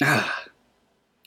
Ah, 0.00 0.24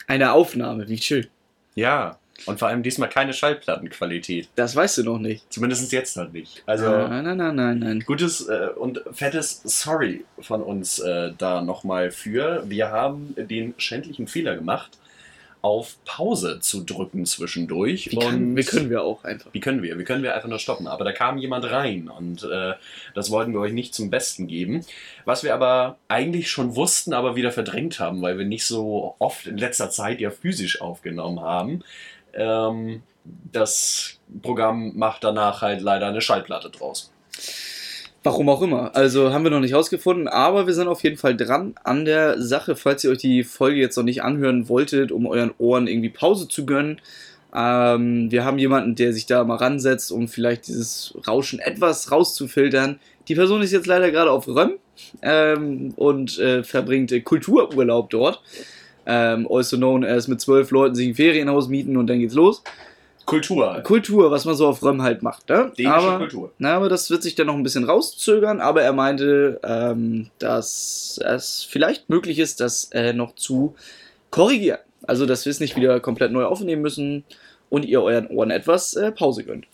eine 0.07 0.33
Aufnahme, 0.33 0.87
wie 0.87 0.97
schön. 0.97 1.27
Ja, 1.75 2.19
und 2.45 2.59
vor 2.59 2.67
allem 2.67 2.83
diesmal 2.83 3.09
keine 3.09 3.33
Schallplattenqualität. 3.33 4.49
Das 4.55 4.75
weißt 4.75 4.99
du 4.99 5.03
noch 5.03 5.19
nicht. 5.19 5.51
Zumindest 5.51 5.91
jetzt 5.91 6.17
noch 6.17 6.31
nicht. 6.31 6.63
Also, 6.65 6.89
nein, 6.89 7.23
nein, 7.23 7.37
nein, 7.37 7.55
nein, 7.55 7.79
nein. 7.79 7.99
gutes 8.01 8.47
äh, 8.47 8.69
und 8.75 9.01
fettes 9.11 9.61
Sorry 9.63 10.25
von 10.41 10.61
uns 10.61 10.99
äh, 10.99 11.31
da 11.37 11.61
nochmal 11.61 12.11
für. 12.11 12.63
Wir 12.67 12.91
haben 12.91 13.33
den 13.37 13.73
schändlichen 13.77 14.27
Fehler 14.27 14.55
gemacht, 14.55 14.91
auf 15.65 15.97
Pause 16.05 16.59
zu 16.59 16.83
drücken 16.83 17.25
zwischendurch. 17.25 18.11
Wie, 18.11 18.17
kann, 18.17 18.55
wie 18.55 18.63
können 18.63 18.91
wir 18.91 19.01
auch 19.01 19.23
einfach. 19.23 19.51
Wie 19.51 19.59
können 19.59 19.81
wir? 19.81 19.97
Wie 19.97 20.03
können 20.03 20.21
wir 20.21 20.35
einfach 20.35 20.47
nur 20.47 20.59
stoppen? 20.59 20.85
Aber 20.85 21.03
da 21.03 21.11
kam 21.11 21.39
jemand 21.39 21.65
rein 21.71 22.07
und 22.07 22.43
äh, 22.43 22.73
das 23.15 23.31
wollten 23.31 23.51
wir 23.51 23.61
euch 23.61 23.73
nicht 23.73 23.95
zum 23.95 24.11
Besten 24.11 24.45
geben. 24.45 24.85
Was 25.25 25.43
wir 25.43 25.55
aber 25.55 25.97
eigentlich 26.07 26.51
schon 26.51 26.75
wussten, 26.75 27.13
aber 27.13 27.35
wieder 27.35 27.51
verdrängt 27.51 27.99
haben, 27.99 28.21
weil 28.21 28.37
wir 28.37 28.45
nicht 28.45 28.63
so 28.63 29.15
oft 29.17 29.47
in 29.47 29.57
letzter 29.57 29.89
Zeit 29.89 30.21
ja 30.21 30.29
physisch 30.29 30.81
aufgenommen 30.81 31.39
haben. 31.39 31.83
Ähm, 32.35 33.01
das 33.23 34.19
Programm 34.43 34.95
macht 34.95 35.23
danach 35.23 35.63
halt 35.63 35.81
leider 35.81 36.05
eine 36.05 36.21
Schallplatte 36.21 36.69
draus. 36.69 37.11
Warum 38.25 38.49
auch 38.49 38.63
immer. 38.63 38.95
Also 38.95 39.31
haben 39.31 39.43
wir 39.43 39.51
noch 39.51 39.59
nicht 39.59 39.75
rausgefunden, 39.75 40.27
aber 40.27 40.65
wir 40.65 40.73
sind 40.73 40.87
auf 40.87 41.03
jeden 41.03 41.15
Fall 41.15 41.37
dran 41.37 41.75
an 41.83 42.05
der 42.05 42.41
Sache. 42.41 42.75
Falls 42.75 43.03
ihr 43.03 43.11
euch 43.11 43.19
die 43.19 43.43
Folge 43.43 43.79
jetzt 43.79 43.97
noch 43.97 44.03
nicht 44.03 44.23
anhören 44.23 44.67
wolltet, 44.67 45.11
um 45.11 45.27
euren 45.27 45.51
Ohren 45.59 45.85
irgendwie 45.85 46.09
Pause 46.09 46.47
zu 46.47 46.65
gönnen. 46.65 46.99
Ähm, 47.53 48.31
wir 48.31 48.43
haben 48.43 48.57
jemanden, 48.57 48.95
der 48.95 49.13
sich 49.13 49.27
da 49.27 49.43
mal 49.43 49.57
ransetzt, 49.57 50.11
um 50.11 50.27
vielleicht 50.27 50.67
dieses 50.67 51.15
Rauschen 51.27 51.59
etwas 51.59 52.11
rauszufiltern. 52.11 52.99
Die 53.27 53.35
Person 53.35 53.61
ist 53.61 53.71
jetzt 53.71 53.85
leider 53.85 54.09
gerade 54.09 54.31
auf 54.31 54.47
Röm 54.47 54.71
ähm, 55.21 55.93
und 55.95 56.39
äh, 56.39 56.63
verbringt 56.63 57.11
äh, 57.11 57.21
Kultururlaub 57.21 58.09
dort. 58.09 58.41
Ähm, 59.05 59.47
also 59.47 59.77
known 59.77 60.03
as 60.03 60.27
mit 60.27 60.41
zwölf 60.41 60.71
Leuten 60.71 60.95
sich 60.95 61.09
ein 61.09 61.15
Ferienhaus 61.15 61.67
mieten 61.67 61.95
und 61.95 62.07
dann 62.07 62.17
geht's 62.17 62.33
los. 62.33 62.63
Kultur. 63.25 63.81
Kultur, 63.83 64.31
was 64.31 64.45
man 64.45 64.55
so 64.55 64.67
auf 64.67 64.83
Röm 64.83 65.01
halt 65.01 65.23
macht. 65.23 65.49
Ne? 65.49 65.71
Dänische 65.77 65.95
aber, 65.95 66.17
Kultur. 66.19 66.51
Na, 66.59 66.75
aber 66.75 66.89
das 66.89 67.09
wird 67.09 67.23
sich 67.23 67.35
dann 67.35 67.47
noch 67.47 67.55
ein 67.55 67.63
bisschen 67.63 67.83
rauszögern, 67.83 68.61
aber 68.61 68.83
er 68.83 68.93
meinte, 68.93 69.59
ähm, 69.63 70.29
dass 70.39 71.19
es 71.23 71.67
vielleicht 71.69 72.09
möglich 72.09 72.39
ist, 72.39 72.59
das 72.59 72.85
äh, 72.91 73.13
noch 73.13 73.35
zu 73.35 73.75
korrigieren. 74.29 74.79
Also, 75.07 75.25
dass 75.25 75.45
wir 75.45 75.51
es 75.51 75.59
nicht 75.59 75.75
wieder 75.75 75.99
komplett 75.99 76.31
neu 76.31 76.45
aufnehmen 76.45 76.81
müssen 76.81 77.23
und 77.69 77.85
ihr 77.85 78.01
euren 78.01 78.27
Ohren 78.27 78.51
etwas 78.51 78.93
äh, 78.93 79.11
Pause 79.11 79.43
gönnt. 79.43 79.65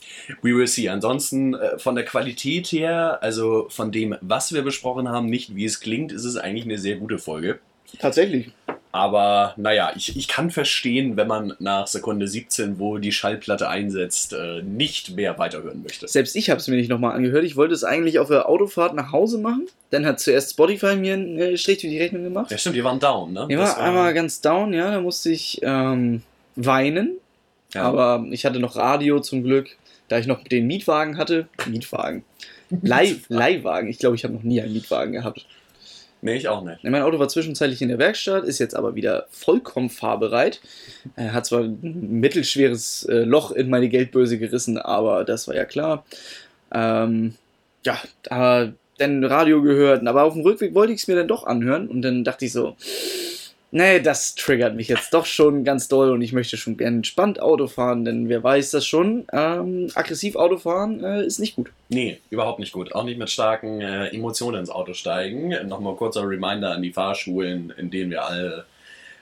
We 0.41 0.55
will 0.55 0.67
see. 0.67 0.89
Ansonsten 0.89 1.53
äh, 1.53 1.77
von 1.77 1.95
der 1.95 2.05
Qualität 2.05 2.67
her, 2.67 3.19
also 3.21 3.67
von 3.69 3.91
dem, 3.91 4.15
was 4.21 4.53
wir 4.53 4.61
besprochen 4.61 5.09
haben, 5.09 5.27
nicht 5.27 5.55
wie 5.55 5.65
es 5.65 5.79
klingt, 5.79 6.11
ist 6.11 6.25
es 6.25 6.37
eigentlich 6.37 6.65
eine 6.65 6.77
sehr 6.77 6.95
gute 6.95 7.17
Folge. 7.17 7.59
Tatsächlich. 7.99 8.51
Aber 8.93 9.53
naja, 9.55 9.93
ich, 9.95 10.17
ich 10.17 10.27
kann 10.27 10.51
verstehen, 10.51 11.15
wenn 11.15 11.27
man 11.27 11.53
nach 11.59 11.87
Sekunde 11.87 12.27
17, 12.27 12.77
wo 12.77 12.97
die 12.97 13.13
Schallplatte 13.13 13.69
einsetzt, 13.69 14.33
äh, 14.33 14.61
nicht 14.63 15.15
mehr 15.15 15.39
weiterhören 15.39 15.81
möchte. 15.81 16.09
Selbst 16.09 16.35
ich 16.35 16.49
habe 16.49 16.59
es 16.59 16.67
mir 16.67 16.75
nicht 16.75 16.89
nochmal 16.89 17.15
angehört. 17.15 17.45
Ich 17.45 17.55
wollte 17.55 17.73
es 17.73 17.85
eigentlich 17.85 18.19
auf 18.19 18.27
der 18.27 18.49
Autofahrt 18.49 18.93
nach 18.93 19.13
Hause 19.13 19.37
machen. 19.37 19.67
Dann 19.91 20.05
hat 20.05 20.19
zuerst 20.19 20.51
Spotify 20.51 20.97
mir 20.97 21.13
einen 21.13 21.57
Strich 21.57 21.79
durch 21.79 21.91
die 21.91 21.99
Rechnung 21.99 22.23
gemacht. 22.23 22.51
Ja, 22.51 22.57
stimmt, 22.57 22.75
die 22.75 22.83
waren 22.83 22.99
down, 22.99 23.31
ne? 23.31 23.45
Ich 23.49 23.55
Das 23.55 23.77
war 23.77 23.83
einmal 23.83 24.13
ganz 24.13 24.41
down, 24.41 24.73
ja. 24.73 24.91
Da 24.91 24.99
musste 24.99 25.31
ich 25.31 25.61
ähm, 25.63 26.21
weinen. 26.57 27.17
ja. 27.73 27.83
Aber 27.83 28.25
ich 28.31 28.45
hatte 28.45 28.59
noch 28.59 28.75
Radio 28.75 29.21
zum 29.21 29.43
Glück, 29.43 29.69
da 30.09 30.17
ich 30.19 30.27
noch 30.27 30.43
den 30.43 30.67
Mietwagen 30.67 31.17
hatte. 31.17 31.47
Mietwagen. 31.65 32.23
Leih, 32.81 33.15
Leihwagen. 33.29 33.89
Ich 33.89 33.99
glaube, 33.99 34.17
ich 34.17 34.25
habe 34.25 34.33
noch 34.33 34.43
nie 34.43 34.61
einen 34.61 34.73
Mietwagen 34.73 35.13
gehabt. 35.13 35.45
Nee, 36.23 36.35
ich 36.35 36.47
auch 36.47 36.63
nicht. 36.63 36.83
Mein 36.83 37.01
Auto 37.01 37.17
war 37.17 37.29
zwischenzeitlich 37.29 37.81
in 37.81 37.89
der 37.89 37.97
Werkstatt, 37.97 38.43
ist 38.43 38.59
jetzt 38.59 38.75
aber 38.75 38.93
wieder 38.93 39.25
vollkommen 39.31 39.89
fahrbereit. 39.89 40.61
Er 41.15 41.33
hat 41.33 41.47
zwar 41.47 41.61
ein 41.61 42.19
mittelschweres 42.19 43.05
äh, 43.05 43.23
Loch 43.23 43.51
in 43.51 43.69
meine 43.69 43.89
Geldbörse 43.89 44.37
gerissen, 44.37 44.77
aber 44.77 45.23
das 45.23 45.47
war 45.47 45.55
ja 45.55 45.65
klar. 45.65 46.05
Ähm, 46.71 47.33
ja, 47.83 47.97
aber 48.29 48.73
dann 48.99 49.23
Radio 49.23 49.63
gehört, 49.63 50.05
aber 50.05 50.23
auf 50.23 50.33
dem 50.33 50.43
Rückweg 50.43 50.75
wollte 50.75 50.93
ich 50.93 51.01
es 51.01 51.07
mir 51.07 51.15
dann 51.15 51.27
doch 51.27 51.45
anhören 51.45 51.87
und 51.87 52.03
dann 52.03 52.23
dachte 52.23 52.45
ich 52.45 52.51
so, 52.51 52.75
nee, 53.71 53.99
das 53.99 54.35
triggert 54.35 54.75
mich 54.75 54.87
jetzt 54.87 55.13
doch 55.13 55.25
schon 55.25 55.63
ganz 55.63 55.87
doll 55.87 56.11
und 56.11 56.21
ich 56.21 56.33
möchte 56.33 56.57
schon 56.57 56.77
gerne 56.77 56.97
entspannt 56.97 57.41
Auto 57.41 57.67
fahren, 57.67 58.05
denn 58.05 58.29
wer 58.29 58.43
weiß 58.43 58.71
das 58.71 58.85
schon, 58.85 59.25
ähm, 59.33 59.89
aggressiv 59.95 60.35
Auto 60.35 60.57
fahren 60.57 61.03
äh, 61.03 61.25
ist 61.25 61.39
nicht 61.39 61.55
gut. 61.55 61.71
Nee, 61.89 62.19
überhaupt 62.29 62.59
nicht 62.59 62.71
gut. 62.71 62.93
Auch 62.93 63.03
nicht 63.03 63.17
mit 63.17 63.29
starken 63.29 63.81
äh, 63.81 64.07
Emotionen 64.07 64.59
ins 64.59 64.69
Auto 64.69 64.93
steigen. 64.93 65.49
Nochmal 65.67 65.95
kurzer 65.95 66.27
Reminder 66.27 66.71
an 66.71 66.81
die 66.81 66.93
Fahrschulen, 66.93 67.73
in 67.77 67.89
denen 67.89 68.11
wir 68.11 68.25
alle 68.25 68.65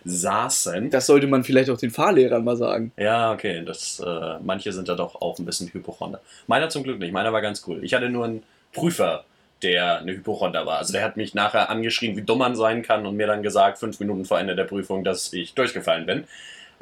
saßen. 0.05 0.89
Das 0.89 1.05
sollte 1.05 1.27
man 1.27 1.43
vielleicht 1.43 1.69
auch 1.69 1.77
den 1.77 1.91
Fahrlehrern 1.91 2.43
mal 2.43 2.55
sagen. 2.55 2.91
Ja, 2.97 3.33
okay. 3.33 3.63
Das, 3.65 3.99
äh, 3.99 4.37
manche 4.43 4.71
sind 4.71 4.87
da 4.87 4.95
doch 4.95 5.15
auch 5.21 5.37
ein 5.39 5.45
bisschen 5.45 5.71
Hypochonder. 5.71 6.21
Meiner 6.47 6.69
zum 6.69 6.83
Glück 6.83 6.99
nicht. 6.99 7.11
Meiner 7.11 7.33
war 7.33 7.41
ganz 7.41 7.63
cool. 7.67 7.83
Ich 7.83 7.93
hatte 7.93 8.09
nur 8.09 8.25
einen 8.25 8.43
Prüfer, 8.73 9.25
der 9.61 9.99
eine 9.99 10.13
Hypochonder 10.13 10.65
war. 10.65 10.77
Also 10.77 10.93
der 10.93 11.03
hat 11.03 11.17
mich 11.17 11.33
nachher 11.33 11.69
angeschrien, 11.69 12.15
wie 12.15 12.21
dumm 12.21 12.39
man 12.39 12.55
sein 12.55 12.81
kann 12.81 13.05
und 13.05 13.15
mir 13.15 13.27
dann 13.27 13.43
gesagt, 13.43 13.79
fünf 13.79 13.99
Minuten 13.99 14.25
vor 14.25 14.39
Ende 14.39 14.55
der 14.55 14.63
Prüfung, 14.63 15.03
dass 15.03 15.33
ich 15.33 15.53
durchgefallen 15.53 16.05
bin. 16.05 16.23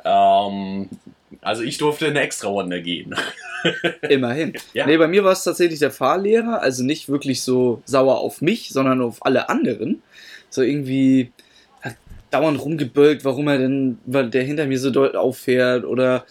Ähm, 0.06 0.90
also 1.42 1.64
ich 1.64 1.78
durfte 1.78 2.08
eine 2.08 2.22
extra 2.22 2.50
Runde 2.50 2.82
gehen. 2.82 3.16
Immerhin. 4.10 4.54
Ja. 4.74 4.86
Nee, 4.86 4.98
bei 4.98 5.08
mir 5.08 5.24
war 5.24 5.32
es 5.32 5.44
tatsächlich 5.44 5.80
der 5.80 5.92
Fahrlehrer, 5.92 6.62
also 6.62 6.84
nicht 6.84 7.10
wirklich 7.10 7.42
so 7.42 7.82
sauer 7.86 8.20
auf 8.20 8.42
mich, 8.42 8.70
sondern 8.70 9.02
auf 9.02 9.26
alle 9.26 9.50
anderen. 9.50 10.02
So 10.50 10.62
irgendwie 10.62 11.32
dauernd 12.32 12.62
rumgebölkt, 12.62 13.26
warum 13.26 13.48
er 13.48 13.58
denn, 13.58 13.98
weil 14.06 14.30
der 14.30 14.44
hinter 14.44 14.68
mir 14.68 14.80
so 14.80 14.92
doll 14.92 15.16
auffährt 15.16 15.86
oder 15.86 16.26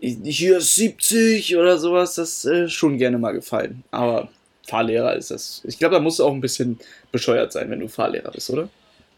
hier 0.00 0.58
ist 0.58 0.74
70 0.74 1.56
oder 1.56 1.78
sowas, 1.78 2.14
das 2.14 2.44
äh, 2.44 2.68
schon 2.68 2.98
gerne 2.98 3.18
mal 3.18 3.32
gefallen. 3.32 3.82
Aber 3.90 4.28
Fahrlehrer 4.68 5.16
ist 5.16 5.30
das. 5.30 5.62
Ich 5.64 5.78
glaube, 5.78 5.94
da 5.94 6.00
musst 6.00 6.18
du 6.18 6.24
auch 6.24 6.32
ein 6.32 6.40
bisschen 6.40 6.80
bescheuert 7.10 7.52
sein, 7.52 7.70
wenn 7.70 7.80
du 7.80 7.88
Fahrlehrer 7.88 8.30
bist, 8.30 8.50
oder? 8.50 8.68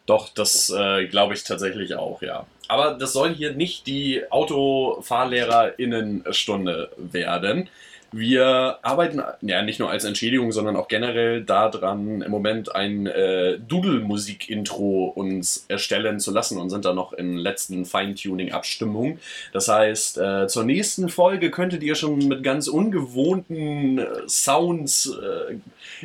Doch, 0.06 0.28
das 0.28 0.70
äh, 0.70 1.06
glaube 1.06 1.34
ich 1.34 1.42
tatsächlich 1.44 1.94
auch, 1.94 2.22
ja. 2.22 2.46
Aber 2.68 2.94
das 2.94 3.12
soll 3.12 3.34
hier 3.34 3.52
nicht 3.52 3.86
die 3.86 4.22
AutofahrlehrerInnen-Stunde 4.30 6.90
werden. 6.96 7.68
Wir 8.12 8.78
arbeiten 8.82 9.22
ja 9.40 9.62
nicht 9.62 9.78
nur 9.78 9.90
als 9.90 10.04
Entschädigung, 10.04 10.50
sondern 10.50 10.74
auch 10.74 10.88
generell 10.88 11.44
daran, 11.44 12.22
im 12.22 12.30
Moment 12.30 12.74
ein 12.74 13.06
äh, 13.06 13.58
Doodle-Musik-Intro 13.58 15.12
uns 15.14 15.64
erstellen 15.68 16.18
zu 16.18 16.32
lassen 16.32 16.58
und 16.58 16.70
sind 16.70 16.84
da 16.84 16.92
noch 16.92 17.12
in 17.12 17.36
letzten 17.36 17.84
Feintuning-Abstimmung. 17.84 19.18
Das 19.52 19.68
heißt, 19.68 20.18
äh, 20.18 20.48
zur 20.48 20.64
nächsten 20.64 21.08
Folge 21.08 21.50
könntet 21.50 21.84
ihr 21.84 21.94
schon 21.94 22.26
mit 22.26 22.42
ganz 22.42 22.66
ungewohnten 22.66 23.98
äh, 23.98 24.06
Sounds 24.26 25.06
äh, 25.06 25.56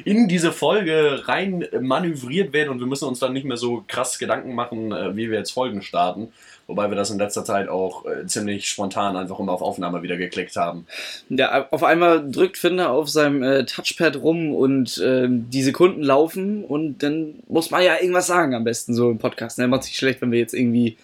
in 0.03 0.27
diese 0.27 0.51
Folge 0.51 1.27
rein 1.27 1.67
manövriert 1.81 2.53
werden 2.53 2.69
und 2.69 2.79
wir 2.79 2.87
müssen 2.87 3.07
uns 3.07 3.19
dann 3.19 3.33
nicht 3.33 3.45
mehr 3.45 3.57
so 3.57 3.83
krass 3.87 4.19
Gedanken 4.19 4.53
machen, 4.53 4.91
äh, 4.91 5.15
wie 5.15 5.31
wir 5.31 5.39
jetzt 5.39 5.51
Folgen 5.51 5.81
starten. 5.81 6.31
Wobei 6.67 6.89
wir 6.89 6.95
das 6.95 7.11
in 7.11 7.19
letzter 7.19 7.45
Zeit 7.45 7.69
auch 7.69 8.05
äh, 8.05 8.25
ziemlich 8.25 8.67
spontan 8.67 9.15
einfach 9.15 9.39
immer 9.39 9.51
auf 9.51 9.61
Aufnahme 9.61 10.01
wieder 10.01 10.17
geklickt 10.17 10.55
haben. 10.55 10.87
Ja, 11.29 11.67
auf 11.69 11.83
einmal 11.83 12.29
drückt 12.29 12.57
Finder 12.57 12.89
auf 12.89 13.07
seinem 13.07 13.43
äh, 13.43 13.65
Touchpad 13.65 14.17
rum 14.17 14.53
und 14.53 14.97
äh, 14.97 15.27
die 15.29 15.61
Sekunden 15.61 16.01
laufen 16.01 16.63
und 16.63 17.03
dann 17.03 17.35
muss 17.47 17.69
man 17.69 17.83
ja 17.83 17.95
irgendwas 17.99 18.27
sagen 18.27 18.55
am 18.55 18.63
besten 18.63 18.95
so 18.95 19.11
im 19.11 19.19
Podcast. 19.19 19.59
Ne? 19.59 19.67
Macht 19.67 19.83
sich 19.83 19.95
schlecht, 19.95 20.21
wenn 20.21 20.31
wir 20.31 20.39
jetzt 20.39 20.53
irgendwie 20.53 20.97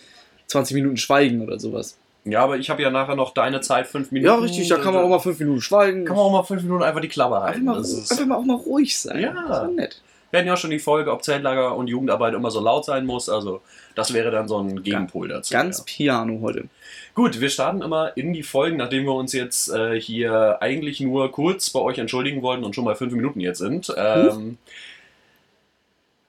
20 0.47 0.75
Minuten 0.75 0.97
schweigen 0.97 1.41
oder 1.41 1.59
sowas. 1.59 1.97
Ja, 2.23 2.43
aber 2.43 2.57
ich 2.57 2.69
habe 2.69 2.81
ja 2.81 2.91
nachher 2.91 3.15
noch 3.15 3.33
deine 3.33 3.61
Zeit, 3.61 3.87
fünf 3.87 4.11
Minuten. 4.11 4.31
Ja, 4.31 4.39
richtig, 4.39 4.67
da 4.67 4.77
kann 4.77 4.93
man 4.93 5.03
auch 5.03 5.09
mal 5.09 5.19
fünf 5.19 5.39
Minuten 5.39 5.61
schweigen. 5.61 6.05
kann 6.05 6.15
man 6.15 6.25
auch 6.25 6.31
mal 6.31 6.43
fünf 6.43 6.61
Minuten 6.63 6.83
einfach 6.83 7.01
die 7.01 7.07
Klappe 7.07 7.35
einfach, 7.35 7.47
halten. 7.47 7.65
mal, 7.65 7.77
Das 7.77 7.91
ist, 7.91 8.11
einfach 8.11 8.25
mal 8.25 8.35
auch 8.35 8.45
mal 8.45 8.57
ruhig 8.57 8.97
sein. 8.97 9.21
Ja. 9.21 9.45
Das 9.47 9.69
ist 9.69 9.75
nett. 9.75 10.01
Wir 10.31 10.39
hatten 10.39 10.47
ja 10.47 10.57
schon 10.57 10.71
die 10.71 10.79
Folge, 10.79 11.11
ob 11.11 11.23
Zeltlager 11.23 11.75
und 11.75 11.87
Jugendarbeit 11.87 12.33
immer 12.33 12.51
so 12.51 12.61
laut 12.61 12.85
sein 12.85 13.05
muss. 13.05 13.29
Also 13.29 13.61
das 13.95 14.13
wäre 14.13 14.31
dann 14.31 14.47
so 14.47 14.57
ein 14.57 14.81
Gegenpol 14.81 15.27
dazu. 15.27 15.53
Ganz 15.53 15.79
ja. 15.79 15.83
Piano 15.85 16.39
heute. 16.41 16.65
Gut, 17.13 17.41
wir 17.41 17.49
starten 17.49 17.81
immer 17.81 18.15
in 18.15 18.33
die 18.33 18.43
Folgen, 18.43 18.77
nachdem 18.77 19.03
wir 19.03 19.13
uns 19.13 19.33
jetzt 19.33 19.69
äh, 19.69 19.99
hier 19.99 20.61
eigentlich 20.61 21.01
nur 21.01 21.31
kurz 21.31 21.69
bei 21.69 21.81
euch 21.81 21.97
entschuldigen 21.97 22.41
wollten 22.41 22.63
und 22.63 22.73
schon 22.73 22.85
mal 22.85 22.95
fünf 22.95 23.13
Minuten 23.13 23.41
jetzt 23.41 23.59
sind. 23.59 23.93
Ähm, 23.97 24.57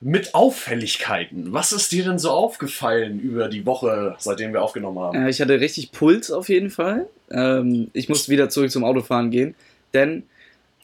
mit 0.01 0.35
Auffälligkeiten. 0.35 1.53
Was 1.53 1.71
ist 1.71 1.93
dir 1.93 2.03
denn 2.03 2.19
so 2.19 2.31
aufgefallen 2.31 3.21
über 3.21 3.49
die 3.49 3.65
Woche, 3.65 4.17
seitdem 4.19 4.53
wir 4.53 4.63
aufgenommen 4.63 4.99
haben? 4.99 5.27
Äh, 5.27 5.31
ich 5.31 5.41
hatte 5.41 5.61
richtig 5.61 5.93
Puls 5.93 6.33
auf 6.33 6.49
jeden 6.49 6.71
Fall. 6.71 7.07
Ähm, 7.31 7.89
ich 7.93 8.09
musste 8.09 8.33
wieder 8.33 8.49
zurück 8.49 8.73
zum 8.73 8.83
Autofahren 8.83 9.31
gehen, 9.31 9.55
denn 9.95 10.25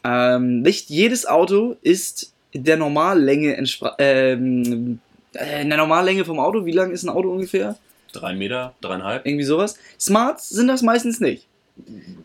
ähm, 0.04 0.62
nicht 0.62 0.88
jedes 0.88 1.26
Auto 1.26 1.76
ist 1.82 2.32
der 2.54 2.76
Normallänge 2.76 3.58
entspra- 3.58 3.94
ähm, 3.98 5.00
äh, 5.34 5.62
in 5.62 5.68
der 5.68 5.78
Normallänge 5.78 6.24
vom 6.24 6.40
Auto. 6.40 6.64
Wie 6.64 6.72
lang 6.72 6.90
ist 6.90 7.02
ein 7.02 7.10
Auto 7.10 7.30
ungefähr? 7.30 7.76
Drei 8.12 8.34
Meter, 8.34 8.74
dreieinhalb? 8.80 9.26
Irgendwie 9.26 9.44
sowas. 9.44 9.78
Smarts 10.00 10.48
sind 10.48 10.68
das 10.68 10.82
meistens 10.82 11.20
nicht. 11.20 11.46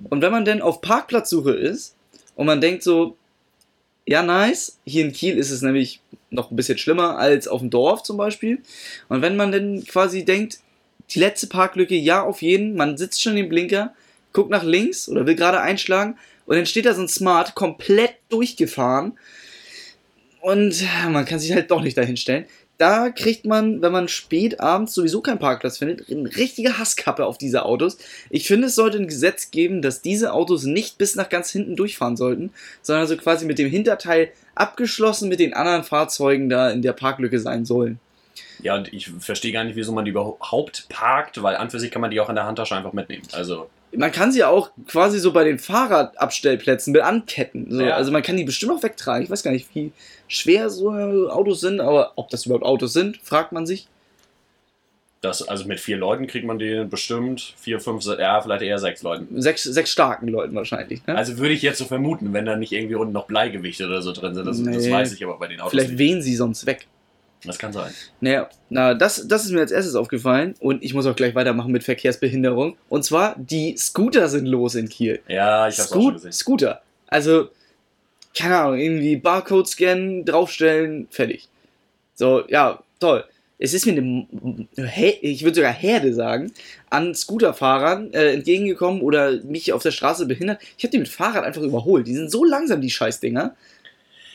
Und 0.09 0.21
wenn 0.21 0.31
man 0.31 0.45
denn 0.45 0.61
auf 0.61 0.81
Parkplatzsuche 0.81 1.51
ist 1.51 1.95
und 2.35 2.45
man 2.45 2.61
denkt 2.61 2.83
so, 2.83 3.17
ja 4.05 4.23
nice, 4.23 4.79
hier 4.85 5.05
in 5.05 5.13
Kiel 5.13 5.37
ist 5.37 5.51
es 5.51 5.61
nämlich 5.61 6.01
noch 6.29 6.49
ein 6.49 6.55
bisschen 6.55 6.77
schlimmer 6.77 7.17
als 7.17 7.47
auf 7.47 7.61
dem 7.61 7.69
Dorf 7.69 8.03
zum 8.03 8.17
Beispiel. 8.17 8.59
Und 9.09 9.21
wenn 9.21 9.35
man 9.35 9.51
dann 9.51 9.83
quasi 9.85 10.25
denkt, 10.25 10.59
die 11.11 11.19
letzte 11.19 11.47
Parklücke, 11.47 11.95
ja, 11.95 12.23
auf 12.23 12.41
jeden, 12.41 12.75
man 12.75 12.97
sitzt 12.97 13.21
schon 13.21 13.37
im 13.37 13.49
Blinker, 13.49 13.93
guckt 14.31 14.49
nach 14.49 14.63
links 14.63 15.07
oder 15.07 15.27
will 15.27 15.35
gerade 15.35 15.61
einschlagen 15.61 16.17
und 16.45 16.55
dann 16.55 16.65
steht 16.65 16.85
da 16.85 16.93
so 16.93 17.01
ein 17.01 17.07
Smart 17.07 17.53
komplett 17.55 18.15
durchgefahren 18.29 19.17
und 20.43 20.85
man 21.09 21.23
kann 21.23 21.39
sich 21.39 21.53
halt 21.53 21.71
doch 21.71 21.81
nicht 21.81 21.97
dahin 21.97 22.17
stellen. 22.17 22.45
Da 22.77 23.11
kriegt 23.11 23.45
man, 23.45 23.81
wenn 23.81 23.93
man 23.93 24.09
spät 24.09 24.59
abends 24.59 24.93
sowieso 24.93 25.21
keinen 25.21 25.39
Parkplatz 25.39 25.77
findet, 25.77 26.09
eine 26.09 26.35
richtige 26.35 26.77
Hasskappe 26.77 27.25
auf 27.25 27.37
diese 27.37 27.63
Autos. 27.63 27.97
Ich 28.29 28.47
finde, 28.47 28.67
es 28.67 28.75
sollte 28.75 28.97
ein 28.97 29.07
Gesetz 29.07 29.51
geben, 29.51 29.81
dass 29.81 30.01
diese 30.01 30.33
Autos 30.33 30.63
nicht 30.63 30.97
bis 30.97 31.15
nach 31.15 31.29
ganz 31.29 31.49
hinten 31.51 31.77
durchfahren 31.77 32.17
sollten, 32.17 32.51
sondern 32.81 33.07
so 33.07 33.15
quasi 33.15 33.45
mit 33.45 33.57
dem 33.57 33.69
Hinterteil 33.69 34.31
abgeschlossen 34.53 35.29
mit 35.29 35.39
den 35.39 35.53
anderen 35.53 35.83
Fahrzeugen 35.83 36.49
da 36.49 36.71
in 36.71 36.81
der 36.81 36.93
Parklücke 36.93 37.39
sein 37.39 37.63
sollen. 37.63 37.99
Ja, 38.61 38.75
und 38.75 38.91
ich 38.91 39.11
verstehe 39.19 39.53
gar 39.53 39.63
nicht, 39.63 39.77
wieso 39.77 39.93
man 39.93 40.03
die 40.03 40.11
überhaupt 40.11 40.89
parkt, 40.89 41.41
weil 41.41 41.55
an 41.55 41.69
für 41.69 41.79
sich 41.79 41.89
kann 41.89 42.01
man 42.01 42.11
die 42.11 42.19
auch 42.19 42.29
in 42.29 42.35
der 42.35 42.45
Handtasche 42.45 42.75
einfach 42.75 42.93
mitnehmen. 42.93 43.23
Also. 43.31 43.69
Man 43.95 44.11
kann 44.11 44.31
sie 44.31 44.43
auch 44.43 44.71
quasi 44.87 45.19
so 45.19 45.33
bei 45.33 45.43
den 45.43 45.59
Fahrradabstellplätzen 45.59 46.93
mit 46.93 47.01
anketten. 47.01 47.67
So. 47.69 47.83
Ja. 47.83 47.95
Also 47.95 48.11
man 48.11 48.23
kann 48.23 48.37
die 48.37 48.43
bestimmt 48.43 48.71
auch 48.71 48.83
wegtragen. 48.83 49.23
Ich 49.23 49.29
weiß 49.29 49.43
gar 49.43 49.51
nicht, 49.51 49.73
wie 49.75 49.91
schwer 50.27 50.69
so 50.69 50.91
Autos 51.29 51.61
sind, 51.61 51.79
aber 51.79 52.13
ob 52.15 52.29
das 52.29 52.45
überhaupt 52.45 52.65
Autos 52.65 52.93
sind, 52.93 53.17
fragt 53.23 53.51
man 53.51 53.65
sich. 53.65 53.87
Das, 55.23 55.47
also 55.47 55.65
mit 55.65 55.79
vier 55.79 55.95
Leuten 55.95 56.27
kriegt 56.27 56.45
man 56.45 56.59
den 56.59 56.89
bestimmt. 56.89 57.53
Vier, 57.57 57.79
fünf, 57.79 58.03
ja, 58.03 58.41
vielleicht 58.41 58.61
eher 58.61 58.77
sechs 58.77 59.03
Leuten. 59.03 59.41
Sechs, 59.41 59.63
sechs 59.63 59.89
starken 59.89 60.27
Leuten 60.27 60.53
wahrscheinlich. 60.53 61.05
Ne? 61.07 61.15
Also 61.15 61.37
würde 61.37 61.53
ich 61.53 61.61
jetzt 61.61 61.77
so 61.77 61.85
vermuten, 61.85 62.33
wenn 62.33 62.45
da 62.45 62.57
nicht 62.57 62.73
irgendwie 62.73 62.95
unten 62.95 63.13
noch 63.13 63.25
Bleigewichte 63.25 63.85
oder 63.85 64.01
so 64.01 64.11
drin 64.11 64.35
sind. 64.35 64.45
Das, 64.45 64.57
nee. 64.57 64.73
das 64.73 64.89
weiß 64.89 65.13
ich 65.13 65.23
aber 65.23 65.39
bei 65.39 65.47
den 65.47 65.61
Autos. 65.61 65.71
Vielleicht 65.71 65.91
nicht. 65.91 65.99
wehen 65.99 66.21
sie 66.21 66.35
sonst 66.35 66.65
weg. 66.65 66.87
Das 67.45 67.57
kann 67.57 67.73
sein. 67.73 67.93
Naja, 68.21 68.49
na, 68.69 68.93
das, 68.93 69.27
das 69.27 69.45
ist 69.45 69.51
mir 69.51 69.59
als 69.59 69.71
erstes 69.71 69.95
aufgefallen 69.95 70.55
und 70.59 70.83
ich 70.83 70.93
muss 70.93 71.05
auch 71.05 71.15
gleich 71.15 71.35
weitermachen 71.35 71.71
mit 71.71 71.83
Verkehrsbehinderung. 71.83 72.77
Und 72.89 73.03
zwar, 73.03 73.35
die 73.37 73.75
Scooter 73.77 74.29
sind 74.29 74.45
los 74.45 74.75
in 74.75 74.89
Kiel. 74.89 75.19
Ja, 75.27 75.67
ich 75.67 75.77
hab's 75.77 75.89
Sco 75.89 75.99
auch 75.99 76.03
schon 76.03 76.13
gesehen. 76.13 76.31
Scooter. 76.31 76.81
Also, 77.07 77.49
keine 78.35 78.57
Ahnung, 78.57 78.79
irgendwie 78.79 79.15
Barcode 79.17 79.67
scannen, 79.67 80.25
draufstellen, 80.25 81.07
fertig. 81.11 81.47
So, 82.15 82.43
ja, 82.47 82.81
toll. 82.99 83.25
Es 83.59 83.73
ist 83.73 83.85
mir 83.85 83.93
eine, 83.93 84.27
ich 85.21 85.43
würde 85.43 85.55
sogar 85.55 85.71
Herde 85.71 86.13
sagen, 86.13 86.51
an 86.89 87.15
Scooterfahrern 87.15 88.11
äh, 88.13 88.33
entgegengekommen 88.33 89.01
oder 89.01 89.41
mich 89.43 89.71
auf 89.71 89.83
der 89.83 89.91
Straße 89.91 90.25
behindert. 90.25 90.61
Ich 90.77 90.83
habe 90.83 90.91
die 90.91 90.97
mit 90.97 91.07
Fahrrad 91.07 91.43
einfach 91.43 91.61
überholt. 91.61 92.07
Die 92.07 92.15
sind 92.15 92.29
so 92.29 92.43
langsam, 92.43 92.81
die 92.81 92.89
Scheißdinger. 92.89 93.55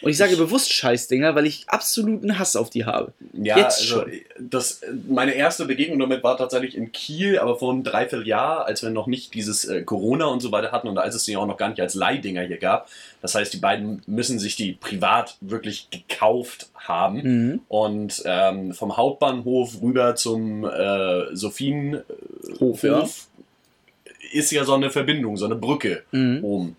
Und 0.00 0.10
ich 0.10 0.16
sage 0.16 0.36
bewusst 0.36 0.72
Scheißdinger, 0.72 1.34
weil 1.34 1.46
ich 1.46 1.64
absoluten 1.66 2.38
Hass 2.38 2.56
auf 2.56 2.70
die 2.70 2.84
habe. 2.84 3.12
Ja, 3.32 3.58
Jetzt 3.58 3.80
also 3.80 4.02
schon. 4.02 4.12
Das, 4.38 4.80
meine 5.08 5.32
erste 5.32 5.64
Begegnung 5.64 5.98
damit 5.98 6.22
war 6.22 6.36
tatsächlich 6.36 6.76
in 6.76 6.92
Kiel, 6.92 7.38
aber 7.38 7.58
vor 7.58 7.72
einem 7.72 7.82
Dreivierteljahr, 7.82 8.64
als 8.64 8.82
wir 8.82 8.90
noch 8.90 9.06
nicht 9.06 9.34
dieses 9.34 9.64
äh, 9.64 9.82
Corona 9.82 10.26
und 10.26 10.40
so 10.40 10.52
weiter 10.52 10.70
hatten 10.70 10.88
und 10.88 10.98
als 10.98 11.14
es 11.14 11.24
sie 11.24 11.36
auch 11.36 11.46
noch 11.46 11.56
gar 11.56 11.68
nicht 11.68 11.80
als 11.80 11.94
Leihdinger 11.94 12.42
hier 12.42 12.58
gab. 12.58 12.88
Das 13.22 13.34
heißt, 13.34 13.52
die 13.52 13.58
beiden 13.58 14.02
müssen 14.06 14.38
sich 14.38 14.56
die 14.56 14.72
privat 14.72 15.36
wirklich 15.40 15.88
gekauft 15.90 16.70
haben. 16.76 17.22
Mhm. 17.22 17.60
Und 17.68 18.22
ähm, 18.24 18.74
vom 18.74 18.96
Hauptbahnhof 18.96 19.82
rüber 19.82 20.14
zum 20.14 20.64
äh, 20.64 21.34
Sophienhof 21.34 22.82
ja. 22.82 23.08
ist 24.32 24.52
ja 24.52 24.64
so 24.64 24.74
eine 24.74 24.90
Verbindung, 24.90 25.36
so 25.36 25.46
eine 25.46 25.56
Brücke 25.56 26.04
mhm. 26.12 26.44
oben 26.44 26.76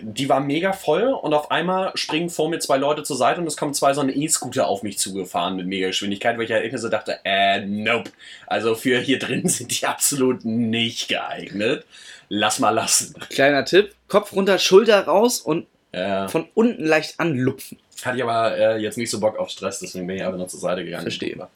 die 0.00 0.28
war 0.28 0.40
mega 0.40 0.72
voll 0.72 1.04
und 1.04 1.34
auf 1.34 1.50
einmal 1.50 1.92
springen 1.96 2.30
vor 2.30 2.48
mir 2.48 2.58
zwei 2.60 2.76
Leute 2.76 3.02
zur 3.02 3.16
Seite 3.16 3.40
und 3.40 3.46
es 3.46 3.56
kommen 3.56 3.74
zwei 3.74 3.92
so 3.92 4.00
eine 4.00 4.12
E-Scooter 4.12 4.66
auf 4.66 4.82
mich 4.82 4.98
zugefahren 4.98 5.56
mit 5.56 5.66
mega 5.66 5.88
Geschwindigkeit, 5.88 6.38
weil 6.38 6.44
ich 6.44 6.52
halt 6.52 6.78
so 6.78 6.88
dachte, 6.88 7.18
äh, 7.24 7.60
nope. 7.60 8.10
Also 8.46 8.74
für 8.74 8.98
hier 8.98 9.18
drin 9.18 9.48
sind 9.48 9.78
die 9.78 9.86
absolut 9.86 10.44
nicht 10.44 11.08
geeignet. 11.08 11.84
Lass 12.28 12.58
mal 12.58 12.70
lassen. 12.70 13.14
Kleiner 13.30 13.64
Tipp, 13.64 13.94
Kopf 14.08 14.32
runter, 14.32 14.58
Schulter 14.58 15.04
raus 15.04 15.40
und 15.40 15.66
äh, 15.92 16.26
von 16.28 16.48
unten 16.54 16.84
leicht 16.84 17.20
anlupfen. 17.20 17.78
Hatte 18.02 18.16
ich 18.16 18.22
aber 18.22 18.56
äh, 18.56 18.78
jetzt 18.78 18.98
nicht 18.98 19.10
so 19.10 19.20
Bock 19.20 19.38
auf 19.38 19.50
Stress, 19.50 19.78
deswegen 19.80 20.06
bin 20.06 20.16
ich 20.16 20.22
einfach 20.24 20.38
nur 20.38 20.48
zur 20.48 20.60
Seite 20.60 20.84
gegangen. 20.84 21.02
Verstehe. 21.02 21.48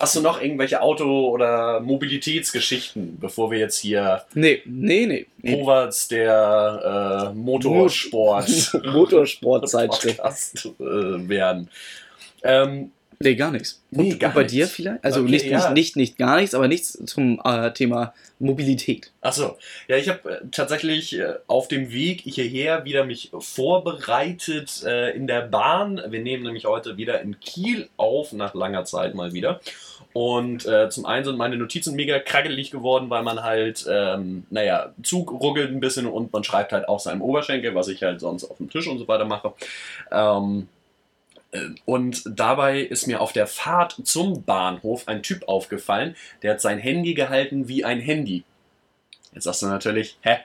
Hast 0.00 0.16
du 0.16 0.22
noch 0.22 0.40
irgendwelche 0.40 0.80
Auto- 0.80 1.28
oder 1.28 1.80
Mobilitätsgeschichten, 1.80 3.18
bevor 3.20 3.50
wir 3.50 3.58
jetzt 3.58 3.78
hier 3.78 4.22
nee, 4.32 4.62
nee, 4.64 5.04
nee, 5.04 5.26
nee. 5.42 5.52
Vorwärts 5.52 6.08
der 6.08 7.30
äh, 7.30 7.34
Motorsport 7.34 8.48
Motorsportzeitschrift 8.86 10.20
äh, 10.80 11.28
werden? 11.28 11.68
Ähm, 12.42 12.92
nee, 13.22 13.34
gar 13.34 13.50
nichts. 13.50 13.82
Nee, 13.90 14.14
gar 14.14 14.32
bei 14.32 14.40
nichts. 14.40 14.52
dir 14.52 14.66
vielleicht? 14.66 15.04
Also 15.04 15.20
okay, 15.20 15.30
nicht, 15.30 15.46
ja. 15.46 15.58
nicht, 15.58 15.74
nicht, 15.74 15.96
nicht 15.96 16.18
gar 16.18 16.36
nichts, 16.36 16.54
aber 16.54 16.68
nichts 16.68 16.98
zum 17.06 17.40
äh, 17.44 17.72
Thema 17.72 18.14
Mobilität. 18.38 19.12
Achso, 19.20 19.56
ja, 19.88 19.96
ich 19.96 20.08
habe 20.08 20.30
äh, 20.30 20.40
tatsächlich 20.50 21.18
äh, 21.18 21.34
auf 21.46 21.68
dem 21.68 21.92
Weg 21.92 22.22
hierher 22.22 22.84
wieder 22.84 23.04
mich 23.04 23.30
vorbereitet 23.38 24.82
äh, 24.84 25.10
in 25.10 25.26
der 25.26 25.42
Bahn. 25.42 26.00
Wir 26.08 26.20
nehmen 26.20 26.44
nämlich 26.44 26.64
heute 26.64 26.96
wieder 26.96 27.20
in 27.20 27.38
Kiel 27.40 27.88
auf, 27.96 28.32
nach 28.32 28.54
langer 28.54 28.84
Zeit 28.84 29.14
mal 29.14 29.32
wieder. 29.32 29.60
Und 30.12 30.66
äh, 30.66 30.90
zum 30.90 31.06
einen 31.06 31.24
sind 31.24 31.36
meine 31.36 31.56
Notizen 31.56 31.94
mega 31.94 32.18
krackelig 32.18 32.70
geworden, 32.70 33.10
weil 33.10 33.22
man 33.22 33.42
halt, 33.42 33.86
ähm, 33.88 34.44
naja, 34.50 34.92
Zug 35.02 35.30
ruckelt 35.30 35.70
ein 35.70 35.78
bisschen 35.80 36.06
und 36.06 36.32
man 36.32 36.42
schreibt 36.42 36.72
halt 36.72 36.88
auf 36.88 37.00
seinem 37.00 37.22
Oberschenkel, 37.22 37.74
was 37.74 37.88
ich 37.88 38.02
halt 38.02 38.20
sonst 38.20 38.44
auf 38.44 38.56
dem 38.56 38.70
Tisch 38.70 38.88
und 38.88 38.98
so 38.98 39.06
weiter 39.06 39.24
mache. 39.24 39.52
Ähm, 40.10 40.62
äh, 40.62 40.79
und 41.84 42.22
dabei 42.26 42.80
ist 42.80 43.06
mir 43.06 43.20
auf 43.20 43.32
der 43.32 43.46
Fahrt 43.46 43.96
zum 44.04 44.44
Bahnhof 44.44 45.08
ein 45.08 45.22
Typ 45.22 45.48
aufgefallen, 45.48 46.16
der 46.42 46.52
hat 46.52 46.60
sein 46.60 46.78
Handy 46.78 47.14
gehalten 47.14 47.68
wie 47.68 47.84
ein 47.84 48.00
Handy. 48.00 48.44
Jetzt 49.32 49.44
sagst 49.44 49.62
du 49.62 49.66
natürlich, 49.66 50.18
hä, 50.22 50.38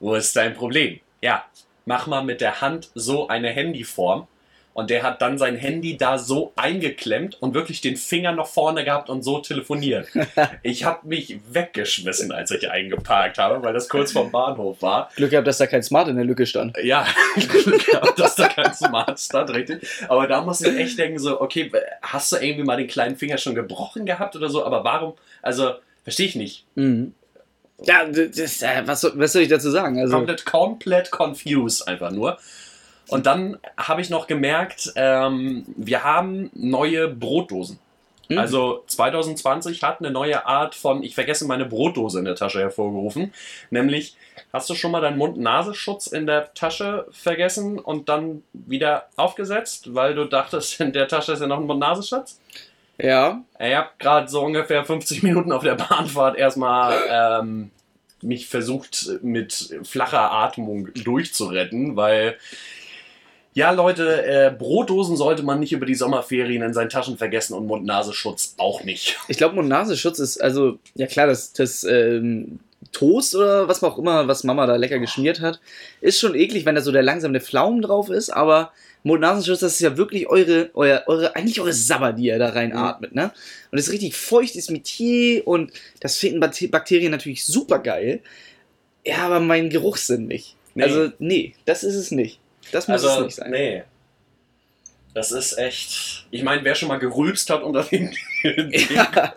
wo 0.00 0.14
ist 0.14 0.34
dein 0.36 0.54
Problem? 0.54 1.00
Ja, 1.20 1.44
mach 1.84 2.06
mal 2.06 2.24
mit 2.24 2.40
der 2.40 2.60
Hand 2.60 2.90
so 2.94 3.28
eine 3.28 3.50
Handyform 3.50 4.28
und 4.76 4.90
der 4.90 5.02
hat 5.02 5.22
dann 5.22 5.38
sein 5.38 5.56
Handy 5.56 5.96
da 5.96 6.18
so 6.18 6.52
eingeklemmt 6.54 7.40
und 7.40 7.54
wirklich 7.54 7.80
den 7.80 7.96
Finger 7.96 8.32
noch 8.32 8.46
vorne 8.46 8.84
gehabt 8.84 9.08
und 9.08 9.22
so 9.22 9.38
telefoniert. 9.38 10.08
Ich 10.62 10.84
habe 10.84 11.08
mich 11.08 11.38
weggeschmissen, 11.50 12.30
als 12.30 12.50
ich 12.50 12.70
eingeparkt 12.70 13.38
habe, 13.38 13.62
weil 13.62 13.72
das 13.72 13.88
kurz 13.88 14.12
vorm 14.12 14.30
Bahnhof 14.30 14.82
war. 14.82 15.10
Glück 15.16 15.30
gehabt, 15.30 15.46
dass 15.46 15.58
da 15.58 15.66
kein 15.66 15.82
Smart 15.82 16.08
in 16.08 16.16
der 16.16 16.24
Lücke 16.24 16.44
stand. 16.44 16.76
Ja, 16.82 17.06
Glück 17.36 17.86
gehabt, 17.86 18.18
dass 18.18 18.34
da 18.34 18.48
kein 18.48 18.74
Smart 18.74 19.18
stand, 19.18 19.50
richtig. 19.50 19.88
Aber 20.08 20.26
da 20.26 20.42
musst 20.42 20.66
du 20.66 20.76
echt 20.76 20.98
denken, 20.98 21.18
so, 21.18 21.40
okay, 21.40 21.72
hast 22.02 22.32
du 22.32 22.36
irgendwie 22.36 22.64
mal 22.64 22.76
den 22.76 22.88
kleinen 22.88 23.16
Finger 23.16 23.38
schon 23.38 23.54
gebrochen 23.54 24.04
gehabt 24.04 24.36
oder 24.36 24.50
so? 24.50 24.64
Aber 24.64 24.84
warum? 24.84 25.14
Also, 25.40 25.74
verstehe 26.04 26.26
ich 26.26 26.36
nicht. 26.36 26.66
Mhm. 26.74 27.14
Ja, 27.82 28.04
das, 28.04 28.62
äh, 28.62 28.82
was, 28.84 29.04
was 29.14 29.32
soll 29.32 29.42
ich 29.42 29.48
dazu 29.48 29.70
sagen? 29.70 30.00
Also 30.00 30.16
komplett, 30.16 30.44
komplett 30.44 31.10
confused 31.10 31.88
einfach 31.88 32.10
nur. 32.10 32.38
Und 33.08 33.26
dann 33.26 33.58
habe 33.76 34.00
ich 34.00 34.10
noch 34.10 34.26
gemerkt, 34.26 34.92
ähm, 34.96 35.64
wir 35.76 36.02
haben 36.02 36.50
neue 36.54 37.08
Brotdosen. 37.08 37.78
Mhm. 38.28 38.38
Also 38.38 38.82
2020 38.86 39.82
hat 39.82 40.00
eine 40.00 40.10
neue 40.10 40.46
Art 40.46 40.74
von, 40.74 41.02
ich 41.02 41.14
vergesse 41.14 41.46
meine 41.46 41.64
Brotdose 41.64 42.18
in 42.18 42.24
der 42.24 42.34
Tasche 42.34 42.60
hervorgerufen. 42.60 43.32
Nämlich, 43.70 44.16
hast 44.52 44.68
du 44.68 44.74
schon 44.74 44.90
mal 44.90 45.00
deinen 45.00 45.18
Mund-Nasenschutz 45.18 46.08
in 46.08 46.26
der 46.26 46.52
Tasche 46.54 47.06
vergessen 47.10 47.78
und 47.78 48.08
dann 48.08 48.42
wieder 48.52 49.08
aufgesetzt, 49.16 49.94
weil 49.94 50.14
du 50.14 50.24
dachtest, 50.24 50.80
in 50.80 50.92
der 50.92 51.08
Tasche 51.08 51.32
ist 51.32 51.40
ja 51.40 51.46
noch 51.46 51.58
ein 51.58 51.66
Mund-Nasenschutz? 51.66 52.40
Ja. 52.98 53.42
Ich 53.60 53.74
habe 53.74 53.90
gerade 53.98 54.28
so 54.28 54.42
ungefähr 54.42 54.84
50 54.84 55.22
Minuten 55.22 55.52
auf 55.52 55.62
der 55.62 55.74
Bahnfahrt 55.74 56.36
erstmal 56.36 56.98
ähm, 57.08 57.70
mich 58.22 58.48
versucht 58.48 59.10
mit 59.22 59.78
flacher 59.84 60.32
Atmung 60.32 60.88
durchzuretten, 60.94 61.96
weil 61.96 62.38
ja, 63.56 63.70
Leute, 63.70 64.22
äh, 64.26 64.50
Brotdosen 64.50 65.16
sollte 65.16 65.42
man 65.42 65.58
nicht 65.58 65.72
über 65.72 65.86
die 65.86 65.94
Sommerferien 65.94 66.60
in 66.60 66.74
seinen 66.74 66.90
Taschen 66.90 67.16
vergessen 67.16 67.54
und 67.54 67.66
Mund-Nasenschutz 67.66 68.54
auch 68.58 68.84
nicht. 68.84 69.16
Ich 69.28 69.38
glaube, 69.38 69.54
Mund-Nasenschutz 69.54 70.18
ist, 70.18 70.42
also, 70.42 70.78
ja 70.94 71.06
klar, 71.06 71.26
das, 71.26 71.54
das 71.54 71.82
ähm, 71.84 72.58
Toast 72.92 73.34
oder 73.34 73.66
was 73.66 73.82
auch 73.82 73.96
immer, 73.96 74.28
was 74.28 74.44
Mama 74.44 74.66
da 74.66 74.76
lecker 74.76 74.98
geschmiert 74.98 75.40
hat, 75.40 75.58
ist 76.02 76.20
schon 76.20 76.34
eklig, 76.34 76.66
wenn 76.66 76.74
da 76.74 76.82
so 76.82 76.92
der 76.92 77.02
langsame 77.02 77.40
Pflaumen 77.40 77.80
drauf 77.80 78.10
ist, 78.10 78.28
aber 78.28 78.72
Mund-Nasenschutz, 79.04 79.60
das 79.60 79.72
ist 79.72 79.80
ja 79.80 79.96
wirklich 79.96 80.28
eure, 80.28 80.68
euer, 80.74 81.04
eure, 81.06 81.34
eigentlich 81.34 81.58
eure 81.58 81.72
Sabber, 81.72 82.12
die 82.12 82.26
ihr 82.26 82.38
da 82.38 82.50
reinatmet, 82.50 83.12
mhm. 83.12 83.20
ne? 83.22 83.24
Und 83.70 83.78
das 83.78 83.86
ist 83.86 83.92
richtig 83.94 84.16
feuchtes 84.16 84.68
Metier 84.68 85.48
und 85.48 85.72
das 86.00 86.18
finden 86.18 86.40
Bakterien 86.40 87.10
natürlich 87.10 87.46
super 87.46 87.78
geil. 87.78 88.20
Ja, 89.06 89.24
aber 89.24 89.40
mein 89.40 89.70
Geruchssinn 89.70 90.26
nicht. 90.26 90.56
Nee. 90.74 90.82
Also, 90.82 91.10
nee, 91.18 91.54
das 91.64 91.84
ist 91.84 91.94
es 91.94 92.10
nicht. 92.10 92.38
Das 92.72 92.88
muss 92.88 93.04
also, 93.04 93.20
es 93.20 93.24
nicht 93.26 93.36
sein. 93.36 93.50
Nee. 93.50 93.82
Das 95.14 95.32
ist 95.32 95.56
echt. 95.56 96.26
Ich 96.30 96.42
meine, 96.42 96.62
wer 96.62 96.74
schon 96.74 96.88
mal 96.88 96.98
gerülpst 96.98 97.48
hat 97.48 97.62
unter 97.62 97.84
den 97.84 98.14
ja. 98.90 99.32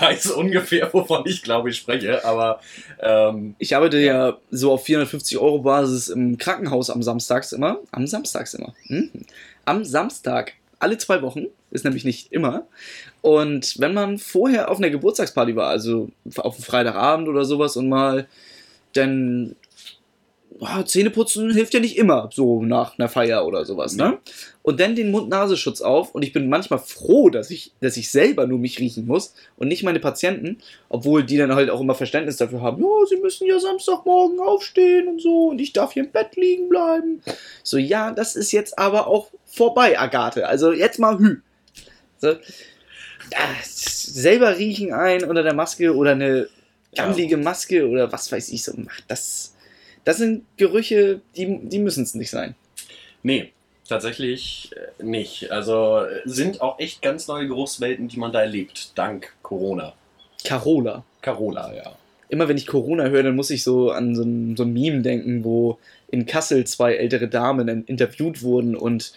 weiß 0.00 0.30
ungefähr, 0.30 0.92
wovon 0.94 1.24
ich 1.26 1.42
glaube 1.42 1.70
ich 1.70 1.76
spreche. 1.76 2.24
Aber 2.24 2.60
ähm, 3.00 3.56
ich 3.58 3.74
arbeite 3.74 3.98
ja. 3.98 4.28
ja. 4.28 4.38
so 4.52 4.70
auf 4.72 4.84
450 4.84 5.38
Euro 5.38 5.58
Basis 5.58 6.08
im 6.08 6.38
Krankenhaus 6.38 6.88
am 6.88 7.02
Samstags 7.02 7.50
immer. 7.50 7.80
Am 7.90 8.06
Samstags 8.06 8.54
immer. 8.54 8.74
Hm? 8.86 9.10
am 9.64 9.84
Samstag, 9.84 10.54
alle 10.78 10.98
zwei 10.98 11.22
Wochen, 11.22 11.46
ist 11.70 11.84
nämlich 11.84 12.04
nicht 12.04 12.32
immer. 12.32 12.66
Und 13.20 13.78
wenn 13.78 13.94
man 13.94 14.18
vorher 14.18 14.70
auf 14.70 14.78
einer 14.78 14.90
Geburtstagsparty 14.90 15.56
war, 15.56 15.68
also 15.68 16.10
auf 16.36 16.56
einem 16.56 16.64
Freitagabend 16.64 17.28
oder 17.28 17.44
sowas 17.44 17.76
und 17.76 17.88
mal 17.88 18.26
dann 18.94 19.56
oh, 20.58 20.82
Zähneputzen 20.82 21.52
hilft 21.52 21.74
ja 21.74 21.80
nicht 21.80 21.96
immer 21.96 22.30
so 22.32 22.62
nach 22.62 22.98
einer 22.98 23.08
Feier 23.08 23.46
oder 23.46 23.64
sowas, 23.64 23.96
ne? 23.96 24.18
Und 24.62 24.78
dann 24.78 24.94
den 24.94 25.10
Mund-Nasenschutz 25.10 25.80
auf 25.80 26.14
und 26.14 26.22
ich 26.22 26.32
bin 26.32 26.48
manchmal 26.48 26.78
froh, 26.78 27.30
dass 27.30 27.50
ich, 27.50 27.72
dass 27.80 27.96
ich 27.96 28.10
selber 28.10 28.46
nur 28.46 28.58
mich 28.58 28.78
riechen 28.78 29.06
muss 29.06 29.34
und 29.56 29.68
nicht 29.68 29.82
meine 29.82 29.98
Patienten, 29.98 30.58
obwohl 30.88 31.24
die 31.24 31.36
dann 31.36 31.54
halt 31.54 31.68
auch 31.68 31.80
immer 31.80 31.94
Verständnis 31.94 32.36
dafür 32.36 32.60
haben, 32.60 32.82
ja, 32.82 33.06
sie 33.08 33.16
müssen 33.16 33.46
ja 33.46 33.58
Samstagmorgen 33.58 34.38
aufstehen 34.40 35.08
und 35.08 35.20
so 35.20 35.48
und 35.48 35.60
ich 35.60 35.72
darf 35.72 35.92
hier 35.92 36.04
im 36.04 36.10
Bett 36.10 36.36
liegen 36.36 36.68
bleiben. 36.68 37.22
So, 37.62 37.78
ja, 37.78 38.12
das 38.12 38.36
ist 38.36 38.52
jetzt 38.52 38.78
aber 38.78 39.08
auch 39.08 39.28
vorbei, 39.46 39.98
Agathe. 39.98 40.46
Also 40.46 40.72
jetzt 40.72 40.98
mal 40.98 41.18
hü. 41.18 41.38
So, 42.18 42.28
ah, 42.28 43.54
selber 43.64 44.58
riechen 44.58 44.92
ein 44.92 45.24
unter 45.24 45.42
der 45.42 45.54
Maske 45.54 45.94
oder 45.94 46.12
eine 46.12 46.48
gammlige 46.94 47.36
Maske 47.36 47.88
oder 47.88 48.12
was 48.12 48.30
weiß 48.30 48.50
ich 48.50 48.62
so 48.62 48.72
macht. 48.76 49.04
Das, 49.08 49.51
das 50.04 50.18
sind 50.18 50.44
Gerüche, 50.56 51.20
die, 51.36 51.60
die 51.62 51.78
müssen 51.78 52.04
es 52.04 52.14
nicht 52.14 52.30
sein. 52.30 52.54
Nee, 53.22 53.52
tatsächlich 53.88 54.70
äh, 54.98 55.02
nicht. 55.02 55.50
Also 55.50 55.98
äh, 55.98 56.20
sind 56.24 56.60
auch 56.60 56.78
echt 56.78 57.02
ganz 57.02 57.28
neue 57.28 57.46
Geruchswelten, 57.46 58.08
die 58.08 58.18
man 58.18 58.32
da 58.32 58.40
erlebt, 58.40 58.92
dank 58.96 59.32
Corona. 59.42 59.94
Carola. 60.44 61.04
Carola, 61.20 61.72
ja. 61.74 61.96
Immer 62.28 62.48
wenn 62.48 62.56
ich 62.56 62.66
Corona 62.66 63.04
höre, 63.04 63.22
dann 63.22 63.36
muss 63.36 63.50
ich 63.50 63.62
so 63.62 63.90
an 63.90 64.16
so 64.16 64.22
ein, 64.22 64.56
so 64.56 64.64
ein 64.64 64.72
Meme 64.72 65.02
denken, 65.02 65.44
wo 65.44 65.78
in 66.08 66.26
Kassel 66.26 66.66
zwei 66.66 66.94
ältere 66.94 67.28
Damen 67.28 67.84
interviewt 67.84 68.42
wurden 68.42 68.74
und 68.74 69.12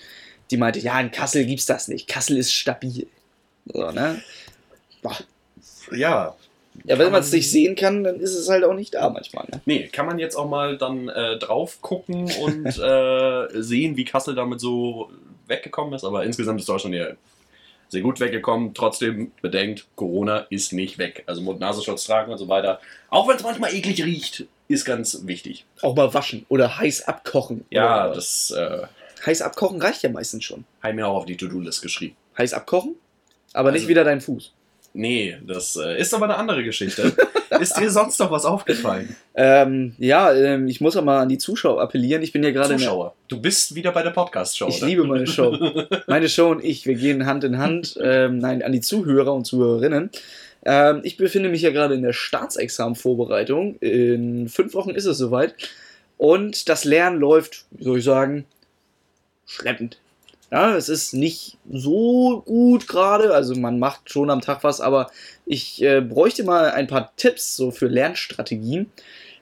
die 0.51 0.57
meinte, 0.57 0.79
ja, 0.79 0.99
in 0.99 1.11
Kassel 1.11 1.45
gibt's 1.45 1.65
das 1.65 1.87
nicht. 1.87 2.07
Kassel 2.07 2.37
ist 2.37 2.53
stabil. 2.53 3.07
So, 3.65 3.91
ne? 3.91 4.21
Boah. 5.01 5.17
Ja. 5.91 6.35
Ja, 6.83 6.99
wenn 6.99 7.11
man 7.11 7.21
es 7.21 7.31
nicht 7.31 7.49
sehen 7.49 7.75
kann, 7.75 8.03
dann 8.03 8.19
ist 8.19 8.35
es 8.35 8.49
halt 8.49 8.63
auch 8.63 8.73
nicht 8.73 8.93
da 8.93 9.09
manchmal. 9.09 9.45
Ne? 9.51 9.61
Nee, 9.65 9.87
kann 9.87 10.05
man 10.05 10.19
jetzt 10.19 10.35
auch 10.35 10.47
mal 10.49 10.77
dann 10.77 11.09
äh, 11.09 11.37
drauf 11.39 11.81
gucken 11.81 12.29
und 12.41 12.65
äh, 12.79 13.47
sehen, 13.61 13.97
wie 13.97 14.05
Kassel 14.05 14.35
damit 14.35 14.59
so 14.59 15.09
weggekommen 15.47 15.93
ist. 15.93 16.03
Aber 16.03 16.23
insgesamt 16.23 16.59
ist 16.59 16.69
Deutschland 16.69 16.95
ja 16.95 17.07
sehr 17.89 18.01
gut 18.01 18.19
weggekommen. 18.19 18.73
Trotzdem 18.73 19.31
bedenkt, 19.41 19.85
Corona 19.95 20.39
ist 20.49 20.73
nicht 20.73 20.97
weg. 20.97 21.23
Also 21.27 21.41
Mund-Nasenschutz 21.41 22.03
tragen 22.05 22.31
und 22.31 22.37
so 22.37 22.47
weiter. 22.47 22.79
Auch 23.09 23.27
wenn 23.27 23.37
es 23.37 23.43
manchmal 23.43 23.73
eklig 23.73 24.03
riecht, 24.03 24.45
ist 24.67 24.85
ganz 24.85 25.21
wichtig. 25.25 25.65
Auch 25.81 25.95
mal 25.95 26.13
waschen 26.13 26.45
oder 26.49 26.77
heiß 26.79 27.07
abkochen. 27.07 27.65
Ja, 27.69 28.09
das 28.13 28.51
äh, 28.51 28.81
Heiß 29.25 29.41
abkochen 29.43 29.79
reicht 29.81 30.03
ja 30.03 30.09
meistens 30.09 30.43
schon. 30.43 30.65
habe 30.81 30.91
ich 30.91 30.95
mir 30.95 31.07
auch 31.07 31.15
auf 31.17 31.25
die 31.25 31.37
To-Do-List 31.37 31.81
geschrieben. 31.81 32.15
Heiß 32.37 32.53
abkochen, 32.53 32.95
aber 33.53 33.71
nicht 33.71 33.81
Also- 33.81 33.89
wieder 33.89 34.03
dein 34.03 34.21
Fuß. 34.21 34.51
Nee, 34.97 35.35
das 35.45 35.75
äh, 35.75 35.99
ist 35.99 36.13
aber 36.13 36.23
eine 36.23 36.37
andere 36.37 36.63
Geschichte. 36.63 37.13
ist 37.59 37.77
dir 37.77 37.91
sonst 37.91 38.17
noch 38.17 38.31
was 38.31 38.45
aufgefallen? 38.45 39.13
Ähm, 39.33 39.93
ja, 39.97 40.33
ähm, 40.33 40.69
ich 40.69 40.79
muss 40.79 40.95
auch 40.95 41.03
mal 41.03 41.19
an 41.19 41.27
die 41.27 41.37
Zuschauer 41.37 41.81
appellieren. 41.81 42.23
Ich 42.23 42.31
bin 42.31 42.41
ja 42.43 42.51
gerade 42.51 42.77
Zuschauer, 42.77 43.13
du 43.27 43.41
bist 43.41 43.75
wieder 43.75 43.91
bei 43.91 44.03
der 44.03 44.11
Podcast-Show. 44.11 44.69
Ich 44.69 44.77
oder? 44.77 44.87
liebe 44.87 45.03
meine 45.03 45.27
Show. 45.27 45.57
Meine 46.07 46.29
Show 46.29 46.49
und 46.49 46.63
ich, 46.63 46.87
wir 46.87 46.95
gehen 46.95 47.25
Hand 47.25 47.43
in 47.43 47.57
Hand. 47.57 47.99
Ähm, 48.05 48.37
nein, 48.37 48.61
an 48.61 48.71
die 48.71 48.81
Zuhörer 48.81 49.33
und 49.33 49.45
Zuhörerinnen. 49.45 50.11
Ähm, 50.63 51.01
ich 51.03 51.17
befinde 51.17 51.49
mich 51.49 51.61
ja 51.61 51.71
gerade 51.71 51.95
in 51.95 52.03
der 52.03 52.13
Staatsexamenvorbereitung. 52.13 53.77
In 53.79 54.47
fünf 54.47 54.75
Wochen 54.75 54.91
ist 54.91 55.05
es 55.05 55.17
soweit. 55.17 55.55
Und 56.17 56.69
das 56.69 56.85
Lernen 56.85 57.19
läuft, 57.19 57.65
wie 57.71 57.83
soll 57.83 57.97
ich 57.97 58.05
sagen, 58.05 58.45
schleppend. 59.47 59.97
Ja, 60.51 60.75
es 60.75 60.89
ist 60.89 61.13
nicht 61.13 61.57
so 61.69 62.43
gut 62.45 62.87
gerade. 62.87 63.33
Also 63.33 63.55
man 63.55 63.79
macht 63.79 64.11
schon 64.11 64.29
am 64.29 64.41
Tag 64.41 64.63
was, 64.63 64.79
aber 64.81 65.09
ich 65.45 65.81
äh, 65.81 66.01
bräuchte 66.01 66.43
mal 66.43 66.71
ein 66.71 66.87
paar 66.87 67.15
Tipps 67.17 67.55
so 67.55 67.71
für 67.71 67.87
Lernstrategien. 67.87 68.91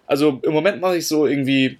Also 0.07 0.39
im 0.43 0.53
Moment 0.53 0.81
mache 0.81 0.97
ich 0.97 1.07
so 1.07 1.27
irgendwie 1.27 1.77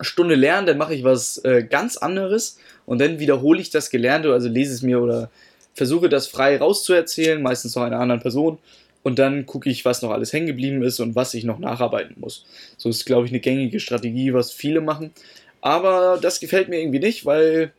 Stunde 0.00 0.34
lernen, 0.34 0.66
dann 0.66 0.78
mache 0.78 0.94
ich 0.94 1.04
was 1.04 1.38
äh, 1.44 1.64
ganz 1.68 1.96
anderes 1.96 2.58
und 2.86 3.00
dann 3.00 3.18
wiederhole 3.18 3.60
ich 3.60 3.70
das 3.70 3.90
Gelernte, 3.90 4.32
also 4.32 4.48
lese 4.48 4.72
es 4.72 4.82
mir 4.82 5.00
oder 5.00 5.30
versuche 5.74 6.08
das 6.08 6.26
frei 6.26 6.58
rauszuerzählen, 6.58 7.40
meistens 7.42 7.74
noch 7.74 7.82
einer 7.82 8.00
anderen 8.00 8.20
Person. 8.20 8.58
Und 9.02 9.18
dann 9.18 9.46
gucke 9.46 9.70
ich, 9.70 9.84
was 9.84 10.02
noch 10.02 10.10
alles 10.10 10.32
hängen 10.32 10.48
geblieben 10.48 10.82
ist 10.82 11.00
und 11.00 11.14
was 11.14 11.32
ich 11.32 11.44
noch 11.44 11.58
nacharbeiten 11.58 12.16
muss. 12.18 12.44
So 12.76 12.88
ist, 12.88 13.06
glaube 13.06 13.26
ich, 13.26 13.32
eine 13.32 13.40
gängige 13.40 13.80
Strategie, 13.80 14.34
was 14.34 14.52
viele 14.52 14.80
machen. 14.80 15.12
Aber 15.60 16.18
das 16.20 16.40
gefällt 16.40 16.68
mir 16.68 16.80
irgendwie 16.80 16.98
nicht, 16.98 17.24
weil, 17.24 17.72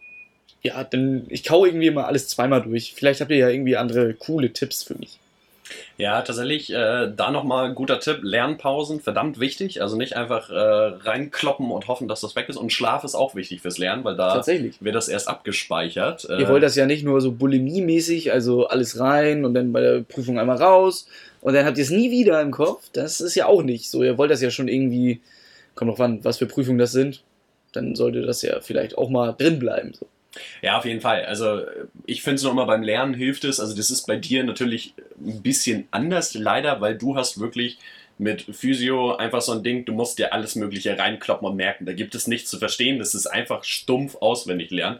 ja, 0.61 0.83
dann, 0.83 1.25
ich 1.29 1.43
kaue 1.43 1.69
irgendwie 1.69 1.87
immer 1.87 2.07
alles 2.07 2.27
zweimal 2.27 2.61
durch. 2.61 2.93
Vielleicht 2.95 3.21
habt 3.21 3.31
ihr 3.31 3.37
ja 3.37 3.49
irgendwie 3.49 3.77
andere 3.77 4.13
coole 4.13 4.51
Tipps 4.51 4.83
für 4.83 4.95
mich. 4.95 5.19
Ja, 5.97 6.21
tatsächlich, 6.21 6.73
äh, 6.73 7.11
da 7.15 7.29
nochmal 7.29 7.73
guter 7.73 7.99
Tipp, 7.99 8.19
Lernpausen, 8.23 9.01
verdammt 9.01 9.39
wichtig. 9.39 9.81
Also 9.81 9.97
nicht 9.97 10.15
einfach 10.15 10.49
äh, 10.49 10.53
reinkloppen 10.55 11.69
und 11.71 11.87
hoffen, 11.87 12.07
dass 12.07 12.21
das 12.21 12.35
weg 12.35 12.49
ist. 12.49 12.57
Und 12.57 12.73
Schlaf 12.73 13.03
ist 13.03 13.15
auch 13.15 13.35
wichtig 13.35 13.61
fürs 13.61 13.77
Lernen, 13.77 14.03
weil 14.03 14.15
da 14.15 14.45
wird 14.45 14.95
das 14.95 15.07
erst 15.07 15.27
abgespeichert. 15.27 16.27
Äh, 16.29 16.39
Ihr 16.41 16.47
wollt 16.47 16.63
das 16.63 16.75
ja 16.75 16.85
nicht 16.85 17.03
nur 17.03 17.21
so 17.21 17.31
bulimie-mäßig, 17.31 18.31
also 18.31 18.67
alles 18.67 18.99
rein 18.99 19.45
und 19.45 19.53
dann 19.53 19.71
bei 19.71 19.81
der 19.81 19.99
Prüfung 20.01 20.39
einmal 20.39 20.57
raus 20.57 21.07
und 21.41 21.53
dann 21.53 21.65
habt 21.65 21.77
ihr 21.77 21.83
es 21.83 21.89
nie 21.91 22.11
wieder 22.11 22.41
im 22.41 22.51
Kopf. 22.51 22.89
Das 22.93 23.21
ist 23.21 23.35
ja 23.35 23.45
auch 23.45 23.61
nicht 23.61 23.89
so. 23.89 24.03
Ihr 24.03 24.17
wollt 24.17 24.31
das 24.31 24.41
ja 24.41 24.51
schon 24.51 24.67
irgendwie, 24.67 25.21
kommt 25.75 25.91
drauf 25.91 26.01
an, 26.01 26.23
was 26.23 26.37
für 26.37 26.47
Prüfungen 26.47 26.79
das 26.79 26.91
sind. 26.91 27.23
Dann 27.71 27.95
sollte 27.95 28.21
das 28.21 28.41
ja 28.41 28.59
vielleicht 28.61 28.97
auch 28.97 29.09
mal 29.09 29.33
drin 29.37 29.59
bleiben. 29.59 29.93
So. 29.93 30.07
Ja, 30.61 30.77
auf 30.77 30.85
jeden 30.85 31.01
Fall. 31.01 31.25
Also 31.25 31.61
ich 32.05 32.21
finde 32.21 32.35
es 32.35 32.43
noch 32.43 32.51
immer 32.51 32.65
beim 32.65 32.83
Lernen 32.83 33.13
hilft 33.13 33.43
es. 33.43 33.59
Also 33.59 33.75
das 33.75 33.89
ist 33.89 34.07
bei 34.07 34.15
dir 34.15 34.43
natürlich 34.43 34.93
ein 35.19 35.41
bisschen 35.41 35.87
anders, 35.91 36.33
leider, 36.33 36.81
weil 36.81 36.97
du 36.97 37.15
hast 37.15 37.39
wirklich 37.39 37.77
mit 38.17 38.41
Physio 38.51 39.15
einfach 39.15 39.41
so 39.41 39.53
ein 39.53 39.63
Ding, 39.63 39.85
du 39.85 39.93
musst 39.93 40.19
dir 40.19 40.33
alles 40.33 40.55
Mögliche 40.55 40.97
reinkloppen 40.97 41.47
und 41.47 41.55
merken. 41.55 41.85
Da 41.85 41.93
gibt 41.93 42.15
es 42.15 42.27
nichts 42.27 42.49
zu 42.49 42.59
verstehen. 42.59 42.99
Das 42.99 43.15
ist 43.15 43.27
einfach 43.27 43.63
stumpf 43.63 44.17
auswendig 44.19 44.71
lernen. 44.71 44.99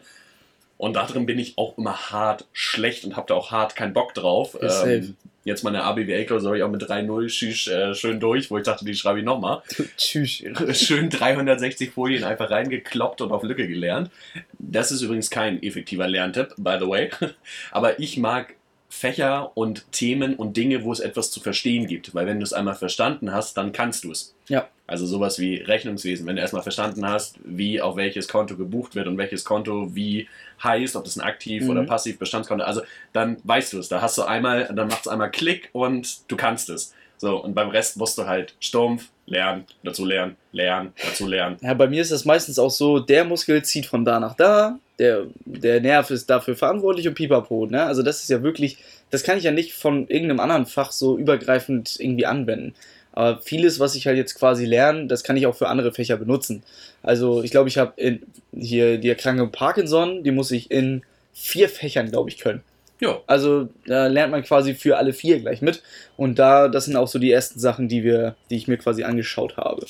Und 0.78 0.94
darin 0.94 1.26
bin 1.26 1.38
ich 1.38 1.58
auch 1.58 1.76
immer 1.76 2.10
hart 2.10 2.46
schlecht 2.54 3.04
und 3.04 3.14
habe 3.14 3.26
da 3.28 3.34
auch 3.34 3.50
hart 3.50 3.76
keinen 3.76 3.92
Bock 3.92 4.14
drauf. 4.14 4.56
Ähm. 4.62 5.16
Jetzt 5.44 5.64
meine 5.64 5.82
ABWL-Klausur 5.84 6.50
habe 6.50 6.58
ich 6.58 6.62
auch 6.62 6.70
mit 6.70 6.82
3-0 6.82 7.28
schieß, 7.28 7.66
äh, 7.68 7.94
schön 7.94 8.20
durch, 8.20 8.50
wo 8.50 8.58
ich 8.58 8.64
dachte, 8.64 8.84
die 8.84 8.94
schreibe 8.94 9.20
ich 9.20 9.24
nochmal. 9.24 9.62
Tschüss. 9.96 10.42
schön 10.72 11.10
360 11.10 11.90
Folien 11.90 12.24
einfach 12.24 12.50
reingekloppt 12.50 13.20
und 13.20 13.32
auf 13.32 13.42
Lücke 13.42 13.66
gelernt. 13.66 14.10
Das 14.58 14.92
ist 14.92 15.02
übrigens 15.02 15.30
kein 15.30 15.62
effektiver 15.62 16.08
Lerntipp, 16.08 16.54
by 16.56 16.76
the 16.78 16.86
way. 16.86 17.10
Aber 17.70 17.98
ich 17.98 18.16
mag 18.18 18.54
Fächer 18.92 19.52
und 19.56 19.90
Themen 19.92 20.34
und 20.34 20.56
Dinge, 20.56 20.82
wo 20.84 20.92
es 20.92 20.98
etwas 21.00 21.30
zu 21.30 21.40
verstehen 21.40 21.86
gibt. 21.86 22.12
Weil 22.14 22.26
wenn 22.26 22.38
du 22.40 22.44
es 22.44 22.52
einmal 22.52 22.74
verstanden 22.74 23.32
hast, 23.32 23.56
dann 23.56 23.70
kannst 23.72 24.02
du 24.04 24.10
es. 24.10 24.34
Ja. 24.48 24.68
Also 24.88 25.06
sowas 25.06 25.38
wie 25.38 25.54
Rechnungswesen. 25.58 26.26
Wenn 26.26 26.34
du 26.34 26.42
erstmal 26.42 26.64
verstanden 26.64 27.06
hast, 27.06 27.36
wie 27.44 27.80
auf 27.80 27.94
welches 27.94 28.26
Konto 28.26 28.56
gebucht 28.56 28.96
wird 28.96 29.06
und 29.06 29.16
welches 29.16 29.44
Konto 29.44 29.94
wie 29.94 30.28
heißt, 30.62 30.96
ob 30.96 31.04
das 31.04 31.16
ein 31.16 31.22
aktiv 31.22 31.62
Mhm. 31.62 31.70
oder 31.70 31.84
passiv 31.84 32.18
Bestandskonto, 32.18 32.64
also 32.64 32.82
dann 33.12 33.36
weißt 33.44 33.72
du 33.72 33.78
es. 33.78 33.88
Da 33.88 34.02
hast 34.02 34.18
du 34.18 34.22
einmal, 34.22 34.68
dann 34.74 34.88
macht 34.88 35.02
es 35.02 35.08
einmal 35.08 35.30
Klick 35.30 35.68
und 35.72 36.28
du 36.28 36.36
kannst 36.36 36.68
es. 36.68 36.92
So, 37.16 37.36
und 37.42 37.54
beim 37.54 37.68
Rest 37.68 37.96
musst 37.96 38.18
du 38.18 38.26
halt 38.26 38.54
stumpf 38.58 39.08
lernen, 39.30 39.64
dazu 39.82 40.04
lernen, 40.04 40.36
lernen, 40.52 40.92
dazu 41.02 41.26
lernen. 41.26 41.56
Ja, 41.62 41.72
bei 41.74 41.88
mir 41.88 42.02
ist 42.02 42.12
das 42.12 42.24
meistens 42.24 42.58
auch 42.58 42.70
so, 42.70 42.98
der 42.98 43.24
Muskel 43.24 43.62
zieht 43.62 43.86
von 43.86 44.04
da 44.04 44.20
nach 44.20 44.34
da, 44.34 44.78
der, 44.98 45.26
der 45.46 45.80
Nerv 45.80 46.10
ist 46.10 46.28
dafür 46.28 46.56
verantwortlich 46.56 47.08
und 47.08 47.14
pipapo. 47.14 47.66
Ne? 47.66 47.82
Also 47.82 48.02
das 48.02 48.22
ist 48.22 48.28
ja 48.28 48.42
wirklich, 48.42 48.78
das 49.10 49.22
kann 49.22 49.38
ich 49.38 49.44
ja 49.44 49.52
nicht 49.52 49.72
von 49.72 50.08
irgendeinem 50.08 50.40
anderen 50.40 50.66
Fach 50.66 50.92
so 50.92 51.16
übergreifend 51.16 51.98
irgendwie 51.98 52.26
anwenden. 52.26 52.74
Aber 53.12 53.40
vieles, 53.40 53.80
was 53.80 53.94
ich 53.94 54.06
halt 54.06 54.16
jetzt 54.16 54.34
quasi 54.34 54.64
lerne, 54.66 55.06
das 55.06 55.24
kann 55.24 55.36
ich 55.36 55.46
auch 55.46 55.56
für 55.56 55.68
andere 55.68 55.92
Fächer 55.92 56.16
benutzen. 56.16 56.62
Also 57.02 57.42
ich 57.42 57.50
glaube, 57.50 57.68
ich 57.68 57.78
habe 57.78 58.20
hier 58.54 58.98
die 58.98 59.08
Erkrankung 59.08 59.50
Parkinson, 59.50 60.22
die 60.22 60.30
muss 60.30 60.50
ich 60.50 60.70
in 60.70 61.02
vier 61.32 61.68
Fächern, 61.68 62.10
glaube 62.10 62.30
ich, 62.30 62.38
können. 62.38 62.62
Ja, 63.00 63.18
Also 63.26 63.68
da 63.86 64.06
lernt 64.08 64.30
man 64.30 64.42
quasi 64.42 64.74
für 64.74 64.98
alle 64.98 65.12
vier 65.12 65.40
gleich 65.40 65.62
mit. 65.62 65.82
Und 66.16 66.38
da, 66.38 66.68
das 66.68 66.84
sind 66.84 66.96
auch 66.96 67.08
so 67.08 67.18
die 67.18 67.32
ersten 67.32 67.58
Sachen, 67.58 67.88
die 67.88 68.04
wir, 68.04 68.34
die 68.50 68.56
ich 68.56 68.68
mir 68.68 68.76
quasi 68.76 69.04
angeschaut 69.04 69.56
habe. 69.56 69.86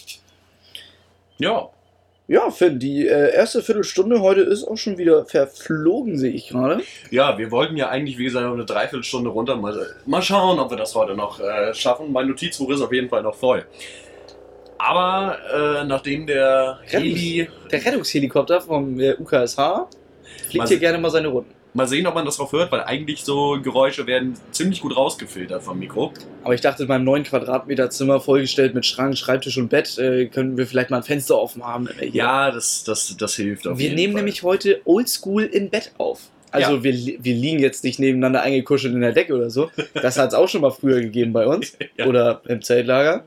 ja, 1.39 1.69
Ja, 2.29 2.49
Finn, 2.53 2.79
die 2.79 3.09
äh, 3.09 3.35
erste 3.35 3.63
Viertelstunde 3.63 4.21
heute 4.21 4.43
ist 4.43 4.63
auch 4.63 4.77
schon 4.77 4.97
wieder 4.99 5.25
verflogen, 5.25 6.17
sehe 6.17 6.31
ich 6.33 6.49
gerade. 6.51 6.83
Ja, 7.11 7.37
wir 7.39 7.51
wollten 7.51 7.77
ja 7.77 7.89
eigentlich, 7.89 8.19
wie 8.19 8.25
gesagt, 8.25 8.47
noch 8.47 8.53
eine 8.55 8.65
Dreiviertelstunde 8.65 9.31
runter. 9.31 9.57
Mal, 9.57 9.85
mal 10.07 10.23
schauen, 10.23 10.61
ob 10.61 10.71
wir 10.71 10.77
das 10.77 10.95
heute 10.95 11.15
noch 11.17 11.41
äh, 11.41 11.75
schaffen. 11.75 12.13
Mein 12.13 12.29
Notizbuch 12.29 12.71
ist 12.71 12.81
auf 12.81 12.93
jeden 12.93 13.09
Fall 13.09 13.25
noch 13.25 13.35
voll. 13.35 13.65
Aber 14.79 15.37
äh, 15.53 15.85
nachdem 15.85 16.27
der 16.27 16.79
Heli, 16.85 17.49
Der 17.71 17.85
Rettungshelikopter 17.85 18.61
vom 18.61 18.99
äh, 19.01 19.15
UKSH 19.19 19.89
fliegt 20.49 20.63
Was- 20.63 20.71
hier 20.71 20.79
gerne 20.79 20.99
mal 20.99 21.11
seine 21.11 21.29
Runden. 21.29 21.53
Mal 21.73 21.87
sehen, 21.87 22.07
ob 22.07 22.15
man 22.15 22.25
das 22.25 22.37
drauf 22.37 22.51
hört, 22.53 22.73
weil 22.73 22.81
eigentlich 22.83 23.23
so 23.25 23.59
Geräusche 23.63 24.07
werden 24.07 24.37
ziemlich 24.51 24.81
gut 24.81 24.97
rausgefiltert 24.97 25.63
vom 25.63 25.79
Mikro. 25.79 26.13
Aber 26.43 26.55
ich 26.55 26.61
dachte, 26.61 26.85
beim 26.87 27.05
9 27.05 27.23
Quadratmeter 27.25 27.91
Zimmer 27.91 28.21
vollgestellt 28.21 28.75
mit 28.75 28.85
Schrank, 28.87 29.17
Schreibtisch 29.17 29.57
und 29.57 29.69
Bett, 29.69 29.97
äh, 29.99 30.27
können 30.27 30.57
wir 30.59 30.67
vielleicht 30.67 30.91
mal 30.91 30.97
ein 30.99 31.03
Fenster 31.05 31.39
offen 31.39 31.65
haben. 31.65 31.89
Ja, 32.13 32.51
das, 32.51 32.83
das, 32.83 33.17
das 33.17 33.35
hilft 33.37 33.69
auf 33.69 33.79
wir 33.79 33.85
jeden 33.85 33.95
nehmen 33.95 34.15
Fall. 34.15 34.23
nämlich 34.23 34.43
heute 34.43 34.81
oldschool 34.85 35.45
im 35.45 35.71
Bett 35.71 35.93
auf. 35.99 36.23
Also 36.53 36.79
Ja. 36.79 36.83
wir, 36.83 36.93
wir 36.93 37.35
liegen 37.35 37.61
jetzt 37.61 37.85
nicht 37.85 38.01
nebeneinander 38.01 38.43
eingekuschelt 38.43 38.93
in 38.93 39.01
der 39.01 39.13
Decke 39.13 39.35
oder 39.37 39.51
so. 39.51 39.71
Das 39.95 40.19
hat 40.19 40.31
es 40.31 40.35
auch 40.35 40.49
schon 40.49 40.63
mal 40.63 40.73
früher 40.73 41.01
gegeben 41.01 41.33
bei 41.33 41.47
uns. 41.47 41.77
Ja. 41.97 42.07
Oder 42.07 42.41
im 42.49 42.63
Zeltlager. 42.63 43.25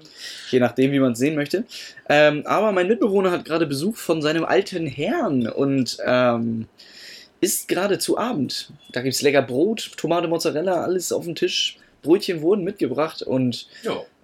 Je 0.50 0.60
nachdem, 0.60 0.92
wie 0.92 1.00
man 1.00 1.12
es 1.14 1.20
sehen 1.20 1.36
möchte. 1.36 1.64
Ähm, 2.10 2.42
aber 2.46 2.72
mein 2.74 2.88
Mitbewohner 2.88 3.32
hat 3.32 3.46
gerade 3.46 3.68
Besuch 3.68 3.96
von 3.96 4.22
seinem 4.22 4.44
alten 4.44 4.88
Herrn 4.88 5.48
und 5.48 5.98
ähm, 6.06 6.66
ist 7.44 7.68
gerade 7.68 8.00
zu 8.00 8.18
Abend. 8.18 8.72
Da 8.92 9.02
gibt 9.02 9.16
es 9.16 9.22
lecker 9.22 9.42
Brot, 9.42 9.92
Tomate, 9.98 10.28
Mozzarella, 10.28 10.84
alles 10.84 11.12
auf 11.12 11.26
dem 11.26 11.36
Tisch. 11.36 11.78
Brötchen 12.02 12.42
wurden 12.42 12.64
mitgebracht 12.64 13.22
und 13.22 13.68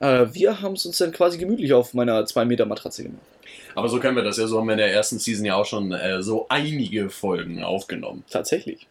äh, 0.02 0.26
wir 0.34 0.62
haben 0.62 0.74
es 0.74 0.86
uns 0.86 0.98
dann 0.98 1.14
quasi 1.14 1.38
gemütlich 1.38 1.72
auf 1.74 1.94
meiner 1.94 2.26
2 2.26 2.44
Meter 2.46 2.66
Matratze 2.66 3.04
gemacht. 3.04 3.22
Aber 3.74 3.88
so 3.88 4.00
können 4.00 4.18
wir 4.18 4.24
das 4.24 4.38
ja 4.38 4.48
so 4.48 4.60
haben 4.60 4.68
wir 4.68 4.74
in 4.74 4.80
der 4.80 4.94
ersten 4.94 5.18
Season 5.18 5.46
ja 5.46 5.56
auch 5.56 5.66
schon 5.66 5.92
äh, 5.94 6.22
so 6.22 6.48
einige 6.50 7.10
Folgen 7.10 7.64
aufgenommen. 7.64 8.26
Tatsächlich. 8.30 8.88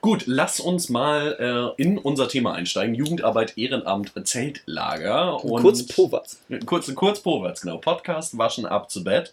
Gut, 0.00 0.24
lass 0.26 0.60
uns 0.60 0.88
mal 0.88 1.74
äh, 1.78 1.82
in 1.82 1.98
unser 1.98 2.28
Thema 2.28 2.52
einsteigen. 2.52 2.94
Jugendarbeit, 2.94 3.58
Ehrenamt, 3.58 4.12
Zeltlager. 4.24 5.42
Und 5.44 5.62
Kurz 5.62 5.86
Powatz. 5.86 6.40
Kurz, 6.66 6.94
kurz 6.94 7.18
vorwärts, 7.18 7.62
genau. 7.62 7.78
Podcast, 7.78 8.38
waschen, 8.38 8.66
ab 8.66 8.90
zu 8.90 9.02
Bett. 9.02 9.32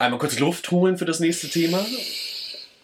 Einmal 0.00 0.20
kurz 0.20 0.38
Luft 0.38 0.70
holen 0.70 0.96
für 0.96 1.06
das 1.06 1.18
nächste 1.18 1.48
Thema. 1.48 1.84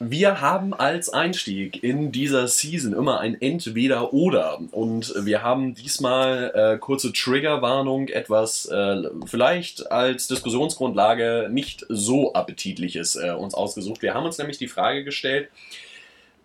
Wir 0.01 0.41
haben 0.41 0.75
als 0.75 1.09
Einstieg 1.11 1.81
in 1.85 2.11
dieser 2.11 2.49
Season 2.49 2.93
immer 2.93 3.21
ein 3.21 3.41
Entweder-Oder. 3.41 4.59
Und 4.73 5.15
wir 5.25 5.45
haben 5.45 5.77
diesmal 5.77 6.51
äh, 6.53 6.79
kurze 6.79 7.13
Triggerwarnung, 7.13 8.09
etwas 8.09 8.67
äh, 8.67 9.05
vielleicht 9.27 9.93
als 9.93 10.27
Diskussionsgrundlage 10.27 11.49
nicht 11.53 11.87
so 11.89 12.33
appetitliches 12.35 13.15
äh, 13.15 13.31
uns 13.31 13.55
ausgesucht. 13.55 14.03
Wir 14.03 14.13
haben 14.13 14.27
uns 14.27 14.39
nämlich 14.39 14.59
die 14.59 14.67
Frage 14.67 15.05
gestellt, 15.05 15.49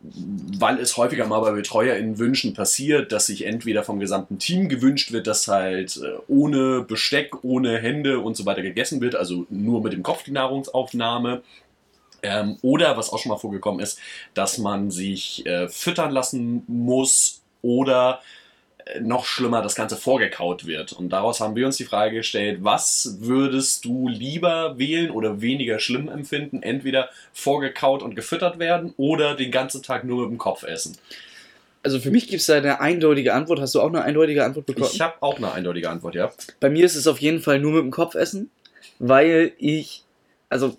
weil 0.02 0.80
es 0.80 0.96
häufiger 0.96 1.28
mal 1.28 1.42
bei 1.42 1.52
BetreuerInnen-Wünschen 1.52 2.54
passiert, 2.54 3.12
dass 3.12 3.26
sich 3.26 3.46
entweder 3.46 3.84
vom 3.84 4.00
gesamten 4.00 4.40
Team 4.40 4.70
gewünscht 4.70 5.12
wird, 5.12 5.28
dass 5.28 5.48
halt 5.48 5.98
äh, 5.98 6.18
ohne 6.28 6.82
Besteck, 6.82 7.44
ohne 7.44 7.78
Hände 7.80 8.20
und 8.20 8.38
so 8.38 8.46
weiter 8.46 8.62
gegessen 8.62 9.02
wird, 9.02 9.16
also 9.16 9.46
nur 9.50 9.84
mit 9.84 9.92
dem 9.92 10.04
Kopf 10.04 10.24
die 10.24 10.32
Nahrungsaufnahme. 10.32 11.42
Ähm, 12.22 12.58
oder 12.62 12.98
was 12.98 13.12
auch 13.12 13.20
schon 13.20 13.30
mal 13.30 13.38
vorgekommen 13.38 13.82
ist, 13.82 14.00
dass 14.34 14.58
man 14.58 14.92
sich 14.92 15.46
äh, 15.46 15.68
füttern 15.68 16.12
lassen 16.12 16.64
muss 16.68 17.42
oder 17.62 18.22
noch 19.02 19.26
schlimmer, 19.26 19.62
das 19.62 19.76
Ganze 19.76 19.96
vorgekaut 19.96 20.66
wird. 20.66 20.94
Und 20.94 21.10
daraus 21.10 21.40
haben 21.40 21.56
wir 21.56 21.66
uns 21.66 21.78
die 21.78 21.86
Frage 21.86 22.18
gestellt, 22.18 22.60
was 22.62 23.18
würdest 23.20 23.86
du 23.86 24.08
lieber 24.08 24.78
wählen 24.78 25.12
oder 25.12 25.42
weniger 25.42 25.80
schlimm 25.80 26.10
empfinden? 26.10 26.64
Entweder 26.64 27.10
vorgekaut 27.34 28.04
und 28.04 28.16
gefüttert 28.16 28.60
werden 28.60 28.94
oder 28.98 29.36
den 29.36 29.52
ganzen 29.52 29.84
Tag 29.84 30.04
nur 30.04 30.24
mit 30.24 30.32
dem 30.32 30.38
Kopf 30.38 30.64
essen. 30.64 30.98
Also 31.82 32.00
für 32.00 32.12
mich 32.12 32.28
gibt 32.28 32.42
es 32.42 32.48
da 32.48 32.56
eine 32.56 32.82
eindeutige 32.82 33.34
Antwort. 33.34 33.62
Hast 33.62 33.76
du 33.76 33.82
auch 33.82 33.88
eine 33.88 34.02
eindeutige 34.02 34.44
Antwort 34.44 34.66
bekommen? 34.66 34.90
Ich 34.92 35.02
habe 35.02 35.16
auch 35.22 35.38
eine 35.38 35.52
eindeutige 35.52 35.90
Antwort, 35.90 36.16
ja. 36.16 36.32
Bei 36.60 36.70
mir 36.70 36.86
ist 36.86 36.96
es 36.96 37.08
auf 37.08 37.20
jeden 37.20 37.42
Fall 37.42 37.60
nur 37.60 37.72
mit 37.72 37.84
dem 37.84 37.92
Kopf 37.92 38.16
essen, 38.16 38.52
weil 39.00 39.54
ich, 39.58 40.04
also 40.50 40.76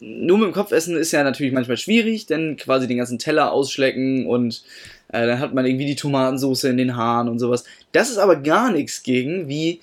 nur 0.00 0.38
mit 0.38 0.46
dem 0.48 0.52
Kopf 0.52 0.72
essen 0.72 0.96
ist 0.96 1.12
ja 1.12 1.22
natürlich 1.22 1.52
manchmal 1.52 1.76
schwierig, 1.76 2.26
denn 2.26 2.56
quasi 2.56 2.88
den 2.88 2.96
ganzen 2.96 3.18
Teller 3.18 3.52
ausschlecken 3.52 4.26
und 4.26 4.64
äh, 5.08 5.26
dann 5.26 5.38
hat 5.38 5.54
man 5.54 5.66
irgendwie 5.66 5.86
die 5.86 5.94
Tomatensauce 5.96 6.64
in 6.64 6.78
den 6.78 6.96
Haaren 6.96 7.28
und 7.28 7.38
sowas. 7.38 7.64
Das 7.92 8.10
ist 8.10 8.18
aber 8.18 8.36
gar 8.36 8.72
nichts 8.72 9.02
gegen, 9.02 9.48
wie, 9.48 9.80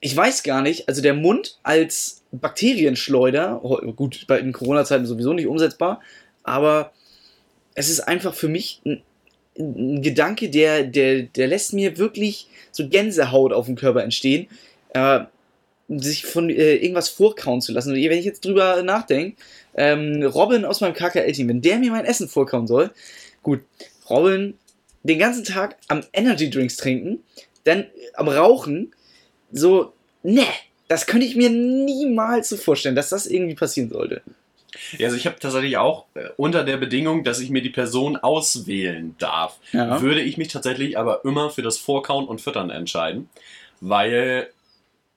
ich 0.00 0.14
weiß 0.16 0.42
gar 0.42 0.62
nicht, 0.62 0.88
also 0.88 1.02
der 1.02 1.14
Mund 1.14 1.58
als 1.62 2.22
Bakterienschleuder, 2.30 3.64
oh, 3.64 3.76
gut, 3.92 4.26
bei- 4.28 4.38
in 4.38 4.52
Corona-Zeiten 4.52 5.06
sowieso 5.06 5.32
nicht 5.32 5.46
umsetzbar, 5.46 6.00
aber 6.42 6.92
es 7.74 7.88
ist 7.88 8.00
einfach 8.00 8.34
für 8.34 8.48
mich 8.48 8.80
ein, 8.84 9.02
ein 9.58 10.02
Gedanke, 10.02 10.50
der, 10.50 10.84
der, 10.84 11.22
der 11.22 11.48
lässt 11.48 11.72
mir 11.72 11.98
wirklich 11.98 12.48
so 12.70 12.88
Gänsehaut 12.88 13.52
auf 13.52 13.66
dem 13.66 13.76
Körper 13.76 14.04
entstehen, 14.04 14.46
äh, 14.92 15.20
sich 15.88 16.24
von 16.24 16.48
äh, 16.50 16.76
irgendwas 16.76 17.08
vorkauen 17.08 17.60
zu 17.60 17.72
lassen. 17.72 17.90
Und 17.90 17.96
wenn 17.96 18.18
ich 18.18 18.24
jetzt 18.24 18.44
drüber 18.44 18.82
nachdenke, 18.82 19.36
ähm, 19.76 20.22
Robin 20.22 20.64
aus 20.64 20.80
meinem 20.80 20.94
KKL-Team, 20.94 21.48
wenn 21.48 21.62
der 21.62 21.78
mir 21.78 21.90
mein 21.90 22.04
Essen 22.04 22.28
vorkauen 22.28 22.66
soll, 22.66 22.90
gut, 23.42 23.60
Robin 24.08 24.54
den 25.02 25.18
ganzen 25.18 25.44
Tag 25.44 25.76
am 25.88 26.00
Energy 26.12 26.48
Drinks 26.48 26.76
trinken, 26.76 27.22
dann 27.64 27.86
am 28.14 28.28
Rauchen, 28.28 28.94
so, 29.52 29.92
ne, 30.22 30.44
das 30.88 31.06
könnte 31.06 31.26
ich 31.26 31.36
mir 31.36 31.50
niemals 31.50 32.48
so 32.48 32.56
vorstellen, 32.56 32.94
dass 32.96 33.10
das 33.10 33.26
irgendwie 33.26 33.54
passieren 33.54 33.90
sollte. 33.90 34.22
Ja, 34.98 35.06
also 35.06 35.16
ich 35.16 35.26
habe 35.26 35.38
tatsächlich 35.38 35.76
auch 35.76 36.06
äh, 36.14 36.28
unter 36.36 36.64
der 36.64 36.78
Bedingung, 36.78 37.22
dass 37.22 37.40
ich 37.40 37.50
mir 37.50 37.62
die 37.62 37.70
Person 37.70 38.16
auswählen 38.16 39.14
darf, 39.18 39.58
Ja. 39.72 40.00
würde 40.02 40.20
ich 40.22 40.36
mich 40.36 40.48
tatsächlich 40.48 40.98
aber 40.98 41.24
immer 41.24 41.50
für 41.50 41.62
das 41.62 41.78
Vorkauen 41.78 42.26
und 42.26 42.40
Füttern 42.40 42.70
entscheiden, 42.70 43.28
weil 43.80 44.48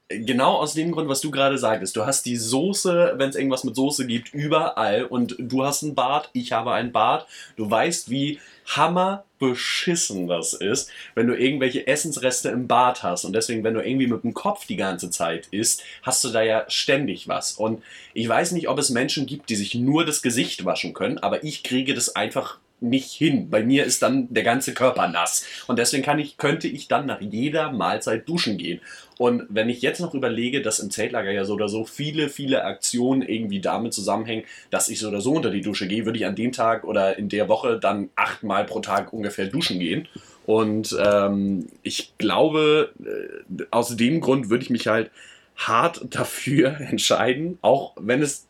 genau 0.09 0.55
aus 0.55 0.73
dem 0.73 0.91
Grund, 0.91 1.09
was 1.09 1.21
du 1.21 1.31
gerade 1.31 1.57
sagtest, 1.57 1.95
du 1.95 2.05
hast 2.05 2.25
die 2.25 2.37
Soße, 2.37 3.15
wenn 3.17 3.29
es 3.29 3.35
irgendwas 3.35 3.63
mit 3.63 3.75
Soße 3.75 4.07
gibt, 4.07 4.33
überall 4.33 5.03
und 5.03 5.35
du 5.37 5.63
hast 5.63 5.83
einen 5.83 5.95
Bart, 5.95 6.29
ich 6.33 6.53
habe 6.53 6.71
einen 6.71 6.91
Bart, 6.91 7.27
du 7.57 7.69
weißt, 7.69 8.09
wie 8.09 8.39
hammerbeschissen 8.67 10.27
das 10.27 10.53
ist, 10.53 10.89
wenn 11.15 11.27
du 11.27 11.37
irgendwelche 11.37 11.87
Essensreste 11.87 12.49
im 12.49 12.67
Bart 12.67 13.03
hast. 13.03 13.25
Und 13.25 13.33
deswegen, 13.33 13.63
wenn 13.63 13.73
du 13.73 13.85
irgendwie 13.85 14.07
mit 14.07 14.23
dem 14.23 14.33
Kopf 14.33 14.65
die 14.65 14.75
ganze 14.75 15.09
Zeit 15.09 15.47
isst, 15.51 15.83
hast 16.03 16.23
du 16.23 16.29
da 16.29 16.41
ja 16.41 16.65
ständig 16.69 17.27
was. 17.27 17.53
Und 17.53 17.83
ich 18.13 18.27
weiß 18.27 18.51
nicht, 18.53 18.69
ob 18.69 18.79
es 18.79 18.89
Menschen 18.89 19.25
gibt, 19.25 19.49
die 19.49 19.55
sich 19.55 19.75
nur 19.75 20.05
das 20.05 20.21
Gesicht 20.21 20.65
waschen 20.65 20.93
können, 20.93 21.17
aber 21.17 21.43
ich 21.43 21.63
kriege 21.63 21.93
das 21.93 22.15
einfach 22.15 22.59
nicht 22.79 23.11
hin. 23.11 23.49
Bei 23.49 23.63
mir 23.63 23.85
ist 23.85 24.03
dann 24.03 24.31
der 24.33 24.43
ganze 24.43 24.73
Körper 24.73 25.07
nass. 25.07 25.45
Und 25.67 25.79
deswegen 25.79 26.03
kann 26.03 26.19
ich, 26.19 26.37
könnte 26.37 26.67
ich 26.67 26.87
dann 26.87 27.05
nach 27.07 27.21
jeder 27.21 27.71
Mahlzeit 27.71 28.27
duschen 28.29 28.57
gehen. 28.57 28.81
Und 29.17 29.45
wenn 29.49 29.69
ich 29.69 29.81
jetzt 29.81 29.99
noch 29.99 30.13
überlege, 30.13 30.61
dass 30.61 30.79
im 30.79 30.91
Zeltlager 30.91 31.31
ja 31.31 31.43
so 31.43 31.55
oder 31.55 31.69
so 31.69 31.85
viele, 31.85 32.29
viele 32.29 32.63
Aktionen 32.65 33.23
irgendwie 33.23 33.61
damit 33.61 33.93
zusammenhängen, 33.93 34.43
dass 34.69 34.89
ich 34.89 34.99
so 34.99 35.07
oder 35.07 35.21
so 35.21 35.33
unter 35.33 35.49
die 35.49 35.61
Dusche 35.61 35.87
gehe, 35.87 36.05
würde 36.05 36.19
ich 36.19 36.25
an 36.25 36.35
dem 36.35 36.51
Tag 36.51 36.83
oder 36.83 37.17
in 37.17 37.29
der 37.29 37.49
Woche 37.49 37.79
dann 37.79 38.09
achtmal 38.15 38.65
pro 38.65 38.79
Tag 38.79 39.11
ungefähr 39.11 39.47
duschen 39.47 39.79
gehen. 39.79 40.07
Und 40.45 40.95
ähm, 41.03 41.67
ich 41.83 42.13
glaube, 42.17 42.93
äh, 43.03 43.63
aus 43.71 43.97
dem 43.97 44.21
Grund 44.21 44.49
würde 44.49 44.63
ich 44.63 44.69
mich 44.69 44.87
halt 44.87 45.11
hart 45.57 46.01
dafür 46.11 46.79
entscheiden, 46.79 47.57
auch 47.61 47.93
wenn 47.99 48.21
es 48.21 48.46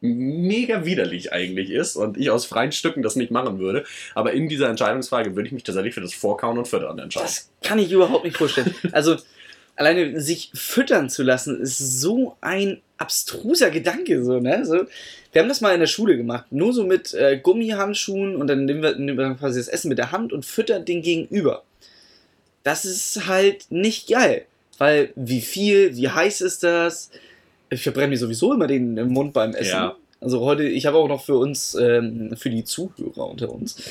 mega 0.00 0.84
widerlich 0.84 1.32
eigentlich 1.32 1.70
ist 1.70 1.96
und 1.96 2.16
ich 2.16 2.30
aus 2.30 2.46
freien 2.46 2.72
Stücken 2.72 3.02
das 3.02 3.16
nicht 3.16 3.30
machen 3.30 3.58
würde. 3.58 3.84
Aber 4.14 4.32
in 4.32 4.48
dieser 4.48 4.68
Entscheidungsfrage 4.68 5.36
würde 5.36 5.46
ich 5.48 5.52
mich 5.52 5.62
tatsächlich 5.62 5.94
für 5.94 6.00
das 6.00 6.14
Vorkauen 6.14 6.58
und 6.58 6.68
Füttern 6.68 6.98
entscheiden. 6.98 7.26
Das 7.26 7.50
kann 7.62 7.78
ich 7.78 7.92
überhaupt 7.92 8.24
nicht 8.24 8.36
vorstellen. 8.36 8.74
Also, 8.92 9.16
alleine 9.76 10.20
sich 10.20 10.50
füttern 10.54 11.08
zu 11.08 11.22
lassen, 11.22 11.60
ist 11.60 11.78
so 11.78 12.36
ein 12.40 12.80
abstruser 12.98 13.70
Gedanke. 13.70 14.24
So, 14.24 14.40
ne? 14.40 14.64
so, 14.64 14.84
wir 15.32 15.42
haben 15.42 15.48
das 15.48 15.60
mal 15.60 15.74
in 15.74 15.80
der 15.80 15.86
Schule 15.86 16.16
gemacht. 16.16 16.46
Nur 16.50 16.72
so 16.72 16.84
mit 16.84 17.14
äh, 17.14 17.38
Gummihandschuhen 17.38 18.36
und 18.36 18.46
dann 18.46 18.64
nehmen 18.64 18.82
wir, 18.82 18.96
nehmen 18.96 19.18
wir 19.18 19.34
quasi 19.34 19.58
das 19.58 19.68
Essen 19.68 19.88
mit 19.88 19.98
der 19.98 20.12
Hand 20.12 20.32
und 20.32 20.44
füttern 20.44 20.84
den 20.84 21.02
Gegenüber. 21.02 21.62
Das 22.62 22.84
ist 22.84 23.26
halt 23.26 23.66
nicht 23.70 24.08
geil. 24.08 24.46
Weil 24.78 25.12
wie 25.14 25.42
viel, 25.42 25.96
wie 25.96 26.08
heiß 26.08 26.40
ist 26.40 26.62
das? 26.62 27.10
Ich 27.70 27.82
verbrenne 27.82 28.08
mir 28.08 28.18
sowieso 28.18 28.52
immer 28.52 28.66
den 28.66 28.94
Mund 29.08 29.32
beim 29.32 29.54
Essen. 29.54 29.70
Ja. 29.70 29.96
Also 30.20 30.40
heute, 30.40 30.64
ich 30.64 30.84
habe 30.84 30.98
auch 30.98 31.08
noch 31.08 31.24
für 31.24 31.36
uns, 31.36 31.74
ähm, 31.74 32.36
für 32.36 32.50
die 32.50 32.64
Zuhörer 32.64 33.26
unter 33.26 33.50
uns, 33.50 33.82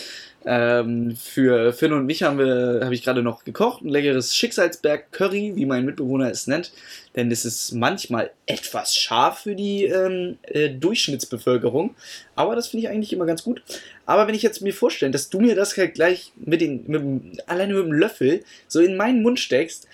ähm, 0.45 1.15
für 1.15 1.73
Finn 1.73 1.91
und 1.91 2.05
mich 2.05 2.21
haben 2.21 2.37
wir, 2.37 2.81
habe 2.83 2.93
ich 2.93 3.03
gerade 3.03 3.23
noch 3.23 3.43
gekocht, 3.43 3.81
ein 3.83 3.89
leckeres 3.89 4.35
Schicksalsberg-Curry, 4.35 5.53
wie 5.55 5.65
mein 5.65 5.85
Mitbewohner 5.85 6.29
es 6.29 6.45
nennt. 6.45 6.71
Denn 7.15 7.31
es 7.31 7.45
ist 7.45 7.73
manchmal 7.73 8.31
etwas 8.45 8.95
scharf 8.95 9.39
für 9.39 9.55
die 9.55 9.85
ähm, 9.85 10.37
äh, 10.43 10.69
Durchschnittsbevölkerung. 10.69 11.95
Aber 12.35 12.55
das 12.55 12.67
finde 12.67 12.85
ich 12.85 12.89
eigentlich 12.91 13.11
immer 13.11 13.25
ganz 13.25 13.43
gut. 13.43 13.63
Aber 14.05 14.27
wenn 14.27 14.35
ich 14.35 14.43
jetzt 14.43 14.61
mir 14.61 14.73
vorstelle, 14.73 15.11
dass 15.11 15.29
du 15.29 15.39
mir 15.39 15.55
das 15.55 15.75
halt 15.75 15.95
gleich 15.95 16.31
mit 16.37 16.61
den, 16.61 16.83
mit 16.87 17.01
dem, 17.01 17.31
alleine 17.47 17.73
mit 17.73 17.83
dem 17.83 17.93
Löffel 17.93 18.43
so 18.67 18.79
in 18.79 18.97
meinen 18.97 19.23
Mund 19.23 19.39
steckst, 19.39 19.87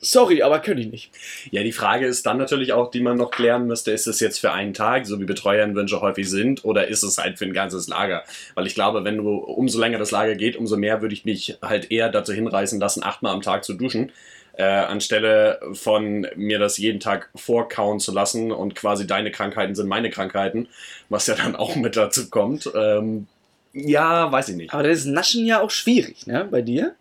Sorry, 0.00 0.42
aber 0.42 0.60
könnte 0.60 0.82
ich 0.82 0.90
nicht. 0.90 1.10
Ja, 1.50 1.62
die 1.62 1.72
Frage 1.72 2.06
ist 2.06 2.26
dann 2.26 2.38
natürlich 2.38 2.72
auch, 2.72 2.90
die 2.90 3.00
man 3.00 3.16
noch 3.16 3.30
klären 3.30 3.66
müsste, 3.66 3.90
ist 3.92 4.06
es 4.06 4.20
jetzt 4.20 4.38
für 4.38 4.52
einen 4.52 4.74
Tag, 4.74 5.06
so 5.06 5.20
wie 5.20 5.24
Betreuerwünsche 5.24 6.00
häufig 6.00 6.28
sind, 6.28 6.64
oder 6.64 6.88
ist 6.88 7.02
es 7.02 7.18
halt 7.18 7.38
für 7.38 7.44
ein 7.44 7.52
ganzes 7.52 7.88
Lager? 7.88 8.24
Weil 8.54 8.66
ich 8.66 8.74
glaube, 8.74 9.04
wenn 9.04 9.16
du, 9.16 9.36
umso 9.36 9.80
länger 9.80 9.98
das 9.98 10.10
Lager 10.10 10.34
geht, 10.34 10.56
umso 10.56 10.76
mehr 10.76 11.02
würde 11.02 11.14
ich 11.14 11.24
mich 11.24 11.58
halt 11.62 11.90
eher 11.90 12.08
dazu 12.10 12.32
hinreißen 12.32 12.80
lassen, 12.80 13.02
achtmal 13.02 13.32
am 13.32 13.42
Tag 13.42 13.64
zu 13.64 13.74
duschen, 13.74 14.12
äh, 14.58 14.64
anstelle 14.64 15.60
von 15.72 16.26
mir 16.34 16.58
das 16.58 16.78
jeden 16.78 16.98
Tag 16.98 17.30
vorkauen 17.36 18.00
zu 18.00 18.12
lassen 18.12 18.50
und 18.50 18.74
quasi 18.74 19.06
deine 19.06 19.30
Krankheiten 19.30 19.74
sind 19.74 19.88
meine 19.88 20.10
Krankheiten, 20.10 20.68
was 21.08 21.28
ja 21.28 21.36
dann 21.36 21.54
auch 21.54 21.76
mit 21.76 21.96
dazu 21.96 22.28
kommt. 22.28 22.70
Ähm, 22.74 23.28
ja, 23.72 24.30
weiß 24.32 24.48
ich 24.48 24.56
nicht. 24.56 24.74
Aber 24.74 24.82
das 24.82 24.98
ist 24.98 25.06
Naschen 25.06 25.46
ja 25.46 25.60
auch 25.60 25.70
schwierig, 25.70 26.26
ne, 26.26 26.46
bei 26.50 26.62
dir? 26.62 26.96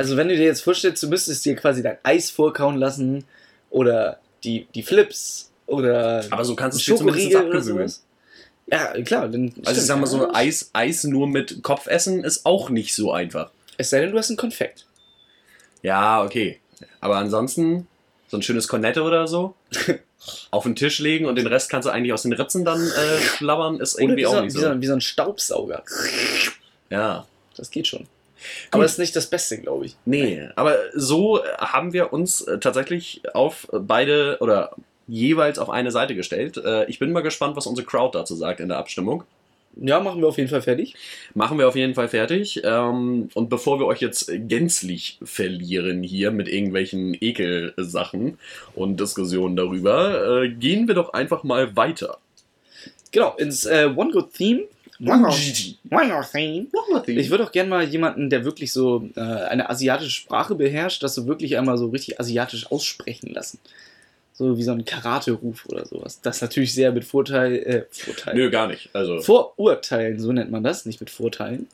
Also 0.00 0.16
wenn 0.16 0.28
du 0.28 0.34
dir 0.34 0.46
jetzt 0.46 0.62
vorstellst, 0.62 1.02
du 1.02 1.08
müsstest 1.08 1.44
dir 1.44 1.54
quasi 1.56 1.82
dein 1.82 1.98
Eis 2.04 2.30
vorkauen 2.30 2.78
lassen 2.78 3.24
oder 3.68 4.18
die, 4.44 4.66
die 4.74 4.82
Flips 4.82 5.50
oder 5.66 6.24
Aber 6.30 6.42
so 6.42 6.56
kannst 6.56 6.78
du 6.78 6.94
es 6.94 6.98
zumindest 6.98 7.36
abgewöhnen. 7.36 7.92
Ja, 8.68 8.98
klar. 9.02 9.28
Dann 9.28 9.52
Also 9.62 9.78
ich 9.78 9.86
sag 9.86 10.00
mal 10.00 10.06
so. 10.06 10.32
Eis, 10.32 10.70
Eis 10.72 11.04
nur 11.04 11.28
mit 11.28 11.62
Kopfessen 11.62 12.24
ist 12.24 12.46
auch 12.46 12.70
nicht 12.70 12.94
so 12.94 13.12
einfach. 13.12 13.50
Es 13.76 13.90
sei 13.90 14.00
denn, 14.00 14.12
du 14.12 14.16
hast 14.16 14.30
einen 14.30 14.38
Konfekt. 14.38 14.86
Ja, 15.82 16.24
okay. 16.24 16.60
Aber 17.02 17.18
ansonsten, 17.18 17.86
so 18.28 18.38
ein 18.38 18.42
schönes 18.42 18.68
Kornette 18.68 19.02
oder 19.02 19.28
so, 19.28 19.54
auf 20.50 20.62
den 20.62 20.76
Tisch 20.76 20.98
legen 21.00 21.26
und 21.26 21.36
den 21.36 21.46
Rest 21.46 21.68
kannst 21.68 21.84
du 21.84 21.90
eigentlich 21.92 22.14
aus 22.14 22.22
den 22.22 22.32
Ritzen 22.32 22.64
dann 22.64 22.80
äh, 22.80 23.20
schlabbern, 23.20 23.80
ist 23.80 24.00
irgendwie 24.00 24.22
wie 24.22 24.24
so, 24.24 24.30
auch 24.30 24.40
nicht 24.40 24.56
so, 24.56 24.80
wie 24.80 24.86
so 24.86 24.94
ein 24.94 25.02
Staubsauger. 25.02 25.84
Ja. 26.88 27.26
Das 27.54 27.70
geht 27.70 27.86
schon. 27.86 28.06
Aber 28.70 28.84
ist 28.84 28.98
nicht 28.98 29.14
das 29.16 29.28
Beste, 29.28 29.58
glaube 29.58 29.86
ich. 29.86 29.96
Nee, 30.04 30.48
aber 30.56 30.76
so 30.94 31.42
haben 31.58 31.92
wir 31.92 32.12
uns 32.12 32.42
äh, 32.42 32.58
tatsächlich 32.58 33.22
auf 33.34 33.68
beide 33.72 34.38
oder 34.40 34.74
jeweils 35.06 35.58
auf 35.58 35.70
eine 35.70 35.90
Seite 35.90 36.14
gestellt. 36.14 36.56
Äh, 36.56 36.86
ich 36.86 36.98
bin 36.98 37.12
mal 37.12 37.22
gespannt, 37.22 37.56
was 37.56 37.66
unsere 37.66 37.86
Crowd 37.86 38.16
dazu 38.16 38.34
sagt 38.34 38.60
in 38.60 38.68
der 38.68 38.78
Abstimmung. 38.78 39.24
Ja, 39.76 40.00
machen 40.00 40.20
wir 40.20 40.28
auf 40.28 40.36
jeden 40.36 40.50
Fall 40.50 40.62
fertig. 40.62 40.94
Machen 41.34 41.58
wir 41.58 41.68
auf 41.68 41.76
jeden 41.76 41.94
Fall 41.94 42.08
fertig. 42.08 42.62
Ähm, 42.64 43.28
und 43.34 43.48
bevor 43.48 43.78
wir 43.78 43.86
euch 43.86 44.00
jetzt 44.00 44.30
gänzlich 44.48 45.18
verlieren 45.22 46.02
hier 46.02 46.32
mit 46.32 46.48
irgendwelchen 46.48 47.16
Ekelsachen 47.20 48.38
und 48.74 48.98
Diskussionen 48.98 49.56
darüber, 49.56 50.42
äh, 50.42 50.48
gehen 50.48 50.88
wir 50.88 50.94
doch 50.94 51.12
einfach 51.12 51.44
mal 51.44 51.76
weiter. 51.76 52.18
Genau, 53.12 53.34
ins 53.36 53.64
äh, 53.64 53.88
One 53.94 54.10
Good 54.12 54.34
Theme. 54.34 54.62
One 55.02 55.26
One. 55.26 57.02
Ich 57.06 57.30
würde 57.30 57.44
auch 57.44 57.52
gerne 57.52 57.70
mal 57.70 57.84
jemanden, 57.84 58.30
der 58.30 58.44
wirklich 58.44 58.72
so 58.72 59.08
äh, 59.16 59.20
eine 59.20 59.70
asiatische 59.70 60.10
Sprache 60.10 60.54
beherrscht, 60.54 61.02
das 61.02 61.14
so 61.14 61.26
wirklich 61.26 61.56
einmal 61.56 61.78
so 61.78 61.88
richtig 61.88 62.20
asiatisch 62.20 62.70
aussprechen 62.70 63.32
lassen. 63.32 63.58
So 64.32 64.56
wie 64.56 64.62
so 64.62 64.72
ein 64.72 64.84
Karate-Ruf 64.84 65.66
oder 65.66 65.84
sowas. 65.84 66.20
Das 66.22 66.40
natürlich 66.40 66.72
sehr 66.72 66.92
mit 66.92 67.04
Vorteil, 67.04 67.56
äh, 67.56 67.84
Vorteil. 67.90 68.34
Nö, 68.34 68.50
gar 68.50 68.68
nicht. 68.68 68.88
Also, 68.94 69.20
Vorurteilen, 69.20 70.18
so 70.18 70.32
nennt 70.32 70.50
man 70.50 70.64
das, 70.64 70.86
nicht 70.86 71.00
mit 71.00 71.10
Vorteilen, 71.10 71.68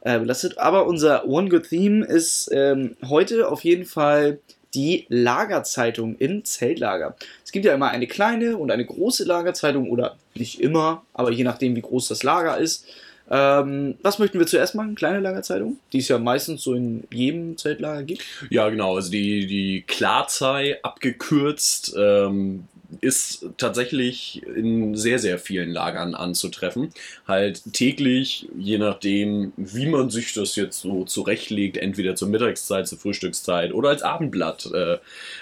äh, 0.00 0.18
belastet. 0.18 0.58
Aber 0.58 0.86
unser 0.86 1.28
One 1.28 1.48
Good 1.48 1.68
Theme 1.68 2.04
ist 2.04 2.50
ähm, 2.52 2.96
heute 3.08 3.48
auf 3.48 3.62
jeden 3.62 3.84
Fall 3.84 4.40
die 4.74 5.06
Lagerzeitung 5.08 6.16
im 6.16 6.44
Zeltlager. 6.44 7.16
Es 7.48 7.52
gibt 7.52 7.64
ja 7.64 7.72
immer 7.72 7.88
eine 7.88 8.06
kleine 8.06 8.58
und 8.58 8.70
eine 8.70 8.84
große 8.84 9.24
Lagerzeitung 9.24 9.88
oder 9.88 10.18
nicht 10.34 10.60
immer, 10.60 11.06
aber 11.14 11.32
je 11.32 11.44
nachdem, 11.44 11.74
wie 11.76 11.80
groß 11.80 12.08
das 12.08 12.22
Lager 12.22 12.58
ist. 12.58 12.84
Ähm, 13.30 13.94
was 14.02 14.18
möchten 14.18 14.38
wir 14.38 14.46
zuerst 14.46 14.74
machen? 14.74 14.94
Kleine 14.94 15.20
Lagerzeitung, 15.20 15.78
die 15.94 16.00
es 16.00 16.08
ja 16.08 16.18
meistens 16.18 16.62
so 16.62 16.74
in 16.74 17.04
jedem 17.10 17.56
Zeltlager 17.56 18.02
gibt. 18.02 18.22
ja, 18.50 18.68
genau. 18.68 18.96
Also 18.96 19.10
die, 19.10 19.46
die 19.46 19.82
Klarzei 19.86 20.78
abgekürzt 20.82 21.94
ähm, 21.96 22.64
ist 23.00 23.46
tatsächlich 23.58 24.42
in 24.46 24.94
sehr, 24.94 25.18
sehr 25.18 25.38
vielen 25.38 25.70
Lagern 25.70 26.14
anzutreffen. 26.14 26.90
Halt 27.26 27.62
täglich, 27.72 28.48
je 28.56 28.78
nachdem, 28.78 29.52
wie 29.56 29.86
man 29.86 30.08
sich 30.10 30.32
das 30.32 30.56
jetzt 30.56 30.80
so 30.80 31.04
zurechtlegt, 31.04 31.76
entweder 31.76 32.16
zur 32.16 32.28
Mittagszeit, 32.28 32.88
zur 32.88 32.98
Frühstückszeit 32.98 33.72
oder 33.74 33.90
als 33.90 34.02
Abendblatt 34.02 34.70
äh, 34.72 34.98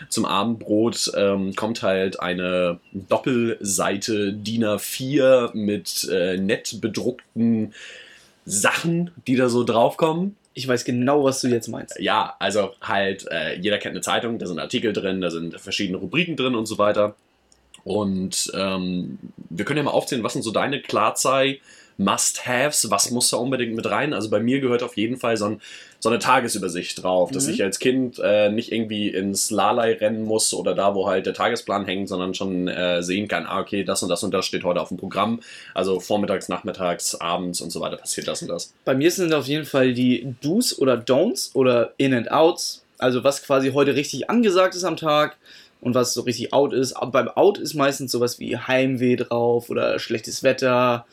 zum 0.09 0.25
Abendbrot, 0.25 1.13
ähm, 1.17 1.55
kommt 1.55 1.83
halt 1.83 2.21
eine 2.21 2.81
Doppelseite 2.93 4.33
DIN 4.33 4.65
A4 4.65 5.55
mit 5.55 6.09
äh, 6.11 6.37
nett 6.39 6.81
bedruckten 6.81 7.75
Sachen, 8.45 9.11
die 9.27 9.37
da 9.37 9.49
so 9.49 9.63
draufkommen. 9.63 10.37
Ich 10.55 10.67
weiß 10.67 10.85
genau, 10.85 11.23
was 11.23 11.43
du 11.43 11.49
jetzt 11.49 11.69
meinst. 11.69 12.01
Ja, 12.01 12.35
also 12.39 12.73
halt, 12.81 13.27
äh, 13.31 13.57
jeder 13.57 13.79
kennt 13.79 13.93
eine 13.93 14.01
Zeitung, 14.01 14.39
da 14.39 14.47
sind 14.47 14.59
Artikel 14.59 14.93
drin, 14.93 15.21
da 15.21 15.31
sind 15.31 15.61
verschiedene 15.61 15.99
Rubriken 15.99 16.37
drin 16.37 16.55
und 16.55 16.67
so 16.67 16.79
weiter. 16.79 17.15
Und 17.87 18.51
ähm, 18.55 19.17
wir 19.49 19.65
können 19.65 19.77
ja 19.79 19.85
mal 19.85 19.93
aufzählen, 19.93 20.25
was 20.25 20.33
sind 20.33 20.43
so 20.43 20.51
deine 20.51 20.83
Klarzei 20.83 21.61
Must-Haves, 21.99 22.91
was 22.91 23.11
muss 23.13 23.31
da 23.31 23.37
unbedingt 23.39 23.75
mit 23.75 23.87
rein? 23.89 24.13
Also 24.13 24.29
bei 24.29 24.41
mir 24.41 24.61
gehört 24.61 24.83
auf 24.83 24.97
jeden 24.97 25.17
Fall 25.17 25.37
so, 25.37 25.47
ein, 25.47 25.61
so 26.01 26.09
eine 26.11 26.19
Tagesübersicht 26.19 27.03
drauf, 27.03 27.31
dass 27.31 27.47
Mhm. 27.47 27.55
ich 27.55 27.63
als 27.63 27.79
Kind 27.79 28.19
äh, 28.23 28.51
nicht 28.51 28.73
irgendwie 28.73 29.09
ins 29.09 29.51
Lalei 29.51 29.95
rennen 29.95 30.25
muss 30.25 30.53
oder 30.53 30.75
da, 30.75 30.95
wo 30.97 31.07
halt 31.09 31.27
der 31.27 31.33
Tagesplan 31.33 31.87
hängt, 31.87 32.09
sondern 32.09 32.35
schon 32.35 32.67
äh, 32.69 33.03
sehen 33.05 33.29
kann, 33.29 33.47
ah, 33.47 33.61
okay, 33.61 33.85
das 33.85 34.03
und 34.03 34.09
das 34.09 34.23
und 34.25 34.35
das 34.35 34.45
steht 34.45 34.65
heute 34.65 34.81
auf 34.81 34.89
dem 34.89 34.97
Programm. 34.99 35.41
Also 35.75 36.01
vormittags, 36.01 36.49
nachmittags, 36.49 37.15
abends 37.15 37.61
und 37.61 37.71
so 37.71 37.81
weiter 37.81 37.97
passiert 37.97 38.27
das 38.29 38.43
und 38.43 38.49
das. 38.49 38.75
Bei 38.85 38.95
mir 38.95 39.11
sind 39.13 39.33
auf 39.33 39.47
jeden 39.47 39.65
Fall 39.65 39.95
die 39.95 40.35
Do's 40.43 40.77
oder 40.79 40.95
Don'ts 40.97 41.55
oder 41.55 41.95
In 41.99 42.13
and 42.13 42.31
Outs. 42.33 42.83
Also 42.99 43.25
was 43.25 43.43
quasi 43.43 43.73
heute 43.73 43.95
richtig 43.95 44.29
angesagt 44.29 44.75
ist 44.75 44.85
am 44.85 44.97
Tag 44.97 45.37
und 45.81 45.95
was 45.95 46.15
so 46.15 46.23
richtig 46.23 46.53
out 46.53 46.73
ist. 46.73 46.95
Aber 46.95 47.13
beim 47.13 47.29
Out 47.29 47.59
ist 47.59 47.75
meistens 47.75 48.13
sowas 48.13 48.39
wie 48.39 48.57
Heimweh 48.57 49.17
drauf 49.17 49.71
oder 49.71 49.99
schlechtes 49.99 50.43
Wetter 50.43 51.07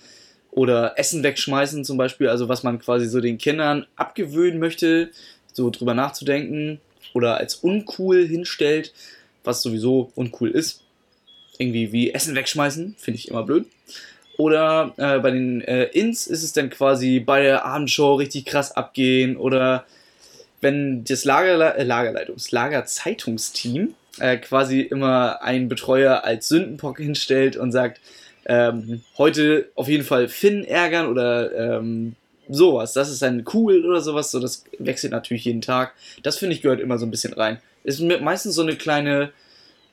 oder 0.51 0.97
Essen 0.97 1.23
wegschmeißen 1.23 1.83
zum 1.83 1.97
Beispiel. 1.97 2.29
Also 2.29 2.49
was 2.49 2.63
man 2.63 2.79
quasi 2.79 3.07
so 3.07 3.21
den 3.21 3.37
Kindern 3.37 3.85
abgewöhnen 3.95 4.59
möchte, 4.59 5.09
so 5.51 5.69
drüber 5.69 5.93
nachzudenken 5.93 6.79
oder 7.13 7.37
als 7.37 7.55
uncool 7.55 8.25
hinstellt, 8.25 8.93
was 9.43 9.61
sowieso 9.61 10.11
uncool 10.15 10.49
ist. 10.49 10.81
Irgendwie 11.57 11.91
wie 11.91 12.13
Essen 12.13 12.35
wegschmeißen, 12.35 12.95
finde 12.97 13.19
ich 13.19 13.27
immer 13.27 13.43
blöd. 13.43 13.65
Oder 14.37 14.93
äh, 14.97 15.19
bei 15.19 15.29
den 15.29 15.61
äh, 15.61 15.85
Ins 15.85 16.25
ist 16.25 16.41
es 16.43 16.53
dann 16.53 16.71
quasi 16.71 17.19
bei 17.19 17.43
der 17.43 17.65
Abendshow 17.65 18.15
richtig 18.15 18.45
krass 18.45 18.71
abgehen. 18.71 19.37
Oder 19.37 19.85
wenn 20.61 21.03
das 21.03 21.25
Lagerle 21.25 21.75
äh, 21.75 21.83
Lagerleitungs-, 21.83 22.47
Lagerzeitungsteam 22.51 23.93
äh, 24.19 24.37
quasi 24.37 24.81
immer 24.81 25.41
einen 25.41 25.69
Betreuer 25.69 26.23
als 26.23 26.47
Sündenbock 26.47 26.97
hinstellt 26.97 27.57
und 27.57 27.71
sagt, 27.71 27.99
ähm, 28.45 29.01
heute 29.17 29.69
auf 29.75 29.87
jeden 29.87 30.03
Fall 30.03 30.27
Finn 30.27 30.65
ärgern 30.65 31.07
oder 31.07 31.77
ähm, 31.77 32.15
sowas. 32.49 32.93
Das 32.93 33.09
ist 33.09 33.21
dann 33.21 33.45
cool 33.53 33.85
oder 33.85 34.01
sowas. 34.01 34.31
So, 34.31 34.39
das 34.39 34.65
wechselt 34.79 35.13
natürlich 35.13 35.45
jeden 35.45 35.61
Tag. 35.61 35.93
Das 36.23 36.37
finde 36.37 36.55
ich 36.55 36.61
gehört 36.61 36.81
immer 36.81 36.97
so 36.97 37.05
ein 37.05 37.11
bisschen 37.11 37.33
rein. 37.33 37.59
Ist 37.83 38.01
me- 38.01 38.19
meistens 38.19 38.55
so 38.55 38.61
eine 38.61 38.75
kleine 38.75 39.31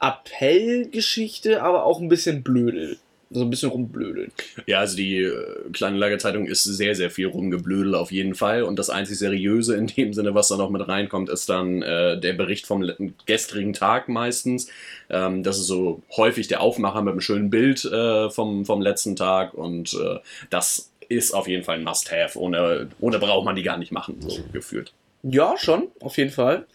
Appellgeschichte, 0.01 1.63
aber 1.63 1.85
auch 1.85 2.01
ein 2.01 2.09
bisschen 2.09 2.43
blödel. 2.43 2.99
So 3.33 3.43
ein 3.43 3.51
bisschen 3.51 3.71
rumblödeln. 3.71 4.33
Ja, 4.67 4.81
also 4.81 4.97
die 4.97 5.19
äh, 5.19 5.71
kleine 5.73 5.97
Lagerzeitung 5.99 6.47
ist 6.47 6.65
sehr, 6.65 6.97
sehr 6.97 7.11
viel 7.11 7.29
rumgeblödel 7.29 7.95
auf 7.95 8.11
jeden 8.11 8.35
Fall. 8.35 8.65
Und 8.65 8.77
das 8.77 8.91
einzig 8.91 9.19
Seriöse 9.19 9.77
in 9.77 9.87
dem 9.87 10.13
Sinne, 10.13 10.35
was 10.35 10.49
da 10.49 10.57
noch 10.57 10.71
mit 10.71 10.89
reinkommt, 10.89 11.29
ist 11.29 11.49
dann 11.49 11.81
äh, 11.81 12.19
der 12.19 12.33
Bericht 12.33 12.67
vom 12.67 12.91
gestrigen 13.27 13.73
Tag 13.73 14.09
meistens. 14.09 14.69
Ähm, 15.09 15.45
das 15.45 15.59
ist 15.59 15.69
so 15.69 16.03
häufig 16.17 16.49
der 16.49 16.61
Aufmacher 16.61 17.03
mit 17.03 17.13
einem 17.13 17.21
schönen 17.21 17.51
Bild 17.51 17.85
äh, 17.85 18.31
vom, 18.31 18.65
vom 18.67 18.83
letzten 18.83 19.15
Tag. 19.15 19.55
Und 19.55 19.95
äh, 19.95 20.19
das 20.51 20.91
ist 21.09 21.33
auf 21.33 21.47
jeden 21.47 21.63
Fall 21.63 21.77
ein 21.77 21.85
Must-Have. 21.85 22.37
Ohne, 22.37 22.89
ohne 22.99 23.21
braucht 23.21 23.45
man 23.45 23.55
die 23.55 23.63
gar 23.63 23.79
nicht 23.79 23.93
machen, 23.93 24.17
so 24.21 24.43
gefühlt. 24.53 24.93
Ja, 25.23 25.55
schon, 25.57 25.89
auf 26.01 26.17
jeden 26.17 26.31
Fall. 26.31 26.67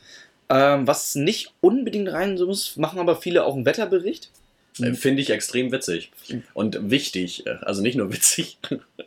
Ähm, 0.48 0.88
was 0.88 1.16
nicht 1.16 1.54
unbedingt 1.60 2.10
rein 2.10 2.38
so 2.38 2.46
muss, 2.46 2.78
machen 2.78 3.00
aber 3.00 3.18
viele 3.18 3.44
auch 3.44 3.56
einen 3.56 3.66
Wetterbericht. 3.66 4.30
Äh, 4.82 4.94
Finde 4.94 5.22
ich 5.22 5.30
extrem 5.30 5.72
witzig. 5.72 6.12
Und 6.54 6.90
wichtig. 6.90 7.46
Äh, 7.46 7.58
Also 7.62 7.82
nicht 7.82 7.96
nur 7.96 8.12
witzig, 8.14 8.58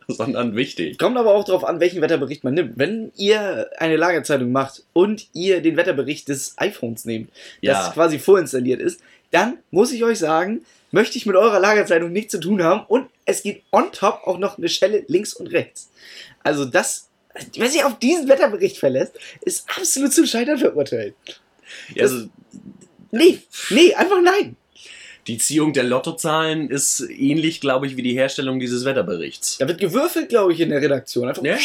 sondern 0.06 0.56
wichtig. 0.56 0.98
Kommt 0.98 1.16
aber 1.18 1.34
auch 1.34 1.44
darauf 1.44 1.64
an, 1.64 1.80
welchen 1.80 2.00
Wetterbericht 2.00 2.44
man 2.44 2.54
nimmt. 2.54 2.78
Wenn 2.78 3.12
ihr 3.16 3.70
eine 3.78 3.96
Lagerzeitung 3.96 4.50
macht 4.52 4.84
und 4.92 5.26
ihr 5.34 5.60
den 5.60 5.76
Wetterbericht 5.76 6.28
des 6.28 6.54
iPhones 6.58 7.04
nehmt, 7.04 7.30
Ja. 7.60 7.74
das 7.74 7.94
quasi 7.94 8.18
vorinstalliert 8.18 8.80
ist, 8.80 9.00
dann 9.30 9.58
muss 9.70 9.92
ich 9.92 10.02
euch 10.04 10.18
sagen, 10.18 10.64
möchte 10.90 11.18
ich 11.18 11.26
mit 11.26 11.36
eurer 11.36 11.60
Lagerzeitung 11.60 12.12
nichts 12.12 12.32
zu 12.32 12.40
tun 12.40 12.62
haben 12.62 12.86
und 12.88 13.08
es 13.26 13.42
gibt 13.42 13.62
on 13.72 13.92
top 13.92 14.22
auch 14.24 14.38
noch 14.38 14.56
eine 14.56 14.70
Schelle 14.70 15.04
links 15.08 15.34
und 15.34 15.48
rechts. 15.48 15.90
Also 16.42 16.64
das, 16.64 17.08
wer 17.58 17.68
sich 17.68 17.84
auf 17.84 17.98
diesen 17.98 18.26
Wetterbericht 18.26 18.78
verlässt, 18.78 19.12
ist 19.42 19.66
absolut 19.76 20.14
zum 20.14 20.24
Scheitern 20.24 20.56
verurteilt. 20.58 21.14
Ja, 21.94 22.04
also 22.04 22.28
Nee, 23.10 23.40
nee, 23.70 23.92
einfach 23.94 24.20
nein. 24.22 24.56
Die 25.28 25.36
Ziehung 25.36 25.74
der 25.74 25.84
Lottozahlen 25.84 26.70
ist 26.70 27.00
ähnlich, 27.00 27.60
glaube 27.60 27.86
ich, 27.86 27.96
wie 27.96 28.02
die 28.02 28.14
Herstellung 28.14 28.58
dieses 28.58 28.86
Wetterberichts. 28.86 29.58
Da 29.58 29.68
wird 29.68 29.78
gewürfelt, 29.78 30.30
glaube 30.30 30.54
ich, 30.54 30.60
in 30.60 30.70
der 30.70 30.80
Redaktion. 30.80 31.28
Einfach 31.28 31.44
Ja. 31.44 31.56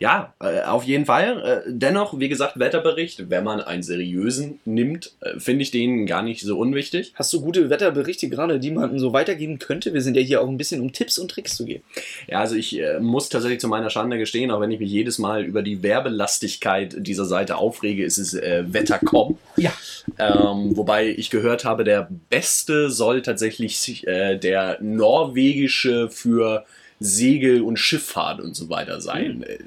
Ja, 0.00 0.34
äh, 0.40 0.62
auf 0.62 0.84
jeden 0.84 1.06
Fall. 1.06 1.62
Äh, 1.66 1.70
dennoch, 1.70 2.18
wie 2.18 2.28
gesagt, 2.28 2.58
Wetterbericht, 2.58 3.30
wenn 3.30 3.44
man 3.44 3.60
einen 3.60 3.82
seriösen 3.82 4.60
nimmt, 4.64 5.12
äh, 5.20 5.38
finde 5.38 5.62
ich 5.62 5.70
den 5.70 6.06
gar 6.06 6.22
nicht 6.22 6.42
so 6.42 6.58
unwichtig. 6.58 7.12
Hast 7.14 7.32
du 7.32 7.40
gute 7.40 7.70
Wetterberichte 7.70 8.28
gerade, 8.28 8.58
die 8.58 8.70
man 8.70 8.98
so 8.98 9.12
weitergeben 9.12 9.58
könnte? 9.58 9.94
Wir 9.94 10.02
sind 10.02 10.16
ja 10.16 10.22
hier 10.22 10.42
auch 10.42 10.48
ein 10.48 10.56
bisschen, 10.56 10.80
um 10.80 10.92
Tipps 10.92 11.18
und 11.18 11.30
Tricks 11.30 11.56
zu 11.56 11.64
geben. 11.64 11.84
Ja, 12.28 12.40
also 12.40 12.54
ich 12.54 12.78
äh, 12.78 13.00
muss 13.00 13.28
tatsächlich 13.28 13.60
zu 13.60 13.68
meiner 13.68 13.90
Schande 13.90 14.18
gestehen, 14.18 14.50
auch 14.50 14.60
wenn 14.60 14.70
ich 14.70 14.80
mich 14.80 14.90
jedes 14.90 15.18
Mal 15.18 15.44
über 15.44 15.62
die 15.62 15.82
Werbelastigkeit 15.82 16.94
dieser 16.98 17.24
Seite 17.24 17.56
aufrege, 17.56 18.04
ist 18.04 18.18
es 18.18 18.34
äh, 18.34 18.64
Wetter.com. 18.66 19.38
Ja. 19.56 19.72
Ähm, 20.18 20.76
wobei 20.76 21.08
ich 21.08 21.30
gehört 21.30 21.64
habe, 21.64 21.84
der 21.84 22.08
beste 22.30 22.90
soll 22.90 23.22
tatsächlich 23.22 24.06
äh, 24.06 24.36
der 24.36 24.78
norwegische 24.80 26.10
für 26.10 26.64
Segel 27.00 27.62
und 27.62 27.78
Schifffahrt 27.78 28.40
und 28.40 28.54
so 28.54 28.68
weiter 28.68 29.00
sein. 29.00 29.42
Äh, 29.42 29.58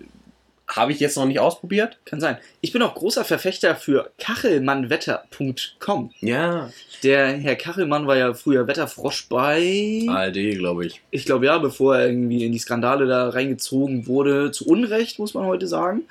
Habe 0.67 0.91
ich 0.91 0.99
jetzt 0.99 1.15
noch 1.15 1.25
nicht 1.25 1.39
ausprobiert. 1.39 1.97
Kann 2.03 2.19
sein. 2.19 2.37
Ich 2.59 2.73
bin 2.73 2.81
auch 2.81 2.93
großer 2.93 3.23
Verfechter 3.23 3.75
für 3.75 4.11
kachelmannwetter.com. 4.19 6.11
Ja. 6.19 6.69
Der 7.03 7.27
Herr 7.37 7.55
Kachelmann 7.55 8.05
war 8.05 8.17
ja 8.17 8.33
früher 8.33 8.67
Wetterfrosch 8.67 9.29
bei. 9.29 10.05
ARD, 10.09 10.57
glaube 10.57 10.85
ich. 10.85 11.01
Ich 11.09 11.25
glaube 11.25 11.45
ja, 11.45 11.57
bevor 11.57 11.97
er 11.97 12.07
irgendwie 12.07 12.43
in 12.45 12.51
die 12.51 12.59
Skandale 12.59 13.07
da 13.07 13.29
reingezogen 13.29 14.07
wurde. 14.07 14.51
Zu 14.51 14.67
Unrecht, 14.67 15.19
muss 15.19 15.33
man 15.33 15.45
heute 15.45 15.67
sagen. 15.67 16.01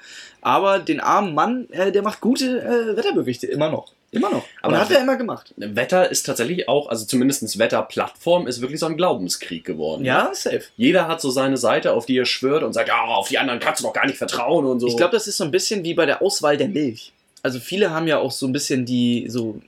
Aber 0.41 0.79
den 0.79 1.01
armen 1.01 1.35
Mann, 1.35 1.69
äh, 1.71 1.93
der 1.93 2.03
macht 2.03 2.21
gute 2.21 2.63
äh, 2.63 2.97
Wetterberichte, 2.97 3.47
immer 3.47 3.71
noch. 3.71 3.93
Immer 4.17 4.31
noch. 4.31 4.45
Aber 4.63 4.75
Aber 4.75 4.81
hat 4.81 4.91
er 4.91 5.01
immer 5.01 5.17
gemacht. 5.17 5.55
Wetter 5.57 6.11
ist 6.11 6.25
tatsächlich 6.25 6.69
auch, 6.69 6.89
also 6.89 7.05
zumindest 7.05 7.59
Wetterplattform 7.59 8.47
ist 8.47 8.61
wirklich 8.61 8.81
so 8.81 8.87
ein 8.87 8.97
Glaubenskrieg 8.97 9.65
geworden. 9.65 10.05
Ja, 10.05 10.31
safe. 10.33 10.63
Jeder 10.77 11.09
hat 11.09 11.21
so 11.21 11.31
seine 11.31 11.57
Seite, 11.57 11.93
auf 11.93 12.07
die 12.07 12.19
er 12.19 12.27
schwört 12.27 12.63
und 12.63 12.73
sagt, 12.73 12.89
ja, 12.89 13.03
auf 13.03 13.29
die 13.29 13.39
anderen 13.39 13.61
kannst 13.61 13.81
du 13.81 13.87
doch 13.87 13.93
gar 13.93 14.07
nicht 14.07 14.19
vertrauen 14.19 14.65
und 14.65 14.81
so. 14.81 14.89
Ich 14.89 14.97
glaube, 14.97 15.13
das 15.13 15.27
ist 15.27 15.37
so 15.37 15.45
ein 15.45 15.51
bisschen 15.51 15.85
wie 15.85 15.95
bei 15.95 16.07
der 16.07 16.23
Auswahl 16.23 16.57
der 16.57 16.69
Milch. 16.69 17.13
Also 17.43 17.61
viele 17.61 17.91
haben 17.91 18.09
ja 18.09 18.19
auch 18.19 18.33
so 18.33 18.47
ein 18.47 18.53
bisschen 18.53 18.85
die, 18.85 19.27
so 19.29 19.61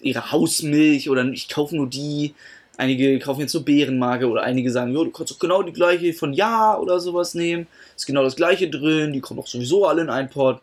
ihre 0.00 0.32
Hausmilch 0.32 1.08
oder 1.08 1.24
ich 1.24 1.48
kaufe 1.48 1.74
nur 1.76 1.88
die. 1.88 2.34
Einige 2.78 3.18
kaufen 3.18 3.42
jetzt 3.42 3.52
so 3.52 3.62
Bärenmarke 3.62 4.28
oder 4.28 4.42
einige 4.42 4.70
sagen, 4.70 4.92
jo, 4.92 5.04
du 5.04 5.10
kannst 5.10 5.30
doch 5.30 5.38
genau 5.38 5.62
die 5.62 5.72
gleiche 5.72 6.12
von 6.14 6.32
Ja 6.32 6.76
oder 6.78 7.00
sowas 7.00 7.34
nehmen. 7.34 7.66
Ist 7.94 8.06
genau 8.06 8.22
das 8.22 8.34
gleiche 8.34 8.68
drin, 8.68 9.12
die 9.12 9.20
kommen 9.20 9.38
doch 9.38 9.46
sowieso 9.46 9.86
alle 9.86 10.02
in 10.02 10.10
einen 10.10 10.30
Pot. 10.30 10.60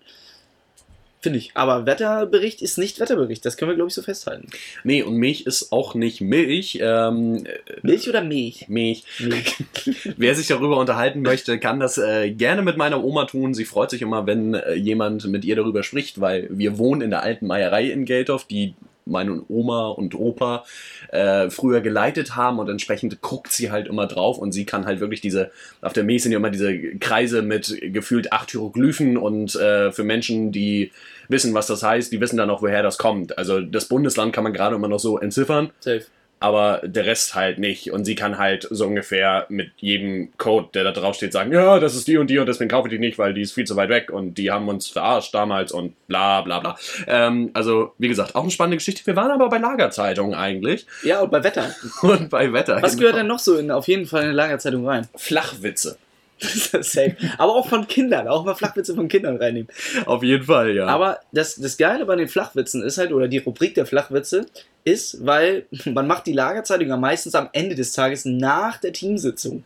Finde 1.22 1.38
ich. 1.40 1.52
Aber 1.54 1.86
Wetterbericht 1.86 2.62
ist 2.62 2.78
nicht 2.78 3.02
Wetterbericht. 3.02 3.46
Das 3.46 3.58
können 3.58 3.72
wir, 3.72 3.76
glaube 3.76 3.90
ich, 3.90 3.94
so 3.94 4.02
festhalten. 4.02 4.48
nee, 4.86 5.04
und 5.04 5.16
Milch 5.16 5.46
ist 5.46 5.74
auch 5.74 5.94
nicht 5.94 6.22
Milch. 6.22 6.80
Ähm, 6.82 7.44
Milch 7.82 8.08
oder 8.08 8.24
Milch? 8.24 8.70
Milch. 8.70 9.04
Milch. 9.20 9.56
Wer 10.18 10.36
sich 10.36 10.48
darüber 10.48 10.78
unterhalten 10.78 11.22
möchte, 11.22 11.60
kann 11.60 11.82
das 11.82 11.98
äh, 11.98 12.32
gerne 12.32 12.62
mit 12.62 12.78
meiner 12.78 13.04
Oma 13.04 13.26
tun. 13.26 13.54
Sie 13.54 13.66
freut 13.66 13.90
sich 13.90 14.02
immer, 14.02 14.28
wenn 14.28 14.54
äh, 14.54 14.76
jemand 14.76 15.28
mit 15.28 15.44
ihr 15.44 15.58
darüber 15.58 15.84
spricht, 15.84 16.22
weil 16.22 16.48
wir 16.52 16.78
wohnen 16.78 17.02
in 17.02 17.10
der 17.10 17.22
alten 17.22 17.48
Meierei 17.48 17.90
in 17.90 18.06
Geldorf, 18.06 18.46
die 18.46 18.76
meine 19.10 19.44
Oma 19.48 19.88
und 19.90 20.16
Opa 20.16 20.64
äh, 21.10 21.50
früher 21.50 21.82
geleitet 21.82 22.36
haben 22.36 22.60
und 22.60 22.70
entsprechend 22.70 23.22
guckt 23.22 23.52
sie 23.52 23.72
halt 23.72 23.88
immer 23.88 24.08
drauf 24.08 24.38
und 24.38 24.52
sie 24.52 24.66
kann 24.66 24.86
halt 24.86 25.00
wirklich 25.00 25.22
diese, 25.22 25.52
auf 25.82 25.94
der 25.94 26.04
Milch 26.04 26.24
sind 26.24 26.32
ja 26.32 26.38
immer 26.38 26.50
diese 26.50 26.78
Kreise 27.00 27.42
mit 27.42 27.78
gefühlt 27.82 28.32
acht 28.32 28.52
Hieroglyphen 28.52 29.18
und 29.18 29.56
äh, 29.56 29.92
für 29.92 30.04
Menschen, 30.04 30.52
die 30.52 30.92
wissen, 31.28 31.54
was 31.54 31.68
das 31.68 31.84
heißt, 31.84 32.12
die 32.12 32.22
wissen 32.22 32.38
dann 32.38 32.50
auch, 32.50 32.62
woher 32.62 32.84
das 32.84 32.98
kommt. 32.98 33.38
Also 33.38 33.62
das 33.62 33.86
Bundesland 33.86 34.34
kann 34.34 34.44
man 34.44 34.54
gerade 34.54 34.76
immer 34.76 34.88
noch 34.88 35.00
so 35.00 35.20
entziffern 35.20 35.72
Safe. 35.80 36.06
Aber 36.40 36.82
der 36.84 37.06
Rest 37.06 37.36
halt 37.36 37.60
nicht. 37.60 37.92
Und 37.92 38.06
sie 38.06 38.16
kann 38.16 38.38
halt 38.38 38.68
so 38.70 38.86
ungefähr 38.86 39.46
mit 39.50 39.72
jedem 39.78 40.30
Code, 40.38 40.70
der 40.74 40.84
da 40.84 40.92
drauf 40.92 41.16
steht, 41.16 41.34
sagen, 41.34 41.52
ja, 41.52 41.80
das 41.80 41.96
ist 41.96 42.08
die 42.08 42.18
und 42.18 42.30
die 42.30 42.40
und 42.40 42.48
deswegen 42.48 42.70
kaufe 42.70 42.88
ich 42.88 42.94
die 42.94 43.00
nicht, 43.00 43.18
weil 43.18 43.34
die 43.34 43.42
ist 43.42 43.54
viel 43.54 43.66
zu 43.66 43.76
weit 43.76 43.90
weg 43.90 44.12
und 44.12 44.36
die 44.36 44.52
haben 44.52 44.68
uns 44.68 44.88
verarscht 44.88 45.34
damals 45.34 45.72
und 45.72 45.96
bla 46.08 46.42
bla 46.42 46.60
bla. 46.60 46.78
Ähm, 47.08 47.52
also, 47.54 47.94
wie 47.98 48.08
gesagt, 48.08 48.36
auch 48.36 48.44
eine 48.44 48.52
spannende 48.52 48.78
Geschichte. 48.78 49.06
Wir 49.06 49.16
waren 49.16 49.32
aber 49.32 49.50
bei 49.50 49.58
Lagerzeitungen 49.58 50.34
eigentlich 50.34 50.86
Ja, 51.04 51.22
und 51.22 51.32
bei 51.32 51.44
Wetter. 51.44 51.74
und 52.02 52.30
bei 52.30 52.54
Wetter. 52.54 52.82
Was 52.82 52.92
genau. 52.92 53.02
gehört 53.02 53.18
denn 53.18 53.28
noch 53.28 53.40
so 53.40 53.58
in, 53.58 53.72
auf 53.72 53.88
jeden 53.88 54.06
Fall 54.06 54.22
in 54.22 54.28
eine 54.28 54.36
Lagerzeitung 54.36 54.88
rein? 54.88 55.08
Flachwitze. 55.16 55.98
Safe. 56.40 57.16
Aber 57.38 57.56
auch 57.56 57.68
von 57.68 57.88
Kindern. 57.88 58.28
Auch 58.28 58.46
mal 58.46 58.56
Flachwitze 58.56 58.96
von 58.96 59.08
Kindern 59.08 59.38
reinnehmen. 59.38 59.68
Auf 60.06 60.24
jeden 60.24 60.46
Fall, 60.46 60.74
ja. 60.74 60.86
Aber 60.86 61.20
das, 61.32 61.56
das 61.56 61.78
Geile 61.78 62.06
bei 62.06 62.16
den 62.16 62.28
Flachwitzen 62.28 62.82
ist 62.82 62.98
halt, 62.98 63.12
oder 63.12 63.28
die 63.28 63.40
Rubrik 63.40 63.76
der 63.76 63.86
Flachwitze, 63.86 64.46
ist, 64.84 65.26
weil 65.26 65.66
man 65.86 66.08
macht 66.08 66.28
die 66.28 66.34
Lagerzeitung 66.34 66.88
ja 66.88 66.98
meistens 66.98 67.36
am 67.36 67.50
Ende 67.54 67.76
des 67.76 67.94
Tages 67.94 68.26
nach 68.26 68.78
der 68.78 68.94
Teamsitzung. 68.94 69.64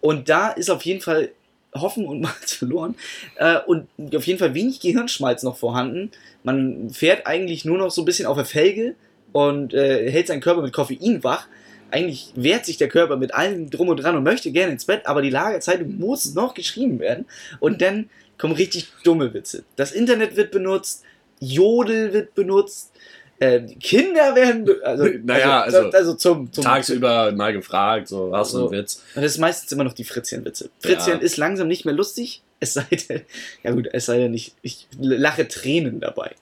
Und 0.00 0.28
da 0.28 0.50
ist 0.50 0.70
auf 0.70 0.82
jeden 0.82 1.00
Fall 1.00 1.30
Hoffen 1.74 2.06
und 2.06 2.20
Malz 2.22 2.54
verloren. 2.54 2.94
Äh, 3.36 3.58
und 3.66 3.88
auf 4.14 4.26
jeden 4.26 4.38
Fall 4.38 4.54
wenig 4.54 4.80
Gehirnschmalz 4.80 5.42
noch 5.42 5.56
vorhanden. 5.56 6.10
Man 6.42 6.90
fährt 6.90 7.26
eigentlich 7.26 7.64
nur 7.64 7.78
noch 7.78 7.90
so 7.90 8.02
ein 8.02 8.06
bisschen 8.06 8.26
auf 8.26 8.36
der 8.36 8.46
Felge 8.46 8.94
und 9.32 9.74
äh, 9.74 10.10
hält 10.10 10.28
seinen 10.28 10.40
Körper 10.40 10.62
mit 10.62 10.72
Koffein 10.72 11.22
wach. 11.22 11.46
Eigentlich 11.90 12.32
wehrt 12.34 12.66
sich 12.66 12.76
der 12.76 12.88
Körper 12.88 13.16
mit 13.16 13.34
allem 13.34 13.70
drum 13.70 13.88
und 13.88 13.96
dran 13.98 14.16
und 14.16 14.22
möchte 14.22 14.50
gerne 14.50 14.72
ins 14.72 14.84
Bett, 14.84 15.06
aber 15.06 15.22
die 15.22 15.30
Lagerzeitung 15.30 15.98
muss 15.98 16.34
noch 16.34 16.52
geschrieben 16.52 16.98
werden. 16.98 17.24
Und 17.60 17.80
dann 17.80 18.10
kommen 18.36 18.54
richtig 18.54 18.88
dumme 19.04 19.32
Witze. 19.32 19.64
Das 19.76 19.92
Internet 19.92 20.36
wird 20.36 20.50
benutzt, 20.50 21.02
Jodel 21.40 22.12
wird 22.12 22.34
benutzt, 22.34 22.92
äh, 23.40 23.60
Kinder 23.80 24.34
werden. 24.34 24.68
Also, 24.82 25.04
Naja, 25.24 25.62
also, 25.62 25.78
also 25.78 25.96
also 25.96 26.14
zum, 26.14 26.52
zum 26.52 26.64
Tagsüber 26.64 27.32
mal 27.32 27.52
gefragt, 27.52 28.08
so, 28.08 28.30
hast 28.34 28.52
du 28.52 28.58
So. 28.58 28.68
einen 28.68 28.78
Witz? 28.80 29.02
Und 29.14 29.22
das 29.22 29.32
ist 29.32 29.38
meistens 29.38 29.70
immer 29.72 29.84
noch 29.84 29.92
die 29.92 30.04
Fritzchen-Witze. 30.04 30.70
Fritzchen 30.80 31.14
Ja. 31.14 31.18
ist 31.18 31.36
langsam 31.36 31.68
nicht 31.68 31.84
mehr 31.84 31.94
lustig, 31.94 32.42
es 32.60 32.74
sei 32.74 32.84
denn, 33.08 33.22
ja 33.62 33.70
gut, 33.72 33.88
es 33.92 34.06
sei 34.06 34.18
denn, 34.18 34.34
ich, 34.34 34.52
ich 34.62 34.88
lache 34.98 35.46
Tränen 35.46 36.00
dabei. 36.00 36.32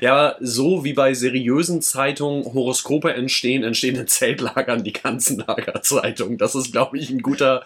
Ja, 0.00 0.12
aber 0.14 0.36
so 0.40 0.84
wie 0.84 0.92
bei 0.92 1.12
seriösen 1.14 1.82
Zeitungen 1.82 2.44
Horoskope 2.44 3.12
entstehen, 3.12 3.64
entstehen 3.64 3.96
in 3.96 4.06
Zeltlagern 4.06 4.84
die 4.84 4.92
ganzen 4.92 5.38
Lagerzeitungen. 5.46 6.38
Das 6.38 6.54
ist, 6.54 6.72
glaube 6.72 6.96
ich, 6.96 7.10
ein 7.10 7.20
guter, 7.22 7.64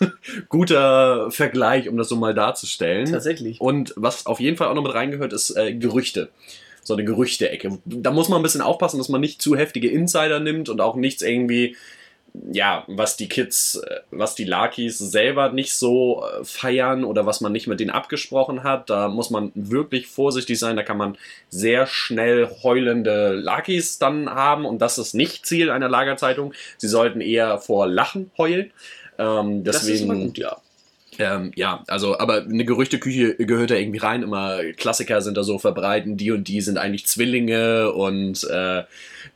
guter 0.48 1.30
Vergleich, 1.30 1.88
um 1.88 1.96
das 1.96 2.08
so 2.08 2.16
mal 2.16 2.34
darzustellen. 2.34 3.10
Tatsächlich. 3.10 3.60
Und 3.60 3.92
was 3.96 4.26
auf 4.26 4.40
jeden 4.40 4.56
Fall 4.56 4.68
auch 4.68 4.74
noch 4.74 4.84
mit 4.84 4.94
reingehört, 4.94 5.32
ist 5.32 5.50
äh, 5.56 5.74
Gerüchte. 5.74 6.28
So 6.84 6.94
eine 6.94 7.04
Gerüchte-Ecke. 7.04 7.78
Da 7.84 8.10
muss 8.10 8.28
man 8.28 8.40
ein 8.40 8.42
bisschen 8.42 8.60
aufpassen, 8.60 8.98
dass 8.98 9.08
man 9.08 9.20
nicht 9.20 9.42
zu 9.42 9.56
heftige 9.56 9.90
Insider 9.90 10.38
nimmt 10.38 10.68
und 10.68 10.80
auch 10.80 10.96
nichts 10.96 11.22
irgendwie, 11.22 11.76
ja, 12.52 12.84
was 12.88 13.16
die 13.16 13.28
Kids, 13.28 13.76
äh, 13.76 14.00
was 14.10 14.34
die 14.34 14.44
Lakis 14.44 14.98
selber 14.98 15.50
nicht 15.50 15.72
so 15.74 16.24
äh, 16.24 16.44
feiern 16.44 17.04
oder 17.04 17.26
was 17.26 17.40
man 17.40 17.52
nicht 17.52 17.66
mit 17.66 17.80
denen 17.80 17.90
abgesprochen 17.90 18.64
hat. 18.64 18.90
Da 18.90 19.08
muss 19.08 19.30
man 19.30 19.52
wirklich 19.54 20.08
vorsichtig 20.08 20.58
sein. 20.58 20.76
Da 20.76 20.82
kann 20.82 20.96
man 20.96 21.16
sehr 21.48 21.86
schnell 21.86 22.48
heulende 22.62 23.34
Lakis 23.34 23.98
dann 23.98 24.28
haben 24.28 24.66
und 24.66 24.80
das 24.80 24.98
ist 24.98 25.14
nicht 25.14 25.46
Ziel 25.46 25.70
einer 25.70 25.88
Lagerzeitung. 25.88 26.54
Sie 26.76 26.88
sollten 26.88 27.20
eher 27.20 27.58
vor 27.58 27.86
Lachen 27.86 28.30
heulen. 28.36 28.72
Ähm, 29.18 29.62
deswegen, 29.64 30.26
gut, 30.26 30.38
ja. 30.38 30.56
Ähm, 31.18 31.52
ja, 31.54 31.84
also, 31.86 32.18
aber 32.18 32.42
eine 32.42 32.64
Gerüchteküche 32.64 33.34
gehört 33.36 33.70
da 33.70 33.74
irgendwie 33.74 33.98
rein. 33.98 34.22
Immer 34.22 34.58
Klassiker 34.76 35.20
sind 35.20 35.36
da 35.36 35.42
so 35.42 35.58
verbreiten, 35.58 36.16
die 36.16 36.30
und 36.30 36.48
die 36.48 36.60
sind 36.60 36.78
eigentlich 36.78 37.06
Zwillinge 37.06 37.92
und 37.92 38.44
äh, 38.44 38.84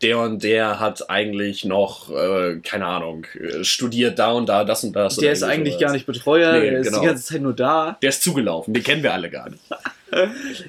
der 0.03 0.19
und 0.19 0.43
der 0.43 0.79
hat 0.81 1.11
eigentlich 1.11 1.65
noch, 1.65 2.11
äh, 2.11 2.57
keine 2.63 2.87
Ahnung, 2.87 3.27
äh, 3.35 3.65
studiert 3.65 4.19
da 4.19 4.33
und 4.33 4.49
da, 4.49 4.65
das 4.65 4.85
und 4.85 4.95
das. 4.95 5.17
Der 5.17 5.33
ist 5.33 5.43
eigentlich 5.43 5.75
sowas. 5.75 5.87
gar 5.87 5.93
nicht 5.93 6.07
Betreuer, 6.07 6.53
Nee, 6.53 6.71
der 6.71 6.81
ist 6.81 6.89
genau. 6.89 7.01
die 7.01 7.07
ganze 7.07 7.25
Zeit 7.25 7.43
nur 7.43 7.55
da. 7.55 7.99
Der 8.03 8.11
ist 8.11 8.23
zugelaufen, 8.23 8.75
den 8.75 8.83
kennen 8.83 9.03
wir 9.03 9.13
alle 9.13 9.31
gar 9.31 9.51
nicht. 9.51 9.63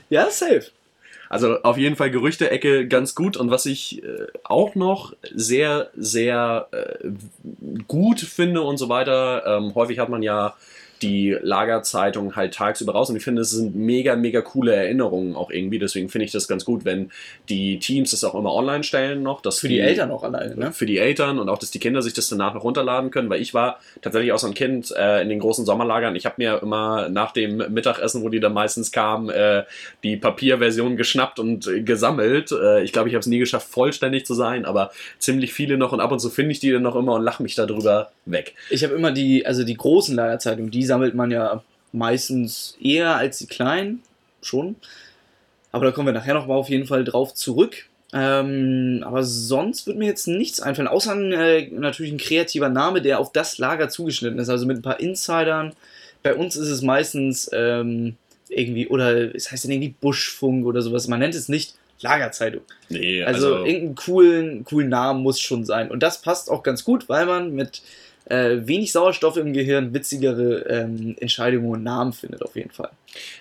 Ja, 0.09 0.29
safe. 0.29 0.65
Also 1.29 1.61
auf 1.61 1.77
jeden 1.77 1.95
Fall 1.95 2.09
Gerüchte-Ecke 2.09 2.87
ganz 2.87 3.13
gut. 3.13 3.37
Und 3.37 3.51
was 3.51 3.67
ich 3.67 4.03
äh, 4.03 4.27
auch 4.43 4.73
noch 4.73 5.13
sehr, 5.33 5.91
sehr 5.95 6.67
äh, 6.71 7.07
gut 7.87 8.19
finde 8.19 8.63
und 8.63 8.77
so 8.77 8.89
weiter, 8.89 9.43
ähm, 9.45 9.75
häufig 9.75 9.99
hat 9.99 10.09
man 10.09 10.23
ja 10.23 10.55
die 11.01 11.37
Lagerzeitung 11.41 12.35
halt 12.35 12.53
tagsüber 12.53 12.93
raus 12.93 13.09
und 13.09 13.15
ich 13.15 13.23
finde, 13.23 13.41
es 13.41 13.51
sind 13.51 13.75
mega, 13.75 14.15
mega 14.15 14.41
coole 14.41 14.73
Erinnerungen 14.73 15.35
auch 15.35 15.49
irgendwie. 15.49 15.79
Deswegen 15.79 16.09
finde 16.09 16.25
ich 16.25 16.31
das 16.31 16.47
ganz 16.47 16.65
gut, 16.65 16.85
wenn 16.85 17.11
die 17.47 17.79
Teams 17.79 18.11
das 18.11 18.23
auch 18.23 18.35
immer 18.35 18.53
online 18.53 18.83
stellen 18.83 19.23
noch. 19.23 19.41
Dass 19.41 19.59
Für 19.59 19.67
die 19.67 19.79
Eltern 19.79 20.11
auch 20.11 20.23
alleine, 20.23 20.55
ne? 20.55 20.71
für 20.71 20.85
die 20.85 20.97
Eltern 20.97 21.39
und 21.39 21.49
auch, 21.49 21.57
dass 21.57 21.71
die 21.71 21.79
Kinder 21.79 22.01
sich 22.01 22.13
das 22.13 22.29
danach 22.29 22.53
noch 22.53 22.63
runterladen 22.63 23.11
können, 23.11 23.29
weil 23.29 23.41
ich 23.41 23.53
war 23.53 23.79
tatsächlich 24.01 24.31
auch 24.33 24.39
so 24.39 24.47
ein 24.47 24.53
Kind 24.53 24.93
äh, 24.97 25.21
in 25.21 25.29
den 25.29 25.39
großen 25.39 25.65
Sommerlagern. 25.65 26.15
Ich 26.15 26.25
habe 26.25 26.35
mir 26.37 26.61
immer 26.61 27.09
nach 27.09 27.31
dem 27.31 27.57
Mittagessen, 27.57 28.23
wo 28.23 28.29
die 28.29 28.39
dann 28.39 28.53
meistens 28.53 28.91
kamen, 28.91 29.29
äh, 29.29 29.63
die 30.03 30.17
Papierversion 30.17 30.97
geschnappt 30.97 31.39
und 31.39 31.67
äh, 31.67 31.81
gesammelt. 31.81 32.53
Ich 32.83 32.93
glaube, 32.93 33.09
ich 33.09 33.15
habe 33.15 33.19
es 33.19 33.27
nie 33.27 33.39
geschafft, 33.39 33.67
vollständig 33.69 34.25
zu 34.25 34.33
sein, 34.33 34.65
aber 34.65 34.91
ziemlich 35.17 35.53
viele 35.53 35.77
noch 35.77 35.91
und 35.91 35.99
ab 35.99 36.11
und 36.11 36.19
zu 36.19 36.29
finde 36.29 36.51
ich 36.51 36.59
die 36.59 36.71
dann 36.71 36.81
noch 36.81 36.95
immer 36.95 37.13
und 37.13 37.23
lache 37.23 37.43
mich 37.43 37.55
darüber 37.55 38.11
weg. 38.25 38.55
Ich 38.69 38.83
habe 38.83 38.93
immer 38.93 39.11
die, 39.11 39.45
also 39.45 39.63
die 39.63 39.75
großen 39.75 40.15
Lagerzeitungen, 40.15 40.71
die 40.71 40.83
sammelt 40.89 41.15
man 41.15 41.31
ja 41.31 41.63
meistens 41.93 42.77
eher 42.81 43.15
als 43.15 43.37
die 43.37 43.47
kleinen, 43.47 44.03
schon. 44.41 44.75
Aber 45.71 45.85
da 45.85 45.91
kommen 45.91 46.07
wir 46.07 46.13
nachher 46.13 46.33
noch 46.33 46.47
mal 46.47 46.55
auf 46.55 46.69
jeden 46.69 46.87
Fall 46.87 47.03
drauf 47.03 47.33
zurück. 47.33 47.85
Ähm, 48.11 49.03
aber 49.05 49.23
sonst 49.23 49.85
wird 49.85 49.97
mir 49.97 50.07
jetzt 50.07 50.27
nichts 50.27 50.59
einfallen, 50.59 50.87
außer 50.87 51.13
ein, 51.13 51.31
äh, 51.31 51.67
natürlich 51.69 52.11
ein 52.11 52.17
kreativer 52.17 52.69
Name, 52.69 53.01
der 53.03 53.19
auf 53.19 53.31
das 53.31 53.59
Lager 53.59 53.87
zugeschnitten 53.89 54.39
ist. 54.39 54.49
Also 54.49 54.65
mit 54.65 54.77
ein 54.77 54.81
paar 54.81 54.99
Insidern, 54.99 55.73
Bei 56.23 56.33
uns 56.35 56.55
ist 56.55 56.69
es 56.69 56.81
meistens 56.81 57.49
ähm, 57.53 58.17
irgendwie, 58.49 58.87
oder 58.87 59.33
es 59.35 59.51
heißt 59.51 59.63
dann 59.65 59.71
irgendwie 59.71 59.95
Buschfunk 60.01 60.65
oder 60.65 60.81
sowas. 60.81 61.07
Man 61.07 61.19
nennt 61.19 61.35
es 61.35 61.49
nicht 61.49 61.75
Lagerzeitung. 62.01 62.61
Nee, 62.89 63.23
Also, 63.23 63.53
also, 63.53 63.65
irgendeinen 63.65 63.95
coolen, 63.95 64.63
coolen 64.65 64.89
Namen 64.89 65.21
muss 65.21 65.39
schon 65.39 65.63
sein. 65.65 65.91
Und 65.91 66.01
das 66.01 66.21
passt 66.21 66.49
auch 66.49 66.63
ganz 66.63 66.83
gut, 66.83 67.09
weil 67.09 67.25
man 67.25 67.53
mit 67.53 67.81
äh, 68.29 68.67
wenig 68.67 68.91
Sauerstoff 68.91 69.37
im 69.37 69.53
Gehirn 69.53 69.93
witzigere 69.93 70.59
ähm, 70.69 71.15
Entscheidungen 71.19 71.69
und 71.69 71.83
Namen 71.83 72.13
findet, 72.13 72.43
auf 72.43 72.55
jeden 72.55 72.69
Fall. 72.69 72.91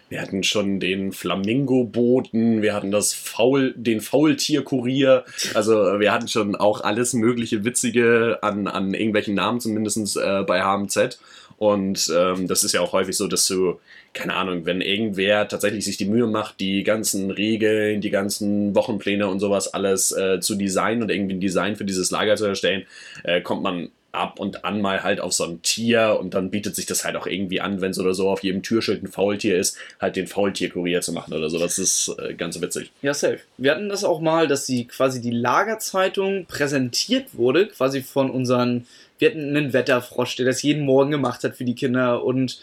wir 0.08 0.20
hatten 0.20 0.42
schon 0.42 0.80
den 0.80 1.12
Flamingo-Boten, 1.12 2.62
wir 2.62 2.74
hatten 2.74 2.90
das 2.90 3.12
Faul, 3.12 3.74
den 3.76 4.00
Faultier-Kurier. 4.00 5.24
Also 5.54 5.72
wir 6.00 6.12
hatten 6.12 6.28
schon 6.28 6.56
auch 6.56 6.80
alles 6.80 7.12
mögliche 7.12 7.64
Witzige 7.64 8.38
an, 8.42 8.66
an 8.66 8.94
irgendwelchen 8.94 9.34
Namen, 9.34 9.60
zumindest 9.60 10.16
äh, 10.16 10.42
bei 10.42 10.62
HMZ. 10.62 11.18
Und 11.58 12.10
ähm, 12.16 12.46
das 12.46 12.62
ist 12.62 12.72
ja 12.72 12.80
auch 12.80 12.92
häufig 12.92 13.16
so, 13.16 13.26
dass 13.26 13.46
du, 13.48 13.80
keine 14.14 14.34
Ahnung, 14.34 14.64
wenn 14.64 14.80
irgendwer 14.80 15.48
tatsächlich 15.48 15.84
sich 15.84 15.96
die 15.96 16.06
Mühe 16.06 16.28
macht, 16.28 16.60
die 16.60 16.84
ganzen 16.84 17.32
Regeln, 17.32 18.00
die 18.00 18.10
ganzen 18.10 18.76
Wochenpläne 18.76 19.26
und 19.28 19.40
sowas 19.40 19.74
alles 19.74 20.12
äh, 20.12 20.38
zu 20.38 20.54
designen 20.54 21.02
und 21.02 21.10
irgendwie 21.10 21.34
ein 21.34 21.40
Design 21.40 21.74
für 21.74 21.84
dieses 21.84 22.12
Lager 22.12 22.36
zu 22.36 22.46
erstellen, 22.46 22.86
äh, 23.24 23.40
kommt 23.40 23.64
man 23.64 23.90
ab 24.12 24.40
und 24.40 24.64
an 24.64 24.80
mal 24.80 25.02
halt 25.02 25.20
auf 25.20 25.32
so 25.32 25.44
ein 25.44 25.60
Tier 25.62 26.18
und 26.18 26.32
dann 26.34 26.50
bietet 26.50 26.74
sich 26.74 26.86
das 26.86 27.04
halt 27.04 27.16
auch 27.16 27.26
irgendwie 27.26 27.60
an, 27.60 27.80
wenn 27.80 27.90
es 27.90 27.98
oder 27.98 28.14
so 28.14 28.30
auf 28.30 28.42
jedem 28.42 28.62
Türschild 28.62 29.02
ein 29.02 29.08
Faultier 29.08 29.58
ist, 29.58 29.76
halt 30.00 30.16
den 30.16 30.26
Faultier-Kurier 30.26 31.02
zu 31.02 31.12
machen 31.12 31.34
oder 31.34 31.50
so. 31.50 31.58
Das 31.58 31.78
ist 31.78 32.14
äh, 32.18 32.34
ganz 32.34 32.60
witzig. 32.60 32.90
Ja, 33.02 33.12
safe. 33.12 33.40
Wir 33.58 33.72
hatten 33.72 33.88
das 33.88 34.04
auch 34.04 34.20
mal, 34.20 34.48
dass 34.48 34.64
die 34.64 34.86
quasi 34.86 35.20
die 35.20 35.30
Lagerzeitung 35.30 36.46
präsentiert 36.46 37.36
wurde, 37.36 37.68
quasi 37.68 38.02
von 38.02 38.30
unseren. 38.30 38.86
Wir 39.18 39.30
hatten 39.30 39.56
einen 39.56 39.72
Wetterfrosch, 39.72 40.36
der 40.36 40.46
das 40.46 40.62
jeden 40.62 40.84
Morgen 40.84 41.10
gemacht 41.10 41.44
hat 41.44 41.56
für 41.56 41.64
die 41.64 41.74
Kinder 41.74 42.24
und 42.24 42.60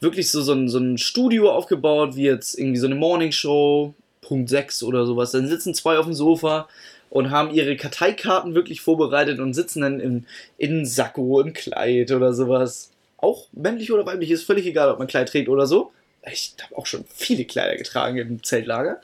wirklich 0.00 0.30
so, 0.30 0.40
so, 0.40 0.52
ein, 0.52 0.68
so 0.68 0.78
ein 0.78 0.98
Studio 0.98 1.50
aufgebaut, 1.50 2.16
wie 2.16 2.24
jetzt 2.24 2.58
irgendwie 2.58 2.78
so 2.78 2.86
eine 2.86 2.94
Morningshow, 2.94 3.94
Punkt 4.20 4.48
6 4.48 4.82
oder 4.82 5.04
sowas. 5.04 5.32
Dann 5.32 5.48
sitzen 5.48 5.74
zwei 5.74 5.98
auf 5.98 6.06
dem 6.06 6.14
Sofa 6.14 6.68
und 7.10 7.30
haben 7.30 7.50
ihre 7.50 7.76
Karteikarten 7.76 8.54
wirklich 8.54 8.80
vorbereitet 8.80 9.38
und 9.38 9.54
sitzen 9.54 9.82
dann 9.82 10.00
in, 10.00 10.26
in 10.58 10.84
Sakko, 10.84 11.40
im 11.40 11.52
Kleid 11.52 12.10
oder 12.10 12.32
sowas. 12.32 12.90
Auch 13.18 13.46
männlich 13.52 13.92
oder 13.92 14.04
weiblich, 14.06 14.30
ist 14.30 14.44
völlig 14.44 14.66
egal, 14.66 14.90
ob 14.90 14.98
man 14.98 15.08
Kleid 15.08 15.28
trägt 15.28 15.48
oder 15.48 15.66
so. 15.66 15.92
Ich 16.30 16.54
habe 16.62 16.76
auch 16.76 16.86
schon 16.86 17.04
viele 17.08 17.44
Kleider 17.44 17.76
getragen 17.76 18.18
im 18.18 18.42
Zeltlager. 18.42 19.00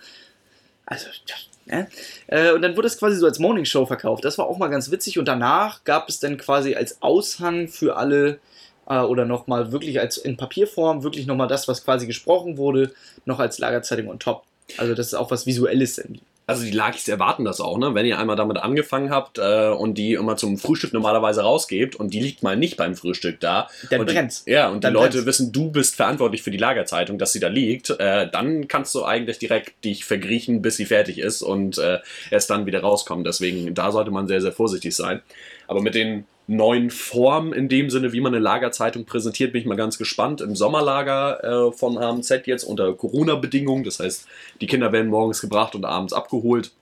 Also, 0.87 1.07
ja, 1.27 1.77
ne? 1.77 1.89
Äh, 2.27 2.53
und 2.53 2.63
dann 2.63 2.77
wurde 2.77 2.89
es 2.89 2.99
quasi 2.99 3.17
so 3.17 3.27
als 3.27 3.39
Morningshow 3.39 3.87
verkauft. 3.87 4.25
Das 4.25 4.39
war 4.39 4.47
auch 4.47 4.59
mal 4.59 4.69
ganz 4.69 4.91
witzig. 4.91 5.19
Und 5.19 5.27
danach 5.27 5.85
gab 5.85 6.09
es 6.09 6.19
dann 6.19 6.37
quasi 6.37 6.75
als 6.75 7.01
Aushang 7.01 7.69
für 7.69 7.97
alle 7.97 8.41
äh, 8.89 8.99
oder 8.99 9.25
nochmal 9.25 9.73
wirklich 9.73 10.01
als 10.01 10.17
in 10.17 10.37
Papierform, 10.37 11.03
wirklich 11.05 11.27
nochmal 11.27 11.49
das, 11.49 11.69
was 11.69 11.85
quasi 11.85 12.07
gesprochen 12.07 12.59
wurde, 12.59 12.93
noch 13.25 13.39
als 13.39 13.59
Lagerzeitung 13.59 14.09
on 14.09 14.19
top. 14.19 14.45
Also 14.77 14.95
das 14.95 15.09
ist 15.09 15.15
auch 15.15 15.31
was 15.31 15.47
Visuelles 15.47 15.97
dann. 15.97 16.21
Also 16.45 16.65
die 16.65 16.73
Lakis 16.73 17.07
erwarten 17.07 17.45
das 17.45 17.61
auch, 17.61 17.79
ne? 17.79 17.95
Wenn 17.95 18.05
ihr 18.05 18.19
einmal 18.19 18.35
damit 18.35 18.57
angefangen 18.57 19.11
habt 19.11 19.39
äh, 19.39 19.69
und 19.69 19.95
die 19.95 20.15
immer 20.15 20.37
zum 20.37 20.59
Frühstück 20.59 20.93
normalerweise 20.93 21.43
rausgebt 21.43 21.95
und 21.95 22.13
die 22.13 22.21
liegt 22.21 22.43
mal 22.43 22.57
nicht 22.57 22.77
beim 22.77 22.97
Frühstück 22.97 23.39
da. 23.39 23.69
Dann 23.91 24.05
die, 24.07 24.13
brennt's. 24.13 24.43
Ja, 24.47 24.69
und 24.69 24.83
Dann 24.83 24.93
die 24.93 24.99
Leute 24.99 25.13
brennt's. 25.19 25.27
wissen, 25.27 25.53
du 25.53 25.71
bist 25.71 25.95
verantwortlich 25.95 26.43
für 26.43 26.51
die 26.51 26.59
Lagerzeitung, 26.59 27.19
dass 27.19 27.33
sie 27.33 27.41
da 27.41 27.49
liegt. 27.49 27.91
Äh, 27.91 28.29
dann 28.31 28.67
kannst 28.67 28.95
du 28.95 29.05
eigentlich 29.05 29.39
direkt 29.39 29.85
dich 29.85 30.05
vergriechen, 30.05 30.63
bis 30.63 30.77
sie 30.77 30.85
fertig 30.85 31.19
ist 31.19 31.43
und 31.43 31.79
äh, 31.79 32.01
erst 32.31 32.51
dann 32.51 32.67
wieder 32.67 32.81
rauskommen. 32.81 33.23
Deswegen, 33.25 33.73
da 33.75 33.93
sollte 33.93 34.11
man 34.11 34.27
sehr, 34.27 34.41
sehr 34.41 34.53
vorsichtig 34.53 34.97
sein. 34.97 35.23
Aber 35.69 35.81
mit 35.81 35.95
den 35.95 36.27
neuen 36.47 36.91
Formen 36.91 37.53
in 37.53 37.69
dem 37.69 37.91
Sinne, 37.91 38.13
wie 38.13 38.21
man 38.21 38.35
eine 38.35 38.43
Lagerzeitung 38.43 39.05
präsentiert, 39.05 39.53
bin 39.53 39.61
ich 39.63 39.67
mal 39.67 39.77
ganz 39.77 39.99
gespannt. 39.99 40.41
Im 40.41 40.57
Sommerlager 40.57 41.69
äh, 41.69 41.73
von 41.73 41.99
AMZ 41.99 42.47
jetzt 42.47 42.65
unter 42.65 42.93
Corona-Bedingungen. 42.95 43.85
Das 43.85 44.01
heißt, 44.01 44.27
die 44.61 44.67
Kinder 44.67 44.93
werden 44.93 45.09
morgens 45.09 45.41
gebracht 45.41 45.75
und 45.75 45.85
abends 45.85 46.13
abgeholt 46.13 46.73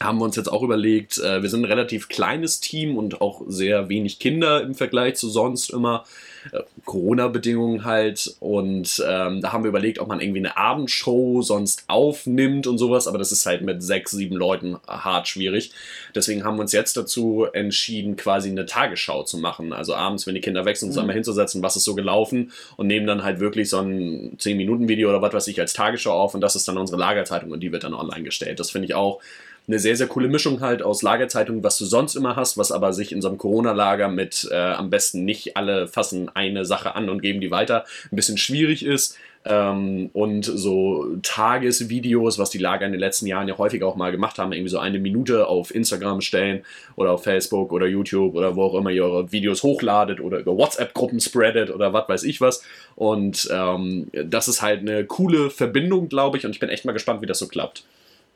haben 0.00 0.18
wir 0.18 0.24
uns 0.24 0.36
jetzt 0.36 0.50
auch 0.52 0.62
überlegt, 0.62 1.18
äh, 1.18 1.42
wir 1.42 1.50
sind 1.50 1.62
ein 1.62 1.64
relativ 1.70 2.08
kleines 2.08 2.60
Team 2.60 2.96
und 2.96 3.20
auch 3.20 3.42
sehr 3.48 3.88
wenig 3.88 4.18
Kinder 4.18 4.62
im 4.62 4.74
Vergleich 4.74 5.16
zu 5.16 5.28
sonst 5.28 5.70
immer. 5.70 6.04
Äh, 6.52 6.60
Corona-Bedingungen 6.84 7.84
halt. 7.84 8.36
Und 8.38 9.02
ähm, 9.06 9.40
da 9.40 9.52
haben 9.52 9.64
wir 9.64 9.68
überlegt, 9.68 9.98
ob 9.98 10.08
man 10.08 10.20
irgendwie 10.20 10.38
eine 10.38 10.56
Abendshow 10.56 11.42
sonst 11.42 11.84
aufnimmt 11.88 12.66
und 12.66 12.78
sowas, 12.78 13.08
aber 13.08 13.18
das 13.18 13.32
ist 13.32 13.44
halt 13.44 13.62
mit 13.62 13.82
sechs, 13.82 14.12
sieben 14.12 14.36
Leuten 14.36 14.76
hart 14.86 15.26
schwierig. 15.26 15.72
Deswegen 16.14 16.44
haben 16.44 16.56
wir 16.56 16.62
uns 16.62 16.72
jetzt 16.72 16.96
dazu 16.96 17.46
entschieden, 17.52 18.16
quasi 18.16 18.50
eine 18.50 18.66
Tagesschau 18.66 19.24
zu 19.24 19.38
machen. 19.38 19.72
Also 19.72 19.94
abends, 19.94 20.26
wenn 20.26 20.34
die 20.34 20.40
Kinder 20.40 20.64
weg 20.64 20.76
sind, 20.76 20.88
uns 20.88 20.96
Mhm. 20.96 21.00
einmal 21.02 21.14
hinzusetzen, 21.14 21.62
was 21.62 21.76
ist 21.76 21.84
so 21.84 21.94
gelaufen 21.96 22.52
und 22.76 22.86
nehmen 22.86 23.06
dann 23.06 23.24
halt 23.24 23.40
wirklich 23.40 23.68
so 23.68 23.78
ein 23.80 24.36
10-Minuten-Video 24.38 25.08
oder 25.10 25.20
was 25.22 25.34
weiß 25.34 25.48
ich 25.48 25.60
als 25.60 25.72
Tagesschau 25.72 26.12
auf 26.12 26.34
und 26.34 26.40
das 26.40 26.54
ist 26.56 26.68
dann 26.68 26.78
unsere 26.78 26.98
Lagerzeitung 27.00 27.50
und 27.50 27.60
die 27.60 27.72
wird 27.72 27.84
dann 27.84 27.94
online 27.94 28.22
gestellt. 28.22 28.60
Das 28.60 28.70
finde 28.70 28.86
ich 28.86 28.94
auch 28.94 29.20
eine 29.68 29.78
sehr, 29.78 29.96
sehr 29.96 30.06
coole 30.06 30.28
Mischung 30.28 30.60
halt 30.60 30.82
aus 30.82 31.02
Lagerzeitungen, 31.02 31.62
was 31.62 31.76
du 31.76 31.84
sonst 31.84 32.14
immer 32.14 32.36
hast, 32.36 32.56
was 32.56 32.72
aber 32.72 32.92
sich 32.94 33.12
in 33.12 33.20
so 33.20 33.28
einem 33.28 33.38
Corona-Lager 33.38 34.08
mit 34.08 34.48
äh, 34.50 34.56
am 34.56 34.88
besten 34.88 35.24
nicht 35.24 35.56
alle 35.56 35.86
fassen 35.86 36.30
eine 36.34 36.64
Sache 36.64 36.94
an 36.96 37.10
und 37.10 37.20
geben 37.20 37.40
die 37.40 37.50
weiter, 37.50 37.84
ein 38.10 38.16
bisschen 38.16 38.38
schwierig 38.38 38.84
ist. 38.84 39.16
Ähm, 39.44 40.10
und 40.14 40.44
so 40.44 41.06
Tagesvideos, 41.22 42.38
was 42.38 42.50
die 42.50 42.58
Lager 42.58 42.86
in 42.86 42.92
den 42.92 43.00
letzten 43.00 43.26
Jahren 43.26 43.46
ja 43.46 43.56
häufig 43.56 43.82
auch 43.82 43.94
mal 43.94 44.10
gemacht 44.10 44.38
haben, 44.38 44.52
irgendwie 44.52 44.70
so 44.70 44.78
eine 44.78 44.98
Minute 44.98 45.46
auf 45.46 45.74
Instagram 45.74 46.22
stellen 46.22 46.64
oder 46.96 47.12
auf 47.12 47.24
Facebook 47.24 47.70
oder 47.72 47.86
YouTube 47.86 48.34
oder 48.34 48.56
wo 48.56 48.64
auch 48.64 48.74
immer 48.74 48.90
ihr 48.90 49.04
eure 49.04 49.30
Videos 49.32 49.62
hochladet 49.62 50.20
oder 50.20 50.38
über 50.38 50.56
WhatsApp-Gruppen 50.56 51.20
spreadet 51.20 51.70
oder 51.70 51.92
was 51.92 52.08
weiß 52.08 52.22
ich 52.24 52.40
was. 52.40 52.64
Und 52.96 53.48
ähm, 53.52 54.08
das 54.12 54.48
ist 54.48 54.62
halt 54.62 54.80
eine 54.80 55.04
coole 55.04 55.50
Verbindung, 55.50 56.08
glaube 56.08 56.38
ich, 56.38 56.44
und 56.44 56.52
ich 56.52 56.60
bin 56.60 56.68
echt 56.68 56.84
mal 56.84 56.92
gespannt, 56.92 57.22
wie 57.22 57.26
das 57.26 57.38
so 57.38 57.48
klappt. 57.48 57.84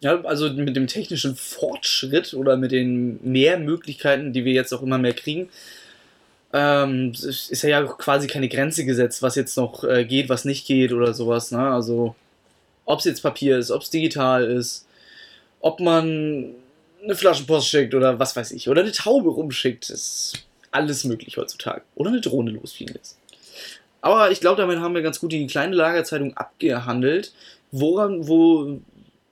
Ja, 0.02 0.20
also 0.24 0.50
mit 0.50 0.74
dem 0.74 0.88
technischen 0.88 1.36
Fortschritt 1.36 2.34
oder 2.34 2.56
mit 2.56 2.72
den 2.72 3.20
mehr 3.22 3.58
Möglichkeiten, 3.58 4.32
die 4.32 4.44
wir 4.44 4.52
jetzt 4.52 4.72
auch 4.72 4.82
immer 4.82 4.98
mehr 4.98 5.14
kriegen, 5.14 5.48
ähm, 6.52 7.12
ist 7.12 7.62
ja 7.62 7.82
quasi 7.84 8.26
keine 8.26 8.48
Grenze 8.48 8.84
gesetzt, 8.84 9.22
was 9.22 9.36
jetzt 9.36 9.56
noch 9.56 9.84
äh, 9.84 10.04
geht, 10.04 10.28
was 10.28 10.44
nicht 10.44 10.66
geht 10.66 10.92
oder 10.92 11.14
sowas. 11.14 11.52
Ne? 11.52 11.60
Also 11.60 12.16
ob 12.84 12.98
es 12.98 13.04
jetzt 13.04 13.22
Papier 13.22 13.58
ist, 13.58 13.70
ob 13.70 13.82
es 13.82 13.90
digital 13.90 14.44
ist, 14.44 14.86
ob 15.60 15.80
man 15.80 16.50
eine 17.02 17.14
Flaschenpost 17.14 17.68
schickt 17.68 17.94
oder 17.94 18.18
was 18.18 18.34
weiß 18.34 18.50
ich, 18.52 18.68
oder 18.68 18.82
eine 18.82 18.92
Taube 18.92 19.30
rumschickt, 19.30 19.88
ist 19.88 20.44
alles 20.72 21.04
möglich 21.04 21.36
heutzutage. 21.36 21.82
Oder 21.94 22.10
eine 22.10 22.20
Drohne 22.20 22.50
losfliegen 22.50 22.94
lässt. 22.94 23.18
Aber 24.00 24.32
ich 24.32 24.40
glaube, 24.40 24.60
damit 24.60 24.80
haben 24.80 24.94
wir 24.94 25.02
ganz 25.02 25.20
gut 25.20 25.32
die 25.32 25.46
kleine 25.46 25.76
Lagerzeitung 25.76 26.36
abgehandelt. 26.36 27.32
Woran, 27.70 28.26
wo. 28.26 28.80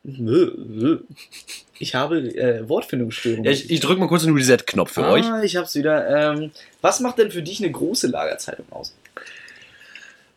Ich 0.02 1.94
habe 1.94 2.18
äh, 2.18 2.68
Wortfindungsstörungen. 2.68 3.44
Ja, 3.44 3.50
ich, 3.50 3.70
ich 3.70 3.80
drücke 3.80 4.00
mal 4.00 4.08
kurz 4.08 4.22
den 4.22 4.34
Reset-Knopf 4.34 4.92
für 4.92 5.04
ah, 5.04 5.12
euch. 5.12 5.26
ich 5.44 5.56
hab's 5.56 5.74
wieder. 5.74 6.34
Ähm, 6.34 6.50
was 6.80 7.00
macht 7.00 7.18
denn 7.18 7.30
für 7.30 7.42
dich 7.42 7.62
eine 7.62 7.70
große 7.70 8.06
Lagerzeitung 8.06 8.66
aus? 8.70 8.94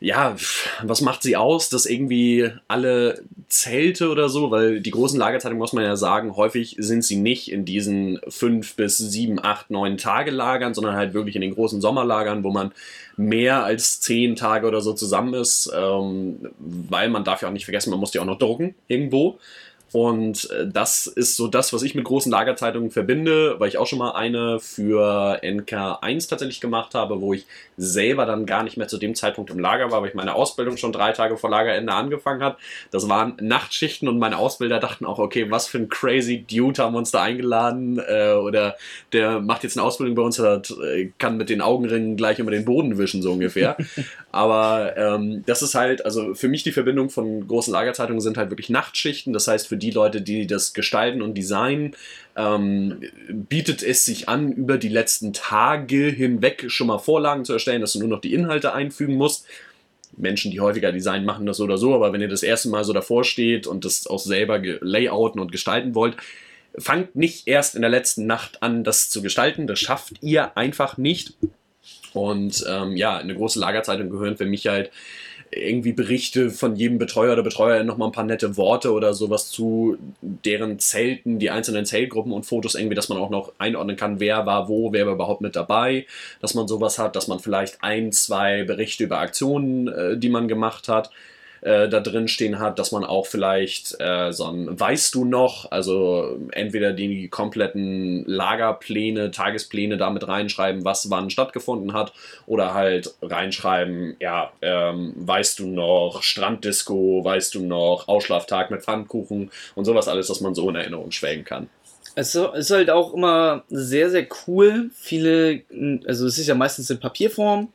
Ja, 0.04 0.36
was 0.84 1.00
macht 1.00 1.24
sie 1.24 1.38
aus, 1.38 1.70
dass 1.70 1.86
irgendwie 1.86 2.52
alle 2.68 3.24
Zelte 3.48 4.10
oder 4.10 4.28
so, 4.28 4.52
weil 4.52 4.82
die 4.82 4.92
großen 4.92 5.18
Lagerzeitungen, 5.18 5.60
muss 5.60 5.72
man 5.72 5.86
ja 5.86 5.96
sagen, 5.96 6.36
häufig 6.36 6.76
sind 6.78 7.06
sie 7.06 7.16
nicht 7.16 7.50
in 7.50 7.64
diesen 7.64 8.20
fünf 8.28 8.76
bis 8.76 8.98
sieben, 8.98 9.42
acht, 9.42 9.70
neun 9.70 9.98
Tage 9.98 10.32
Lagern, 10.32 10.74
sondern 10.74 10.98
halt 10.98 11.14
wirklich 11.14 11.38
in 11.38 11.42
den 11.42 11.54
großen 11.54 11.80
Sommerlagern, 11.80 12.44
wo 12.44 12.52
man 12.52 12.74
mehr 13.16 13.64
als 13.64 14.02
zehn 14.02 14.36
Tage 14.36 14.68
oder 14.68 14.82
so 14.82 14.92
zusammen 14.92 15.36
ist, 15.36 15.72
ähm, 15.74 16.50
weil 16.60 17.08
man 17.08 17.24
darf 17.24 17.42
ja 17.42 17.48
auch 17.48 17.54
nicht 17.54 17.64
vergessen, 17.64 17.92
man 17.92 18.02
muss 18.02 18.12
die 18.12 18.20
auch 18.20 18.26
noch 18.26 18.40
drucken 18.40 18.76
irgendwo. 18.90 19.40
Und 19.94 20.50
äh, 20.50 20.68
das 20.68 21.06
ist 21.06 21.38
so 21.38 21.48
das, 21.48 21.72
was 21.72 21.84
ich 21.84 21.94
mit 21.94 22.04
großen 22.04 22.32
Lagerzeitungen 22.32 22.90
verbinde, 22.90 23.60
weil 23.60 23.70
ich 23.70 23.78
auch 23.78 23.86
schon 23.86 24.00
mal 24.00 24.12
eine 24.12 24.60
für 24.60 25.40
NK1 25.44 26.28
tatsächlich 26.28 26.60
gemacht 26.60 26.96
habe, 26.96 27.22
wo 27.22 27.34
ich 27.34 27.46
selber 27.78 28.26
dann 28.26 28.48
gar 28.48 28.64
nicht 28.64 28.76
mehr 28.76 28.88
zu 28.88 28.98
dem 28.98 29.14
Zeitpunkt 29.14 29.52
im 29.52 29.60
Lager 29.60 29.92
war, 29.92 30.02
weil 30.02 30.10
ich 30.10 30.16
meine 30.16 30.34
Ausbildung 30.34 30.78
schon 30.78 30.92
drei 30.92 31.12
Tage 31.12 31.38
vor 31.38 31.52
Lagerende 31.52 31.94
angefangen 31.94 32.42
hat. 32.42 32.58
Das 32.90 33.08
waren 33.08 33.38
Nachtschichten 33.40 34.08
und 34.08 34.18
meine 34.18 34.40
Ausbilder 34.40 34.80
dachten 34.80 35.06
auch, 35.06 35.20
okay, 35.20 35.52
was 35.52 35.68
für 35.68 35.78
ein 35.78 35.90
crazy 35.90 36.44
Dude 36.44 36.82
haben 36.82 36.94
wir 36.94 37.00
uns 37.00 37.12
da 37.12 37.22
eingeladen 37.22 38.00
äh, 38.00 38.34
oder 38.34 38.76
der 39.12 39.42
macht 39.42 39.64
jetzt 39.64 39.78
eine 39.78 39.86
Ausbildung 39.86 40.16
bei 40.16 40.24
uns, 40.24 40.40
hat, 40.40 40.72
äh, 40.72 41.12
kann 41.20 41.38
mit 41.38 41.50
den 41.50 41.62
Augenringen 41.62 42.18
gleich 42.18 42.40
über 42.40 42.50
den 42.50 42.66
Boden 42.66 42.98
wischen, 42.98 43.22
so 43.22 43.32
ungefähr. 43.32 43.78
Aber 44.34 44.98
ähm, 44.98 45.44
das 45.46 45.62
ist 45.62 45.76
halt, 45.76 46.06
also 46.06 46.34
für 46.34 46.48
mich 46.48 46.64
die 46.64 46.72
Verbindung 46.72 47.12
von 47.12 47.48
großen 47.48 47.72
Lagerzeitungen 47.72 48.20
sind 48.20 48.36
halt 48.36 48.50
wirklich 48.50 48.72
Nachtschichten. 48.72 49.32
Das 49.32 49.48
heißt, 49.48 49.68
für 49.68 49.78
die 49.78 49.92
Leute, 49.92 50.24
die 50.24 50.48
das 50.48 50.74
gestalten 50.74 51.22
und 51.22 51.38
designen, 51.38 51.96
ähm, 52.36 53.00
bietet 53.30 53.84
es 53.84 54.06
sich 54.06 54.30
an, 54.30 54.52
über 54.52 54.80
die 54.80 54.90
letzten 54.90 55.34
Tage 55.34 56.08
hinweg 56.08 56.66
schon 56.70 56.88
mal 56.88 56.98
Vorlagen 56.98 57.46
zu 57.46 57.54
erstellen, 57.54 57.82
dass 57.82 57.94
du 57.94 58.00
nur 58.00 58.08
noch 58.08 58.22
die 58.22 58.34
Inhalte 58.34 58.74
einfügen 58.74 59.18
musst. 59.18 59.46
Menschen, 60.18 60.50
die 60.50 60.62
häufiger 60.62 60.92
Design 60.92 61.26
machen 61.26 61.46
das 61.46 61.58
so 61.58 61.66
oder 61.66 61.78
so, 61.78 61.94
aber 61.94 62.12
wenn 62.12 62.22
ihr 62.22 62.28
das 62.28 62.42
erste 62.42 62.70
Mal 62.70 62.84
so 62.86 62.92
davor 62.92 63.24
steht 63.24 63.68
und 63.68 63.86
das 63.86 64.08
auch 64.08 64.20
selber 64.20 64.60
layouten 64.82 65.42
und 65.42 65.52
gestalten 65.52 65.94
wollt, 65.94 66.18
fangt 66.76 67.16
nicht 67.16 67.48
erst 67.48 67.76
in 67.76 67.82
der 67.82 67.92
letzten 67.92 68.26
Nacht 68.26 68.64
an, 68.64 68.84
das 68.84 69.12
zu 69.12 69.22
gestalten. 69.22 69.68
Das 69.68 69.78
schafft 69.78 70.16
ihr 70.22 70.58
einfach 70.58 70.98
nicht. 70.98 71.36
Und 72.14 72.64
ähm, 72.68 72.96
ja, 72.96 73.18
eine 73.18 73.36
große 73.36 73.60
Lagerzeitung 73.60 74.10
gehören 74.10 74.38
für 74.38 74.46
mich 74.46 74.68
halt 74.68 74.92
irgendwie 75.56 75.94
Berichte 75.94 76.50
von 76.50 76.76
jedem 76.76 76.98
Betreuer 76.98 77.34
oder 77.34 77.44
Betreuerin 77.44 77.86
nochmal 77.86 78.10
ein 78.10 78.14
paar 78.14 78.24
nette 78.24 78.58
Worte 78.58 78.92
oder 78.92 79.14
sowas 79.14 79.50
zu 79.50 79.98
deren 80.22 80.80
Zelten, 80.80 81.40
die 81.40 81.50
einzelnen 81.50 81.86
Zeltgruppen 81.86 82.32
und 82.32 82.46
Fotos 82.46 82.76
irgendwie, 82.76 82.96
dass 82.96 83.10
man 83.10 83.18
auch 83.18 83.30
noch 83.30 83.54
einordnen 83.58 83.96
kann, 83.96 84.20
wer 84.20 84.46
war 84.46 84.68
wo, 84.68 84.92
wer 84.92 85.06
war 85.06 85.14
überhaupt 85.14 85.42
mit 85.42 85.56
dabei, 85.56 86.06
dass 86.42 86.54
man 86.54 86.68
sowas 86.68 87.00
hat, 87.00 87.16
dass 87.16 87.28
man 87.28 87.40
vielleicht 87.40 87.84
ein, 87.84 88.12
zwei 88.12 88.64
Berichte 88.64 89.04
über 89.04 89.20
Aktionen, 89.20 89.88
äh, 89.88 90.18
die 90.18 90.30
man 90.30 90.48
gemacht 90.48 90.88
hat, 90.88 91.12
äh, 91.64 91.88
da 91.88 92.02
drin 92.02 92.28
stehen 92.28 92.60
hat, 92.60 92.78
dass 92.78 92.92
man 92.92 93.06
auch 93.06 93.26
vielleicht 93.26 93.96
äh, 94.00 94.32
so 94.32 94.46
ein 94.46 94.80
Weißt 94.80 95.16
du 95.16 95.24
noch, 95.24 95.72
also 95.72 96.38
entweder 96.52 96.92
die 96.92 97.30
kompletten 97.30 98.26
Lagerpläne, 98.26 99.32
Tagespläne 99.32 99.98
damit 99.98 100.28
reinschreiben, 100.28 100.84
was 100.84 101.10
wann 101.10 101.30
stattgefunden 101.30 101.94
hat, 101.94 102.14
oder 102.48 102.74
halt 102.74 103.14
reinschreiben, 103.22 104.18
ja, 104.20 104.52
ähm, 104.62 105.14
weißt 105.16 105.60
du 105.60 105.68
noch, 105.68 106.22
Stranddisco, 106.22 107.24
weißt 107.24 107.56
du 107.56 107.66
noch, 107.66 108.08
Ausschlaftag 108.08 108.70
mit 108.70 108.84
Pfannkuchen 108.84 109.50
und 109.76 109.86
sowas 109.86 110.08
alles, 110.08 110.28
dass 110.28 110.42
man 110.42 110.56
so 110.56 110.70
in 110.70 110.76
Erinnerung 110.76 111.12
schwelgen 111.12 111.46
kann. 111.46 111.70
Es 112.16 112.36
ist 112.36 112.72
halt 112.72 112.90
auch 112.90 113.14
immer 113.14 113.64
sehr, 113.70 114.10
sehr 114.10 114.28
cool. 114.48 114.92
Viele, 114.94 115.62
also 116.06 116.28
es 116.28 116.38
ist 116.38 116.48
ja 116.48 116.56
meistens 116.56 116.90
in 116.90 117.00
Papierform 117.00 117.70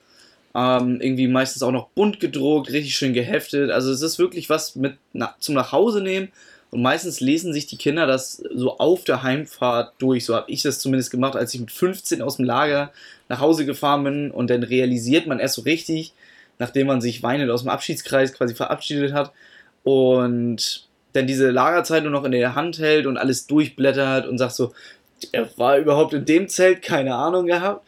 ähm, 0.59 1.00
irgendwie 1.00 1.28
meistens 1.28 1.62
auch 1.62 1.70
noch 1.70 1.90
bunt 1.90 2.18
gedruckt, 2.18 2.72
richtig 2.72 2.96
schön 2.96 3.12
geheftet. 3.12 3.70
Also 3.70 3.92
es 3.92 4.02
ist 4.02 4.18
wirklich 4.18 4.50
was 4.50 4.74
mit 4.74 4.96
na, 5.12 5.36
zum 5.38 5.54
Nachhause 5.54 6.00
nehmen. 6.00 6.32
Und 6.70 6.82
meistens 6.82 7.20
lesen 7.20 7.52
sich 7.52 7.66
die 7.66 7.78
Kinder 7.78 8.06
das 8.06 8.42
so 8.52 8.76
auf 8.78 9.04
der 9.04 9.22
Heimfahrt 9.22 9.94
durch. 9.98 10.24
So 10.24 10.34
habe 10.34 10.50
ich 10.50 10.62
das 10.62 10.80
zumindest 10.80 11.12
gemacht, 11.12 11.36
als 11.36 11.54
ich 11.54 11.61
mit 11.61 11.70
15 11.70 12.20
aus 12.20 12.36
dem 12.36 12.44
Lager 12.44 12.92
nach 13.28 13.40
Hause 13.40 13.66
gefahren 13.66 14.02
bin. 14.02 14.30
Und 14.32 14.50
dann 14.50 14.64
realisiert 14.64 15.28
man 15.28 15.38
erst 15.38 15.54
so 15.54 15.62
richtig, 15.62 16.12
nachdem 16.59 16.88
man 16.88 17.00
sich 17.00 17.22
weinend 17.22 17.50
aus 17.50 17.62
dem 17.62 17.70
Abschiedskreis 17.70 18.32
quasi 18.32 18.54
verabschiedet 18.54 19.12
hat. 19.12 19.32
Und 19.84 20.88
dann 21.12 21.26
diese 21.28 21.50
Lagerzeitung 21.50 22.11
noch 22.11 22.24
in 22.24 22.32
der 22.32 22.56
Hand 22.56 22.78
hält 22.80 23.06
und 23.06 23.16
alles 23.16 23.46
durchblättert 23.46 24.26
und 24.26 24.38
sagt 24.38 24.54
so, 24.54 24.72
er 25.32 25.48
war 25.56 25.78
überhaupt 25.78 26.14
in 26.14 26.24
dem 26.24 26.48
Zelt, 26.48 26.82
keine 26.82 27.14
Ahnung 27.14 27.46
gehabt. 27.46 27.86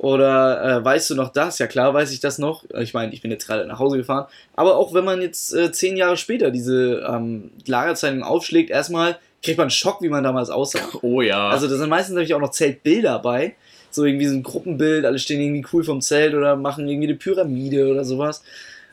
Oder 0.00 0.64
äh, 0.64 0.82
weißt 0.82 1.10
du 1.10 1.14
noch 1.14 1.28
das? 1.28 1.58
Ja 1.58 1.66
klar, 1.66 1.92
weiß 1.92 2.10
ich 2.10 2.20
das 2.20 2.38
noch. 2.38 2.64
Ich 2.80 2.94
meine, 2.94 3.12
ich 3.12 3.20
bin 3.20 3.30
jetzt 3.30 3.46
gerade 3.46 3.66
nach 3.66 3.78
Hause 3.78 3.98
gefahren. 3.98 4.28
Aber 4.54 4.76
auch 4.76 4.94
wenn 4.94 5.04
man 5.04 5.20
jetzt 5.20 5.52
äh, 5.52 5.72
zehn 5.72 5.94
Jahre 5.94 6.16
später 6.16 6.50
diese 6.50 7.06
ähm, 7.06 7.50
Lagerzeitung 7.66 8.22
aufschlägt, 8.22 8.70
erstmal 8.70 9.18
kriegt 9.42 9.58
man 9.58 9.64
einen 9.64 9.70
Schock, 9.70 10.00
wie 10.00 10.08
man 10.08 10.24
damals 10.24 10.48
aussah. 10.48 10.78
Oh 11.02 11.20
ja. 11.20 11.50
Also 11.50 11.68
da 11.68 11.76
sind 11.76 11.90
meistens 11.90 12.14
natürlich 12.14 12.32
auch 12.32 12.40
noch 12.40 12.52
Zeltbilder 12.52 13.18
bei. 13.18 13.56
So 13.90 14.06
irgendwie 14.06 14.24
so 14.24 14.36
ein 14.36 14.42
Gruppenbild, 14.42 15.04
alle 15.04 15.18
stehen 15.18 15.38
irgendwie 15.38 15.66
cool 15.70 15.84
vom 15.84 16.00
Zelt 16.00 16.32
oder 16.32 16.56
machen 16.56 16.88
irgendwie 16.88 17.08
eine 17.08 17.18
Pyramide 17.18 17.90
oder 17.90 18.06
sowas. 18.06 18.42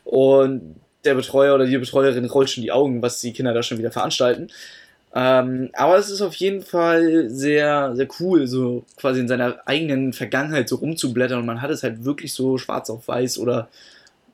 Und 0.03 0.75
der 1.05 1.15
Betreuer 1.15 1.55
oder 1.55 1.67
die 1.67 1.77
Betreuerin 1.77 2.25
rollt 2.25 2.49
schon 2.49 2.63
die 2.63 2.73
Augen, 2.73 3.01
was 3.01 3.21
die 3.21 3.31
Kinder 3.31 3.53
da 3.53 3.63
schon 3.63 3.77
wieder 3.77 3.91
veranstalten. 3.91 4.49
Ähm, 5.19 5.71
aber 5.73 5.97
es 5.97 6.11
ist 6.11 6.21
auf 6.21 6.35
jeden 6.35 6.61
Fall 6.61 7.27
sehr, 7.31 7.95
sehr 7.95 8.07
cool, 8.19 8.45
so 8.45 8.85
quasi 8.97 9.19
in 9.19 9.27
seiner 9.27 9.57
eigenen 9.65 10.13
Vergangenheit 10.13 10.69
so 10.69 10.75
rumzublättern 10.75 11.39
und 11.39 11.47
man 11.47 11.63
hat 11.63 11.71
es 11.71 11.81
halt 11.81 12.05
wirklich 12.05 12.33
so 12.33 12.59
schwarz 12.59 12.91
auf 12.91 13.07
weiß 13.07 13.39
oder 13.39 13.67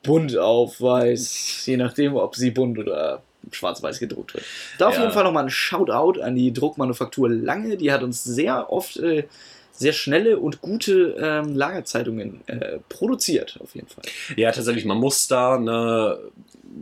bunt 0.02 0.36
auf 0.36 0.82
weiß, 0.82 1.64
je 1.64 1.78
nachdem, 1.78 2.16
ob 2.16 2.36
sie 2.36 2.50
bunt 2.50 2.78
oder 2.78 3.22
schwarz-weiß 3.50 3.98
gedruckt 3.98 4.34
wird. 4.34 4.44
Da 4.76 4.88
auf 4.88 4.98
jeden 4.98 5.10
Fall 5.10 5.24
nochmal 5.24 5.44
ein 5.44 5.50
Shoutout 5.50 6.20
an 6.20 6.34
die 6.34 6.52
Druckmanufaktur 6.52 7.30
Lange, 7.30 7.78
die 7.78 7.90
hat 7.90 8.02
uns 8.02 8.22
sehr 8.22 8.70
oft 8.70 8.98
äh, 8.98 9.24
sehr 9.72 9.92
schnelle 9.94 10.38
und 10.38 10.60
gute 10.60 11.16
ähm, 11.18 11.56
Lagerzeitungen 11.56 12.42
äh, 12.46 12.78
produziert, 12.90 13.58
auf 13.62 13.74
jeden 13.74 13.88
Fall. 13.88 14.04
Ja, 14.36 14.52
tatsächlich, 14.52 14.84
man 14.84 14.98
muss 14.98 15.28
da 15.28 15.56
eine 15.56 16.18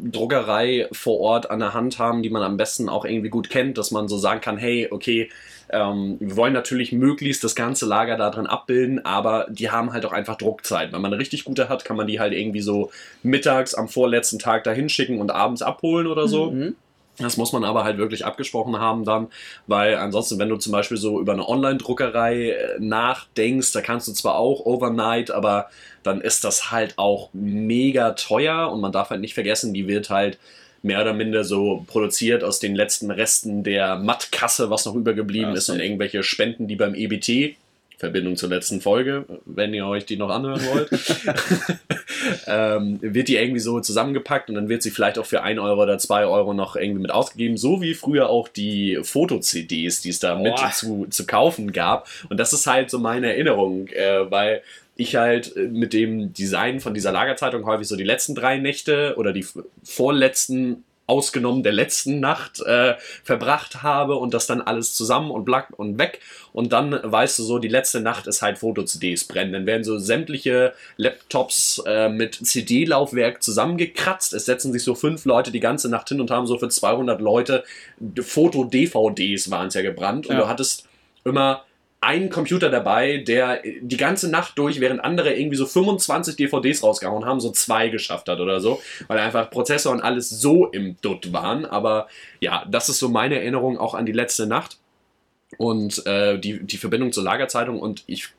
Druckerei 0.04 0.88
vor 0.92 1.20
Ort 1.20 1.50
an 1.50 1.58
der 1.58 1.74
Hand 1.74 1.98
haben, 1.98 2.22
die 2.22 2.30
man 2.30 2.42
am 2.42 2.56
besten 2.56 2.88
auch 2.88 3.04
irgendwie 3.04 3.28
gut 3.28 3.50
kennt, 3.50 3.76
dass 3.78 3.90
man 3.90 4.08
so 4.08 4.16
sagen 4.16 4.40
kann, 4.40 4.56
hey, 4.56 4.88
okay, 4.90 5.30
ähm, 5.70 6.16
wir 6.20 6.36
wollen 6.36 6.52
natürlich 6.52 6.92
möglichst 6.92 7.42
das 7.44 7.54
ganze 7.54 7.86
Lager 7.86 8.16
da 8.16 8.30
drin 8.30 8.46
abbilden, 8.46 9.04
aber 9.04 9.46
die 9.50 9.70
haben 9.70 9.92
halt 9.92 10.04
auch 10.04 10.12
einfach 10.12 10.36
Druckzeit. 10.36 10.92
Wenn 10.92 11.00
man 11.00 11.12
eine 11.12 11.20
richtig 11.20 11.44
gute 11.44 11.68
hat, 11.68 11.84
kann 11.84 11.96
man 11.96 12.06
die 12.06 12.20
halt 12.20 12.32
irgendwie 12.32 12.60
so 12.60 12.90
mittags 13.22 13.74
am 13.74 13.88
vorletzten 13.88 14.38
Tag 14.38 14.64
da 14.64 14.72
hinschicken 14.72 15.20
und 15.20 15.30
abends 15.30 15.62
abholen 15.62 16.06
oder 16.06 16.28
so. 16.28 16.50
Mhm. 16.50 16.76
Das 17.18 17.36
muss 17.36 17.52
man 17.52 17.64
aber 17.64 17.84
halt 17.84 17.98
wirklich 17.98 18.24
abgesprochen 18.24 18.78
haben 18.78 19.04
dann, 19.04 19.28
weil 19.66 19.96
ansonsten, 19.96 20.38
wenn 20.38 20.48
du 20.48 20.56
zum 20.56 20.72
Beispiel 20.72 20.96
so 20.96 21.20
über 21.20 21.32
eine 21.32 21.46
Online-Druckerei 21.46 22.50
äh, 22.50 22.78
nachdenkst, 22.78 23.72
da 23.72 23.82
kannst 23.82 24.08
du 24.08 24.12
zwar 24.12 24.36
auch 24.36 24.64
Overnight, 24.64 25.30
aber 25.30 25.68
dann 26.02 26.20
ist 26.20 26.44
das 26.44 26.70
halt 26.70 26.98
auch 26.98 27.30
mega 27.32 28.12
teuer 28.12 28.70
und 28.72 28.80
man 28.80 28.92
darf 28.92 29.10
halt 29.10 29.20
nicht 29.20 29.34
vergessen, 29.34 29.74
die 29.74 29.88
wird 29.88 30.10
halt 30.10 30.38
mehr 30.82 31.00
oder 31.00 31.14
minder 31.14 31.44
so 31.44 31.84
produziert 31.86 32.42
aus 32.42 32.58
den 32.58 32.74
letzten 32.74 33.10
Resten 33.10 33.62
der 33.62 33.96
Mattkasse, 33.96 34.68
was 34.70 34.84
noch 34.84 34.96
übergeblieben 34.96 35.50
ja, 35.50 35.56
ist 35.56 35.68
und 35.68 35.80
irgendwelche 35.80 36.22
Spenden, 36.22 36.66
die 36.66 36.76
beim 36.76 36.94
EBT 36.94 37.56
Verbindung 38.02 38.34
zur 38.34 38.48
letzten 38.48 38.80
Folge, 38.80 39.26
wenn 39.44 39.72
ihr 39.72 39.86
euch 39.86 40.04
die 40.04 40.16
noch 40.16 40.28
anhören 40.28 40.60
wollt, 40.66 40.90
ähm, 42.48 42.98
wird 43.00 43.28
die 43.28 43.36
irgendwie 43.36 43.60
so 43.60 43.78
zusammengepackt 43.78 44.48
und 44.48 44.56
dann 44.56 44.68
wird 44.68 44.82
sie 44.82 44.90
vielleicht 44.90 45.20
auch 45.20 45.24
für 45.24 45.44
1 45.44 45.60
Euro 45.60 45.84
oder 45.84 45.98
2 45.98 46.26
Euro 46.26 46.52
noch 46.52 46.74
irgendwie 46.74 47.02
mit 47.02 47.12
ausgegeben, 47.12 47.56
so 47.56 47.80
wie 47.80 47.94
früher 47.94 48.28
auch 48.28 48.48
die 48.48 48.98
Foto-CDs, 49.04 50.00
die 50.00 50.08
es 50.08 50.18
da 50.18 50.34
mit 50.34 50.58
zu, 50.72 51.06
zu 51.10 51.26
kaufen 51.26 51.70
gab. 51.70 52.08
Und 52.28 52.40
das 52.40 52.52
ist 52.52 52.66
halt 52.66 52.90
so 52.90 52.98
meine 52.98 53.28
Erinnerung, 53.28 53.86
äh, 53.86 54.28
weil 54.28 54.62
ich 54.96 55.16
halt 55.16 55.56
mit 55.56 55.92
dem 55.92 56.32
Design 56.32 56.80
von 56.80 56.94
dieser 56.94 57.12
Lagerzeitung 57.12 57.64
häufig 57.64 57.88
so 57.88 57.96
die 57.96 58.04
letzten 58.04 58.34
drei 58.34 58.58
Nächte 58.58 59.14
oder 59.16 59.32
die 59.32 59.46
vorletzten 59.82 60.84
ausgenommen 61.06 61.62
der 61.62 61.72
letzten 61.72 62.20
Nacht 62.20 62.60
äh, 62.60 62.94
verbracht 63.24 63.82
habe 63.82 64.16
und 64.16 64.32
das 64.32 64.46
dann 64.46 64.62
alles 64.62 64.94
zusammen 64.94 65.30
und 65.30 65.44
black 65.44 65.68
und 65.76 65.98
weg. 65.98 66.20
Und 66.52 66.72
dann 66.72 66.98
weißt 67.02 67.38
du 67.38 67.42
so, 67.42 67.58
die 67.58 67.68
letzte 67.68 68.00
Nacht 68.00 68.26
ist 68.26 68.40
halt 68.40 68.58
Foto-CDs 68.58 69.24
brennen. 69.24 69.52
Dann 69.52 69.66
werden 69.66 69.84
so 69.84 69.98
sämtliche 69.98 70.72
Laptops 70.96 71.82
äh, 71.86 72.08
mit 72.08 72.34
CD-Laufwerk 72.34 73.42
zusammengekratzt. 73.42 74.32
Es 74.32 74.46
setzen 74.46 74.72
sich 74.72 74.84
so 74.84 74.94
fünf 74.94 75.24
Leute 75.24 75.50
die 75.50 75.60
ganze 75.60 75.88
Nacht 75.90 76.08
hin 76.08 76.20
und 76.20 76.30
haben 76.30 76.46
so 76.46 76.58
für 76.58 76.68
200 76.68 77.20
Leute 77.20 77.64
Foto-DVDs 78.20 79.50
waren 79.50 79.68
es 79.68 79.74
ja 79.74 79.82
gebrannt. 79.82 80.26
Und 80.28 80.36
ja. 80.36 80.42
du 80.42 80.48
hattest 80.48 80.86
immer 81.24 81.64
einen 82.02 82.30
Computer 82.30 82.68
dabei, 82.68 83.18
der 83.18 83.62
die 83.80 83.96
ganze 83.96 84.28
Nacht 84.28 84.58
durch, 84.58 84.80
während 84.80 85.04
andere 85.04 85.34
irgendwie 85.34 85.56
so 85.56 85.66
25 85.66 86.34
DVDs 86.34 86.82
rausgehauen 86.82 87.24
haben, 87.24 87.40
so 87.40 87.50
zwei 87.52 87.88
geschafft 87.88 88.28
hat 88.28 88.40
oder 88.40 88.60
so, 88.60 88.82
weil 89.06 89.18
einfach 89.18 89.50
Prozessor 89.50 89.92
und 89.92 90.00
alles 90.00 90.28
so 90.28 90.66
im 90.66 90.96
Dutt 91.00 91.32
waren. 91.32 91.64
Aber 91.64 92.08
ja, 92.40 92.66
das 92.68 92.88
ist 92.88 92.98
so 92.98 93.08
meine 93.08 93.36
Erinnerung 93.36 93.78
auch 93.78 93.94
an 93.94 94.04
die 94.04 94.12
letzte 94.12 94.48
Nacht 94.48 94.78
und 95.58 96.04
äh, 96.06 96.38
die, 96.38 96.64
die 96.64 96.76
Verbindung 96.76 97.12
zur 97.12 97.22
Lagerzeitung 97.22 97.78
und 97.78 98.02
ich 98.06 98.30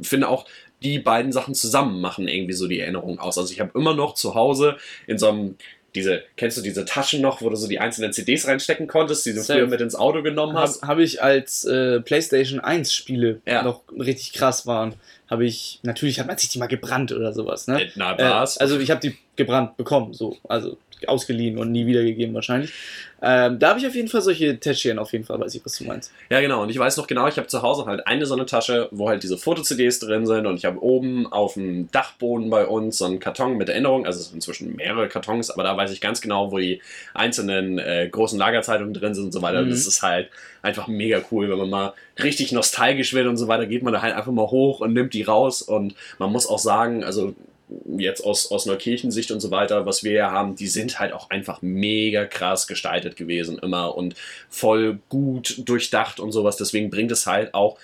finde 0.00 0.28
auch, 0.28 0.46
die 0.82 0.98
beiden 0.98 1.32
Sachen 1.32 1.54
zusammen 1.54 2.00
machen 2.00 2.28
irgendwie 2.28 2.52
so 2.52 2.68
die 2.68 2.80
Erinnerung 2.80 3.18
aus. 3.18 3.38
Also 3.38 3.52
ich 3.52 3.60
habe 3.60 3.78
immer 3.78 3.94
noch 3.94 4.14
zu 4.14 4.34
Hause 4.34 4.76
in 5.06 5.18
so 5.18 5.28
einem 5.28 5.56
diese, 5.96 6.22
kennst 6.36 6.56
du 6.58 6.62
diese 6.62 6.84
Taschen 6.84 7.20
noch, 7.20 7.40
wo 7.42 7.48
du 7.48 7.56
so 7.56 7.66
die 7.66 7.80
einzelnen 7.80 8.12
CDs 8.12 8.46
reinstecken 8.46 8.86
konntest, 8.86 9.26
die 9.26 9.32
du 9.32 9.40
Safe. 9.40 9.58
früher 9.58 9.68
mit 9.68 9.80
ins 9.80 9.94
Auto 9.94 10.22
genommen 10.22 10.56
hast? 10.56 10.82
Habe 10.82 11.02
ich 11.02 11.22
als 11.22 11.64
äh, 11.64 12.00
PlayStation 12.00 12.60
1 12.60 12.92
Spiele 12.92 13.40
ja. 13.46 13.62
noch 13.62 13.82
richtig 13.98 14.34
krass 14.34 14.66
waren. 14.66 14.94
Habe 15.28 15.44
ich, 15.44 15.80
natürlich 15.82 16.20
hat 16.20 16.26
man 16.28 16.38
sich 16.38 16.50
die 16.50 16.58
mal 16.58 16.66
gebrannt 16.66 17.10
oder 17.10 17.32
sowas, 17.32 17.66
ne? 17.66 17.88
Na, 17.96 18.16
was? 18.18 18.56
Äh, 18.56 18.60
also 18.60 18.78
ich 18.78 18.90
habe 18.90 19.00
die 19.00 19.16
gebrannt 19.36 19.76
bekommen, 19.76 20.14
so. 20.14 20.36
Also 20.48 20.76
ausgeliehen 21.06 21.58
und 21.58 21.72
nie 21.72 21.86
wiedergegeben 21.86 22.34
wahrscheinlich. 22.34 22.72
Ähm, 23.22 23.58
da 23.58 23.70
habe 23.70 23.78
ich 23.78 23.86
auf 23.86 23.94
jeden 23.94 24.08
Fall 24.08 24.20
solche 24.22 24.58
Täschchen, 24.58 24.98
auf 24.98 25.12
jeden 25.12 25.24
Fall 25.24 25.40
weiß 25.40 25.54
ich, 25.54 25.64
was 25.64 25.76
du 25.78 25.84
meinst. 25.84 26.12
Ja, 26.30 26.40
genau. 26.40 26.62
Und 26.62 26.70
ich 26.70 26.78
weiß 26.78 26.96
noch 26.96 27.06
genau, 27.06 27.26
ich 27.26 27.36
habe 27.38 27.46
zu 27.46 27.62
Hause 27.62 27.86
halt 27.86 28.06
eine 28.06 28.26
so 28.26 28.34
eine 28.34 28.46
Tasche, 28.46 28.88
wo 28.92 29.08
halt 29.08 29.22
diese 29.22 29.38
Foto-CDs 29.38 30.00
drin 30.00 30.26
sind 30.26 30.46
und 30.46 30.56
ich 30.56 30.64
habe 30.64 30.82
oben 30.82 31.26
auf 31.26 31.54
dem 31.54 31.90
Dachboden 31.90 32.50
bei 32.50 32.66
uns 32.66 32.98
so 32.98 33.06
einen 33.06 33.18
Karton 33.18 33.56
mit 33.56 33.68
Erinnerungen, 33.68 34.06
also 34.06 34.20
es 34.20 34.26
sind 34.26 34.36
inzwischen 34.36 34.76
mehrere 34.76 35.08
Kartons, 35.08 35.50
aber 35.50 35.62
da 35.62 35.76
weiß 35.76 35.92
ich 35.92 36.00
ganz 36.00 36.20
genau, 36.20 36.52
wo 36.52 36.58
die 36.58 36.82
einzelnen 37.14 37.78
äh, 37.78 38.08
großen 38.10 38.38
Lagerzeitungen 38.38 38.92
drin 38.92 39.14
sind 39.14 39.24
und 39.24 39.32
so 39.32 39.42
weiter. 39.42 39.62
Mhm. 39.62 39.70
Das 39.70 39.86
ist 39.86 40.02
halt 40.02 40.30
einfach 40.62 40.86
mega 40.86 41.22
cool, 41.30 41.50
wenn 41.50 41.58
man 41.58 41.70
mal 41.70 41.94
richtig 42.22 42.52
nostalgisch 42.52 43.14
wird 43.14 43.26
und 43.26 43.36
so 43.36 43.48
weiter, 43.48 43.66
geht 43.66 43.82
man 43.82 43.92
da 43.92 44.02
halt 44.02 44.14
einfach 44.14 44.32
mal 44.32 44.46
hoch 44.46 44.80
und 44.80 44.92
nimmt 44.92 45.14
die 45.14 45.22
raus 45.22 45.62
und 45.62 45.94
man 46.18 46.32
muss 46.32 46.46
auch 46.46 46.58
sagen, 46.58 47.02
also 47.02 47.34
jetzt 47.98 48.22
aus, 48.22 48.50
aus 48.50 48.66
Neukirchensicht 48.66 49.30
und 49.30 49.40
so 49.40 49.50
weiter, 49.50 49.86
was 49.86 50.04
wir 50.04 50.12
ja 50.12 50.30
haben, 50.30 50.56
die 50.56 50.68
sind 50.68 50.98
halt 51.00 51.12
auch 51.12 51.30
einfach 51.30 51.62
mega 51.62 52.24
krass 52.24 52.66
gestaltet 52.66 53.16
gewesen 53.16 53.58
immer 53.58 53.96
und 53.96 54.14
voll 54.48 54.98
gut 55.08 55.62
durchdacht 55.64 56.20
und 56.20 56.32
sowas. 56.32 56.56
Deswegen 56.56 56.90
bringt 56.90 57.10
es 57.10 57.26
halt 57.26 57.54
auch 57.54 57.78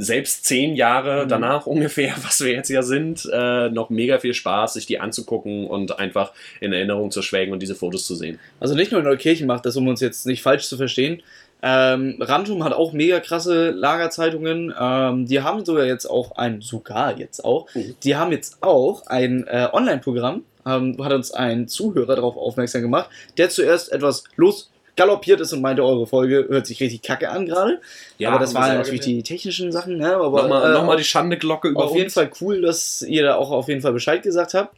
selbst 0.00 0.44
zehn 0.44 0.76
Jahre 0.76 1.24
mhm. 1.24 1.28
danach 1.28 1.66
ungefähr, 1.66 2.14
was 2.22 2.40
wir 2.40 2.52
jetzt 2.52 2.70
ja 2.70 2.82
sind, 2.82 3.28
äh, 3.30 3.68
noch 3.68 3.90
mega 3.90 4.18
viel 4.18 4.32
Spaß, 4.32 4.74
sich 4.74 4.86
die 4.86 5.00
anzugucken 5.00 5.66
und 5.66 5.98
einfach 5.98 6.32
in 6.60 6.72
Erinnerung 6.72 7.10
zu 7.10 7.20
schwelgen 7.20 7.52
und 7.52 7.60
diese 7.60 7.74
Fotos 7.74 8.06
zu 8.06 8.14
sehen. 8.14 8.38
Also 8.60 8.74
nicht 8.74 8.92
nur 8.92 9.02
Neukirchen 9.02 9.46
macht 9.46 9.66
das, 9.66 9.76
um 9.76 9.88
uns 9.88 10.00
jetzt 10.00 10.26
nicht 10.26 10.42
falsch 10.42 10.66
zu 10.66 10.76
verstehen. 10.76 11.22
Ähm, 11.62 12.16
Rantum 12.20 12.62
hat 12.62 12.72
auch 12.72 12.92
mega 12.92 13.18
krasse 13.20 13.70
Lagerzeitungen. 13.70 14.72
Ähm, 14.78 15.26
die 15.26 15.40
haben 15.40 15.64
sogar 15.64 15.84
jetzt 15.86 16.06
auch 16.06 16.32
ein, 16.36 16.60
sogar 16.60 17.18
jetzt 17.18 17.44
auch, 17.44 17.66
Mhm. 17.74 17.96
die 18.04 18.16
haben 18.16 18.30
jetzt 18.32 18.58
auch 18.62 19.06
ein 19.06 19.44
äh, 19.48 19.68
Online-Programm, 19.72 20.44
ähm, 20.66 20.96
hat 21.02 21.12
uns 21.12 21.32
ein 21.32 21.66
Zuhörer 21.66 22.14
darauf 22.14 22.36
aufmerksam 22.36 22.82
gemacht, 22.82 23.10
der 23.38 23.48
zuerst 23.50 23.90
etwas 23.90 24.22
losgaloppiert 24.36 25.40
ist 25.40 25.52
und 25.52 25.60
meinte, 25.60 25.84
eure 25.84 26.06
Folge 26.06 26.46
hört 26.48 26.66
sich 26.66 26.80
richtig 26.80 27.02
kacke 27.02 27.28
an 27.30 27.46
gerade. 27.46 27.80
aber 28.24 28.38
das 28.38 28.54
waren 28.54 28.76
natürlich 28.76 29.00
die 29.00 29.22
technischen 29.24 29.72
Sachen, 29.72 29.96
ne? 29.96 30.14
Aber 30.14 30.42
Nochmal, 30.42 30.70
äh, 30.70 30.74
nochmal 30.74 30.96
die 30.96 31.04
Schande-Glocke 31.04 31.68
über 31.68 31.84
auf 31.84 31.92
jeden 31.94 32.04
uns. 32.04 32.14
Fall 32.14 32.30
cool, 32.40 32.60
dass 32.60 33.02
ihr 33.02 33.24
da 33.24 33.34
auch 33.34 33.50
auf 33.50 33.66
jeden 33.68 33.80
Fall 33.80 33.92
Bescheid 33.92 34.22
gesagt 34.22 34.54
habt. 34.54 34.76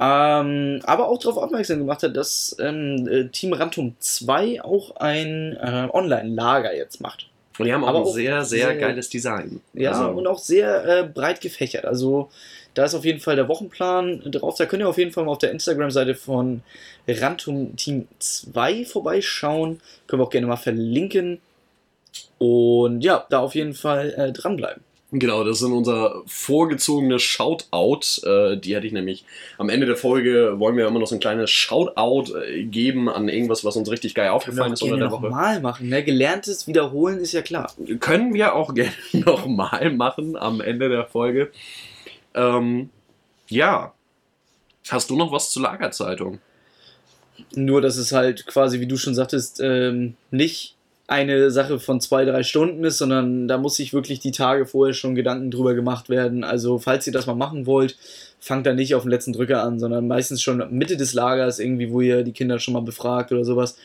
Ähm, 0.00 0.80
aber 0.84 1.08
auch 1.08 1.18
darauf 1.18 1.38
aufmerksam 1.42 1.78
gemacht 1.80 2.02
hat, 2.04 2.16
dass 2.16 2.56
ähm, 2.60 3.08
äh, 3.10 3.24
Team 3.28 3.52
Rantum 3.52 3.96
2 3.98 4.62
auch 4.62 4.96
ein 4.96 5.56
äh, 5.60 5.88
Online-Lager 5.92 6.74
jetzt 6.76 7.00
macht. 7.00 7.28
Und 7.58 7.66
die 7.66 7.72
haben 7.72 7.82
auch 7.82 7.88
aber 7.88 7.98
ein 7.98 8.04
auch 8.04 8.14
sehr, 8.14 8.44
sehr, 8.44 8.68
sehr- 8.68 8.76
geiles 8.76 9.08
Design. 9.08 9.60
Ja, 9.74 9.90
Also, 9.90 10.10
und 10.10 10.26
auch 10.28 10.38
sehr 10.38 10.84
äh, 10.86 11.02
breit 11.02 11.40
gefächert. 11.40 11.84
Also 11.84 12.30
da 12.74 12.84
ist 12.84 12.94
auf 12.94 13.04
jeden 13.04 13.18
Fall 13.18 13.34
der 13.34 13.48
Wochenplan 13.48 14.22
drauf. 14.30 14.54
Da 14.56 14.66
könnt 14.66 14.82
ihr 14.82 14.88
auf 14.88 14.98
jeden 14.98 15.10
Fall 15.10 15.24
mal 15.24 15.32
auf 15.32 15.38
der 15.38 15.50
Instagram-Seite 15.50 16.14
von 16.14 16.62
Rantum 17.08 17.74
Team 17.74 18.06
2 18.20 18.84
vorbeischauen. 18.84 19.80
Können 20.06 20.22
wir 20.22 20.26
auch 20.26 20.30
gerne 20.30 20.46
mal 20.46 20.56
verlinken. 20.56 21.40
Und 22.38 23.00
ja, 23.00 23.26
da 23.30 23.40
auf 23.40 23.56
jeden 23.56 23.74
Fall 23.74 24.14
äh, 24.16 24.30
dranbleiben. 24.32 24.84
Genau, 25.10 25.42
das 25.42 25.62
ist 25.62 25.62
unser 25.62 26.22
vorgezogene 26.26 27.18
Shoutout. 27.18 28.26
Äh, 28.26 28.58
die 28.58 28.76
hatte 28.76 28.86
ich 28.86 28.92
nämlich 28.92 29.24
am 29.56 29.70
Ende 29.70 29.86
der 29.86 29.96
Folge, 29.96 30.58
wollen 30.58 30.76
wir 30.76 30.86
immer 30.86 31.00
noch 31.00 31.06
so 31.06 31.14
ein 31.14 31.20
kleines 31.20 31.50
Shoutout 31.50 32.36
äh, 32.36 32.64
geben 32.64 33.08
an 33.08 33.28
irgendwas, 33.28 33.64
was 33.64 33.76
uns 33.76 33.90
richtig 33.90 34.14
geil 34.14 34.28
aufgefallen 34.28 34.74
ist 34.74 34.82
unter 34.82 34.98
der 34.98 35.10
Woche. 35.10 35.24
nochmal 35.24 35.60
machen. 35.60 35.88
Ne? 35.88 36.04
Gelerntes 36.04 36.66
Wiederholen 36.66 37.20
ist 37.20 37.32
ja 37.32 37.40
klar. 37.40 37.72
Können 38.00 38.34
wir 38.34 38.54
auch 38.54 38.74
gerne 38.74 38.92
nochmal 39.12 39.90
machen 39.92 40.36
am 40.36 40.60
Ende 40.60 40.90
der 40.90 41.06
Folge. 41.06 41.50
Ähm, 42.34 42.90
ja. 43.48 43.94
Hast 44.90 45.08
du 45.08 45.16
noch 45.16 45.32
was 45.32 45.50
zur 45.50 45.62
Lagerzeitung? 45.62 46.38
Nur, 47.54 47.80
dass 47.80 47.96
es 47.96 48.12
halt 48.12 48.46
quasi, 48.46 48.80
wie 48.80 48.86
du 48.86 48.98
schon 48.98 49.14
sagtest, 49.14 49.60
ähm, 49.62 50.16
nicht 50.30 50.76
eine 51.08 51.50
Sache 51.50 51.80
von 51.80 52.02
zwei, 52.02 52.26
drei 52.26 52.42
Stunden 52.42 52.84
ist, 52.84 52.98
sondern 52.98 53.48
da 53.48 53.56
muss 53.56 53.76
sich 53.76 53.94
wirklich 53.94 54.20
die 54.20 54.30
Tage 54.30 54.66
vorher 54.66 54.92
schon 54.92 55.14
Gedanken 55.14 55.50
drüber 55.50 55.74
gemacht 55.74 56.10
werden. 56.10 56.44
Also, 56.44 56.78
falls 56.78 57.06
ihr 57.06 57.14
das 57.14 57.26
mal 57.26 57.34
machen 57.34 57.64
wollt, 57.66 57.96
fangt 58.38 58.66
da 58.66 58.74
nicht 58.74 58.94
auf 58.94 59.02
den 59.02 59.10
letzten 59.10 59.32
Drücker 59.32 59.62
an, 59.62 59.80
sondern 59.80 60.06
meistens 60.06 60.42
schon 60.42 60.62
Mitte 60.70 60.98
des 60.98 61.14
Lagers, 61.14 61.58
irgendwie, 61.58 61.90
wo 61.90 62.02
ihr 62.02 62.24
die 62.24 62.32
Kinder 62.32 62.58
schon 62.58 62.74
mal 62.74 62.82
befragt 62.82 63.32
oder 63.32 63.44
sowas. 63.44 63.78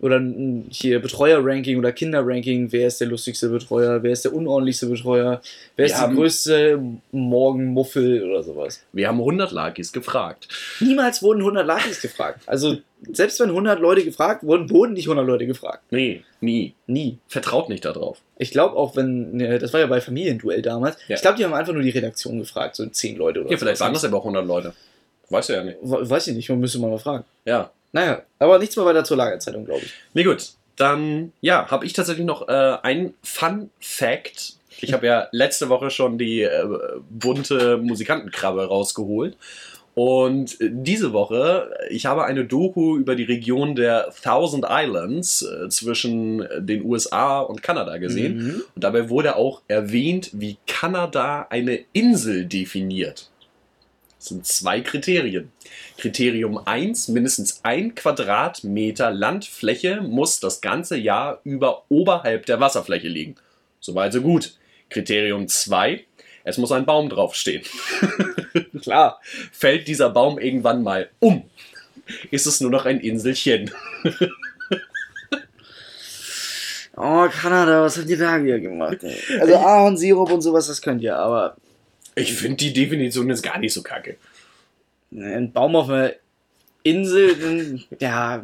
Oder 0.00 0.22
hier 0.70 1.00
Betreuer-Ranking 1.02 1.76
oder 1.76 1.90
Kinder-Ranking. 1.90 2.70
Wer 2.70 2.86
ist 2.86 3.00
der 3.00 3.08
lustigste 3.08 3.48
Betreuer? 3.48 4.00
Wer 4.02 4.12
ist 4.12 4.24
der 4.24 4.32
unordentlichste 4.32 4.86
Betreuer? 4.86 5.40
Wer 5.74 5.86
ist 5.86 5.96
haben- 6.00 6.14
größte 6.14 6.80
Morgenmuffel 7.10 8.22
oder 8.22 8.42
sowas? 8.42 8.82
Wir 8.92 9.08
haben 9.08 9.18
100 9.18 9.50
Lakis 9.52 9.92
gefragt. 9.92 10.48
Niemals 10.80 11.22
wurden 11.22 11.40
100 11.42 11.66
Lakis 11.66 12.00
gefragt. 12.00 12.40
Also, 12.46 12.76
selbst 13.12 13.38
wenn 13.40 13.50
100 13.50 13.80
Leute 13.80 14.04
gefragt 14.04 14.44
wurden, 14.44 14.70
wurden 14.70 14.92
nicht 14.94 15.06
100 15.08 15.26
Leute 15.26 15.46
gefragt. 15.46 15.82
Nee, 15.90 16.22
nie. 16.40 16.74
Nie. 16.86 17.18
Vertraut 17.28 17.68
nicht 17.68 17.84
darauf. 17.84 18.18
Ich 18.38 18.50
glaube 18.50 18.76
auch, 18.76 18.96
wenn, 18.96 19.32
ne, 19.36 19.58
das 19.58 19.72
war 19.72 19.80
ja 19.80 19.86
bei 19.86 20.00
Familienduell 20.00 20.62
damals, 20.62 20.96
Ja. 21.08 21.16
ich 21.16 21.22
glaube, 21.22 21.38
die 21.38 21.44
haben 21.44 21.54
einfach 21.54 21.72
nur 21.72 21.82
die 21.82 21.90
Redaktion 21.90 22.38
gefragt, 22.38 22.76
so 22.76 22.86
10 22.86 23.16
Leute 23.16 23.40
oder 23.40 23.50
Ja, 23.50 23.56
vielleicht 23.56 23.78
sowas. 23.78 23.86
waren 23.86 23.94
das 23.94 24.04
aber 24.04 24.18
auch 24.18 24.24
100 24.24 24.46
Leute. 24.46 24.74
Weißt 25.30 25.48
du 25.50 25.52
ja 25.54 25.64
nicht. 25.64 25.76
We- 25.82 26.08
Weiß 26.08 26.26
ich 26.28 26.34
nicht, 26.36 26.48
man 26.48 26.60
müsste 26.60 26.78
mal 26.78 26.96
fragen. 26.98 27.24
Ja. 27.44 27.70
Naja, 27.92 28.22
aber 28.38 28.58
nichts 28.58 28.76
mehr 28.76 28.84
weiter 28.84 29.04
zur 29.04 29.16
Lagerzeitung, 29.16 29.64
glaube 29.64 29.82
ich. 29.84 29.92
Nee, 30.14 30.24
gut. 30.24 30.52
Dann, 30.76 31.32
ja, 31.40 31.68
habe 31.70 31.86
ich 31.86 31.92
tatsächlich 31.92 32.26
noch 32.26 32.48
äh, 32.48 32.76
ein 32.82 33.14
Fun 33.22 33.70
Fact. 33.80 34.54
Ich 34.80 34.92
habe 34.92 35.06
ja 35.06 35.28
letzte 35.32 35.68
Woche 35.68 35.90
schon 35.90 36.18
die 36.18 36.42
äh, 36.42 36.64
bunte 37.10 37.78
Musikantenkrabbe 37.78 38.66
rausgeholt. 38.66 39.36
Und 39.98 40.60
äh, 40.60 40.70
diese 40.70 41.12
Woche, 41.12 41.70
ich 41.90 42.06
habe 42.06 42.24
eine 42.24 42.44
Doku 42.44 42.96
über 42.96 43.16
die 43.16 43.24
Region 43.24 43.74
der 43.74 44.12
Thousand 44.22 44.64
Islands 44.68 45.42
äh, 45.42 45.68
zwischen 45.68 46.46
den 46.58 46.84
USA 46.84 47.40
und 47.40 47.64
Kanada 47.64 47.96
gesehen. 47.96 48.36
Mhm. 48.36 48.62
Und 48.76 48.84
dabei 48.84 49.08
wurde 49.08 49.34
auch 49.34 49.62
erwähnt, 49.66 50.30
wie 50.34 50.58
Kanada 50.68 51.48
eine 51.50 51.80
Insel 51.92 52.44
definiert. 52.44 53.30
Sind 54.28 54.46
zwei 54.46 54.82
Kriterien. 54.82 55.50
Kriterium 55.96 56.60
1, 56.62 57.08
mindestens 57.08 57.60
ein 57.62 57.94
Quadratmeter 57.94 59.10
Landfläche 59.10 60.02
muss 60.02 60.38
das 60.38 60.60
ganze 60.60 60.98
Jahr 60.98 61.40
über 61.44 61.84
oberhalb 61.88 62.44
der 62.44 62.60
Wasserfläche 62.60 63.08
liegen. 63.08 63.36
Soweit 63.80 64.12
so 64.12 64.20
gut. 64.20 64.54
Kriterium 64.90 65.48
2, 65.48 66.04
es 66.44 66.58
muss 66.58 66.72
ein 66.72 66.84
Baum 66.84 67.08
draufstehen. 67.08 67.62
Klar. 68.82 69.20
Fällt 69.50 69.88
dieser 69.88 70.10
Baum 70.10 70.38
irgendwann 70.38 70.82
mal 70.82 71.08
um, 71.20 71.44
ist 72.30 72.46
es 72.46 72.60
nur 72.60 72.70
noch 72.70 72.84
ein 72.84 73.00
Inselchen. 73.00 73.70
Oh, 77.00 77.28
Kanada, 77.28 77.82
was 77.82 77.96
habt 77.96 78.08
ihr 78.08 78.18
da 78.18 78.42
wieder 78.42 78.58
gemacht? 78.58 79.04
Ey? 79.04 79.40
Also 79.40 79.54
Ahornsirup 79.54 80.32
und 80.32 80.40
sowas, 80.40 80.66
das 80.66 80.82
könnt 80.82 81.00
ihr, 81.00 81.16
aber 81.16 81.56
Ich 82.18 82.32
finde 82.34 82.56
die 82.56 82.72
Definition 82.72 83.28
jetzt 83.28 83.42
gar 83.42 83.58
nicht 83.58 83.72
so 83.72 83.82
kacke. 83.82 84.16
ein 85.12 85.52
Baum 85.52 85.76
auf 85.76 85.88
einer 85.88 86.12
Insel, 86.82 87.80
ja, 88.00 88.42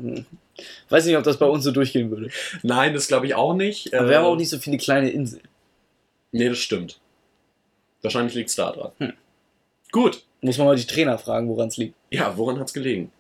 weiß 0.89 1.07
nicht, 1.07 1.17
ob 1.17 1.25
das 1.25 1.39
bei 1.39 1.47
uns 1.47 1.65
so 1.65 1.71
durchgehen 1.71 2.11
würde. 2.11 2.31
Nein, 2.63 2.95
das 2.95 3.09
glaube 3.09 3.27
ich 3.27 3.35
auch 3.35 3.55
nicht. 3.55 3.93
Aber 3.95 4.07
wir 4.09 4.15
Äh, 4.15 4.19
haben 4.19 4.25
auch 4.27 4.37
nicht 4.37 4.49
so 4.51 4.59
viele 4.59 4.77
kleine 4.79 5.11
Inseln. 5.11 5.43
Nee, 6.33 6.49
das 6.49 6.59
stimmt. 6.59 7.01
Wahrscheinlich 8.03 8.35
liegt 8.35 8.51
es 8.51 8.57
da 8.57 8.73
dran. 8.73 8.93
Hm. 8.99 9.13
Gut. 9.93 10.25
Muss 10.41 10.59
man 10.59 10.67
mal 10.67 10.77
die 10.77 10.85
Trainer 10.87 11.17
fragen, 11.17 11.49
woran 11.49 11.69
es 11.69 11.77
liegt. 11.79 11.95
Ja, 12.11 12.37
woran 12.37 12.59
hat's 12.59 12.75
gelegen? 12.75 13.11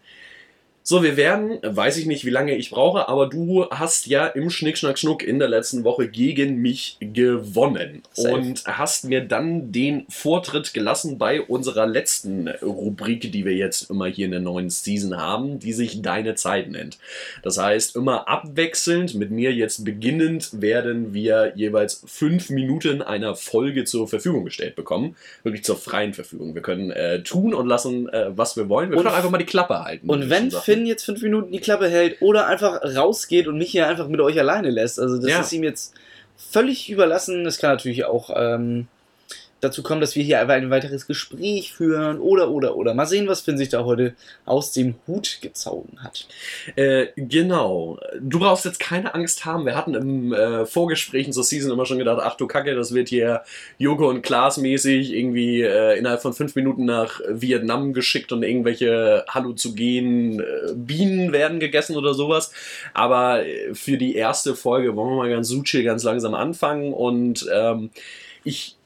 So, 0.86 1.02
wir 1.02 1.16
werden, 1.16 1.60
weiß 1.62 1.96
ich 1.96 2.04
nicht, 2.04 2.26
wie 2.26 2.30
lange 2.30 2.54
ich 2.54 2.68
brauche, 2.68 3.08
aber 3.08 3.26
du 3.26 3.64
hast 3.70 4.06
ja 4.06 4.26
im 4.26 4.50
Schnick, 4.50 4.76
Schnack, 4.76 4.98
Schnuck 4.98 5.22
in 5.22 5.38
der 5.38 5.48
letzten 5.48 5.82
Woche 5.82 6.08
gegen 6.08 6.56
mich 6.56 6.98
gewonnen. 7.00 8.02
Safe. 8.12 8.34
Und 8.34 8.64
hast 8.66 9.06
mir 9.06 9.22
dann 9.22 9.72
den 9.72 10.04
Vortritt 10.10 10.74
gelassen 10.74 11.16
bei 11.16 11.40
unserer 11.40 11.86
letzten 11.86 12.48
Rubrik, 12.48 13.32
die 13.32 13.46
wir 13.46 13.54
jetzt 13.54 13.88
immer 13.88 14.08
hier 14.08 14.26
in 14.26 14.32
der 14.32 14.40
neuen 14.40 14.68
Season 14.68 15.16
haben, 15.16 15.58
die 15.58 15.72
sich 15.72 16.02
Deine 16.02 16.34
Zeit 16.34 16.70
nennt. 16.70 16.98
Das 17.42 17.56
heißt, 17.56 17.96
immer 17.96 18.28
abwechselnd, 18.28 19.14
mit 19.14 19.30
mir 19.30 19.54
jetzt 19.54 19.86
beginnend, 19.86 20.60
werden 20.60 21.14
wir 21.14 21.54
jeweils 21.56 22.02
fünf 22.04 22.50
Minuten 22.50 23.00
einer 23.00 23.36
Folge 23.36 23.84
zur 23.84 24.06
Verfügung 24.06 24.44
gestellt 24.44 24.76
bekommen. 24.76 25.16
Wirklich 25.44 25.64
zur 25.64 25.78
freien 25.78 26.12
Verfügung. 26.12 26.54
Wir 26.54 26.60
können 26.60 26.90
äh, 26.90 27.22
tun 27.22 27.54
und 27.54 27.68
lassen, 27.68 28.10
äh, 28.10 28.36
was 28.36 28.54
wir 28.58 28.68
wollen. 28.68 28.90
Wir 28.90 28.98
Und 28.98 29.04
können 29.04 29.14
auch 29.14 29.16
einfach 29.16 29.30
mal 29.30 29.38
die 29.38 29.46
Klappe 29.46 29.82
halten. 29.82 30.10
Und 30.10 30.28
wenn. 30.28 30.50
Finn 30.74 30.86
jetzt 30.86 31.04
fünf 31.04 31.22
Minuten 31.22 31.52
die 31.52 31.60
Klappe 31.60 31.88
hält 31.88 32.20
oder 32.20 32.46
einfach 32.46 32.82
rausgeht 32.82 33.46
und 33.48 33.58
mich 33.58 33.70
hier 33.70 33.86
einfach 33.88 34.08
mit 34.08 34.20
euch 34.20 34.38
alleine 34.38 34.70
lässt, 34.70 34.98
also 35.00 35.16
das 35.16 35.30
Ja. 35.30 35.40
ist 35.40 35.52
ihm 35.52 35.62
jetzt 35.64 35.94
völlig 36.36 36.90
überlassen. 36.90 37.46
Es 37.46 37.58
kann 37.58 37.70
natürlich 37.70 38.04
auch 38.04 38.30
ähm, 38.34 38.88
dazu 39.64 39.82
kommen, 39.82 40.00
dass 40.00 40.14
wir 40.14 40.22
hier 40.22 40.40
einfach 40.40 40.54
ein 40.54 40.70
weiteres 40.70 41.06
Gespräch 41.06 41.72
führen 41.72 42.18
oder, 42.18 42.50
oder, 42.50 42.76
oder. 42.76 42.94
Mal 42.94 43.06
sehen, 43.06 43.26
was 43.26 43.40
Finn 43.40 43.58
sich 43.58 43.68
da 43.68 43.84
heute 43.84 44.14
aus 44.44 44.72
dem 44.72 44.94
Hut 45.06 45.38
gezogen 45.40 45.98
hat. 46.02 46.26
Äh, 46.76 47.06
genau. 47.16 47.98
Du 48.20 48.38
brauchst 48.38 48.64
jetzt 48.64 48.80
keine 48.80 49.14
Angst 49.14 49.44
haben. 49.44 49.66
Wir 49.66 49.76
hatten 49.76 49.94
im 49.94 50.32
äh, 50.32 50.66
Vorgesprächen 50.66 51.32
zur 51.32 51.44
Season 51.44 51.72
immer 51.72 51.86
schon 51.86 51.98
gedacht, 51.98 52.20
ach 52.22 52.36
du 52.36 52.46
Kacke, 52.46 52.74
das 52.74 52.94
wird 52.94 53.08
hier 53.08 53.42
Joko 53.78 54.08
und 54.08 54.22
Klaas 54.22 54.58
mäßig 54.58 55.12
irgendwie 55.12 55.62
äh, 55.62 55.98
innerhalb 55.98 56.22
von 56.22 56.32
fünf 56.32 56.54
Minuten 56.54 56.84
nach 56.84 57.20
Vietnam 57.28 57.92
geschickt 57.92 58.32
und 58.32 58.42
irgendwelche 58.42 59.24
halluzogenen 59.28 60.40
äh, 60.40 60.44
Bienen 60.74 61.32
werden 61.32 61.60
gegessen 61.60 61.96
oder 61.96 62.14
sowas. 62.14 62.52
Aber 62.92 63.46
äh, 63.46 63.74
für 63.74 63.96
die 63.96 64.14
erste 64.14 64.54
Folge 64.54 64.96
wollen 64.96 65.10
wir 65.10 65.16
mal 65.16 65.30
ganz 65.30 65.48
suchi 65.48 65.82
ganz 65.82 66.02
langsam 66.02 66.34
anfangen 66.34 66.92
und 66.92 67.46
ähm, 67.52 67.90
ich 68.44 68.76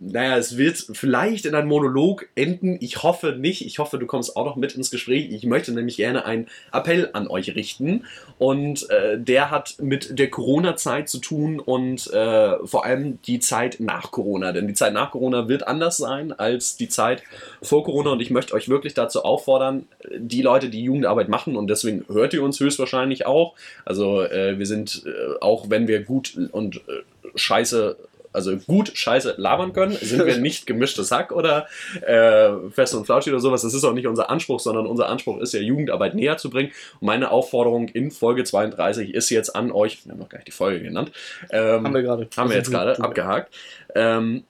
naja, 0.00 0.36
es 0.36 0.56
wird 0.56 0.84
vielleicht 0.92 1.44
in 1.46 1.54
einem 1.54 1.68
Monolog 1.68 2.28
enden. 2.34 2.78
Ich 2.80 3.02
hoffe 3.02 3.32
nicht. 3.32 3.64
Ich 3.66 3.78
hoffe, 3.78 3.98
du 3.98 4.06
kommst 4.06 4.36
auch 4.36 4.44
noch 4.44 4.56
mit 4.56 4.74
ins 4.74 4.90
Gespräch. 4.90 5.30
Ich 5.30 5.44
möchte 5.44 5.72
nämlich 5.72 5.96
gerne 5.96 6.24
einen 6.24 6.46
Appell 6.72 7.10
an 7.12 7.28
euch 7.28 7.54
richten. 7.54 8.04
Und 8.38 8.88
äh, 8.90 9.18
der 9.18 9.50
hat 9.50 9.76
mit 9.80 10.18
der 10.18 10.30
Corona-Zeit 10.30 11.08
zu 11.08 11.18
tun 11.18 11.58
und 11.58 12.12
äh, 12.12 12.56
vor 12.64 12.84
allem 12.84 13.20
die 13.22 13.40
Zeit 13.40 13.80
nach 13.80 14.10
Corona. 14.10 14.52
Denn 14.52 14.68
die 14.68 14.74
Zeit 14.74 14.92
nach 14.92 15.10
Corona 15.10 15.48
wird 15.48 15.66
anders 15.66 15.96
sein 15.96 16.32
als 16.32 16.76
die 16.76 16.88
Zeit 16.88 17.22
vor 17.60 17.82
Corona. 17.82 18.10
Und 18.10 18.20
ich 18.20 18.30
möchte 18.30 18.54
euch 18.54 18.68
wirklich 18.68 18.94
dazu 18.94 19.24
auffordern, 19.24 19.86
die 20.16 20.42
Leute, 20.42 20.68
die 20.68 20.82
Jugendarbeit 20.82 21.28
machen, 21.28 21.56
und 21.56 21.68
deswegen 21.68 22.04
hört 22.08 22.34
ihr 22.34 22.42
uns 22.42 22.60
höchstwahrscheinlich 22.60 23.26
auch. 23.26 23.54
Also 23.84 24.22
äh, 24.22 24.58
wir 24.58 24.66
sind, 24.66 25.04
äh, 25.06 25.38
auch 25.40 25.70
wenn 25.70 25.88
wir 25.88 26.02
gut 26.02 26.38
und 26.52 26.76
äh, 26.76 27.02
scheiße 27.34 27.96
also 28.38 28.56
gut 28.56 28.92
scheiße 28.94 29.34
labern 29.36 29.72
können, 29.72 29.96
sind 30.00 30.24
wir 30.24 30.38
nicht 30.38 30.66
gemischtes 30.66 31.10
Hack 31.10 31.32
oder 31.32 31.66
äh, 32.02 32.70
fest 32.70 32.94
und 32.94 33.04
flauschig 33.04 33.32
oder 33.32 33.40
sowas. 33.40 33.62
Das 33.62 33.74
ist 33.74 33.84
auch 33.84 33.92
nicht 33.92 34.06
unser 34.06 34.30
Anspruch, 34.30 34.60
sondern 34.60 34.86
unser 34.86 35.08
Anspruch 35.08 35.40
ist 35.40 35.52
ja, 35.52 35.60
Jugendarbeit 35.60 36.14
näher 36.14 36.36
zu 36.36 36.50
bringen. 36.50 36.70
Und 37.00 37.06
meine 37.06 37.30
Aufforderung 37.30 37.88
in 37.88 38.10
Folge 38.10 38.44
32 38.44 39.12
ist 39.12 39.30
jetzt 39.30 39.54
an 39.54 39.72
euch, 39.72 40.04
wir 40.04 40.12
haben 40.12 40.20
noch 40.20 40.28
gar 40.28 40.38
nicht 40.38 40.48
die 40.48 40.52
Folge 40.52 40.82
genannt, 40.82 41.10
ähm, 41.50 41.84
Haben 41.84 41.94
wir 41.94 42.02
gerade. 42.02 42.28
haben 42.36 42.50
wir 42.50 42.56
jetzt 42.56 42.70
gerade 42.70 42.98
abgehakt. 43.00 43.54
Ähm, 43.94 44.44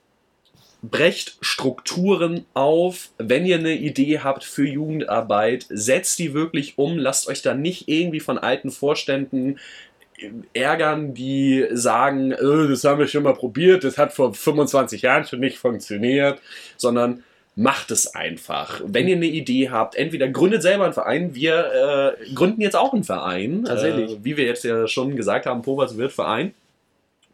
brecht 0.81 1.37
Strukturen 1.41 2.45
auf. 2.53 3.09
Wenn 3.17 3.45
ihr 3.45 3.57
eine 3.57 3.73
Idee 3.73 4.19
habt 4.19 4.43
für 4.43 4.65
Jugendarbeit, 4.65 5.65
setzt 5.69 6.19
die 6.19 6.33
wirklich 6.33 6.77
um. 6.77 6.97
Lasst 6.97 7.27
euch 7.27 7.41
da 7.41 7.53
nicht 7.53 7.87
irgendwie 7.89 8.19
von 8.19 8.37
alten 8.37 8.71
Vorständen 8.71 9.59
ärgern, 10.53 11.13
die 11.13 11.65
sagen, 11.71 12.31
äh, 12.31 12.67
das 12.67 12.83
haben 12.83 12.99
wir 12.99 13.07
schon 13.07 13.23
mal 13.23 13.33
probiert, 13.33 13.83
das 13.83 13.97
hat 13.97 14.13
vor 14.13 14.33
25 14.33 15.01
Jahren 15.01 15.25
schon 15.25 15.39
nicht 15.39 15.57
funktioniert, 15.57 16.39
sondern 16.77 17.23
macht 17.55 17.91
es 17.91 18.15
einfach. 18.15 18.81
Wenn 18.85 19.07
ihr 19.07 19.17
eine 19.17 19.25
Idee 19.25 19.69
habt, 19.69 19.95
entweder 19.95 20.29
gründet 20.29 20.61
selber 20.61 20.85
einen 20.85 20.93
Verein, 20.93 21.35
wir 21.35 22.15
äh, 22.17 22.33
gründen 22.33 22.61
jetzt 22.61 22.75
auch 22.75 22.93
einen 22.93 23.03
Verein, 23.03 23.65
Tatsächlich. 23.65 24.11
Äh, 24.11 24.17
wie 24.23 24.37
wir 24.37 24.45
jetzt 24.45 24.63
ja 24.63 24.87
schon 24.87 25.15
gesagt 25.15 25.45
haben, 25.45 25.61
Povas 25.61 25.97
wird 25.97 26.13
Verein. 26.13 26.53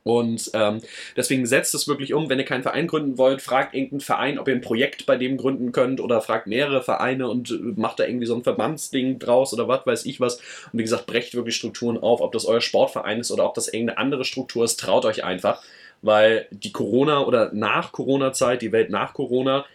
Und 0.05 0.51
ähm, 0.53 0.81
deswegen 1.17 1.47
setzt 1.47 1.73
es 1.73 1.87
wirklich 1.87 2.13
um, 2.13 2.29
wenn 2.29 2.37
ihr 2.37 2.45
keinen 2.45 2.61
Verein 2.61 2.85
gründen 2.85 3.17
wollt, 3.17 3.41
fragt 3.41 3.73
irgendeinen 3.73 4.01
Verein, 4.01 4.37
ob 4.37 4.47
ihr 4.47 4.53
ein 4.53 4.61
Projekt 4.61 5.07
bei 5.07 5.17
dem 5.17 5.35
gründen 5.35 5.71
könnt 5.71 5.99
oder 5.99 6.21
fragt 6.21 6.45
mehrere 6.45 6.83
Vereine 6.83 7.27
und 7.27 7.49
äh, 7.49 7.73
macht 7.75 7.99
da 7.99 8.05
irgendwie 8.05 8.27
so 8.27 8.35
ein 8.35 8.43
Verbandsding 8.43 9.17
draus 9.17 9.51
oder 9.51 9.67
was 9.67 9.83
weiß 9.87 10.05
ich 10.05 10.19
was. 10.19 10.35
Und 10.35 10.77
wie 10.77 10.83
gesagt, 10.83 11.07
brecht 11.07 11.33
wirklich 11.33 11.55
Strukturen 11.55 11.97
auf, 11.97 12.21
ob 12.21 12.33
das 12.33 12.45
euer 12.45 12.61
Sportverein 12.61 13.19
ist 13.19 13.31
oder 13.31 13.45
ob 13.45 13.55
das 13.55 13.67
irgendeine 13.67 13.97
andere 13.97 14.25
Struktur 14.25 14.63
ist, 14.63 14.79
traut 14.79 15.05
euch 15.05 15.23
einfach, 15.23 15.63
weil 16.03 16.45
die 16.51 16.71
Corona 16.71 17.25
oder 17.25 17.51
nach 17.51 17.91
Corona-Zeit, 17.91 18.61
die 18.61 18.71
Welt 18.71 18.91
nach 18.91 19.15
Corona, 19.15 19.65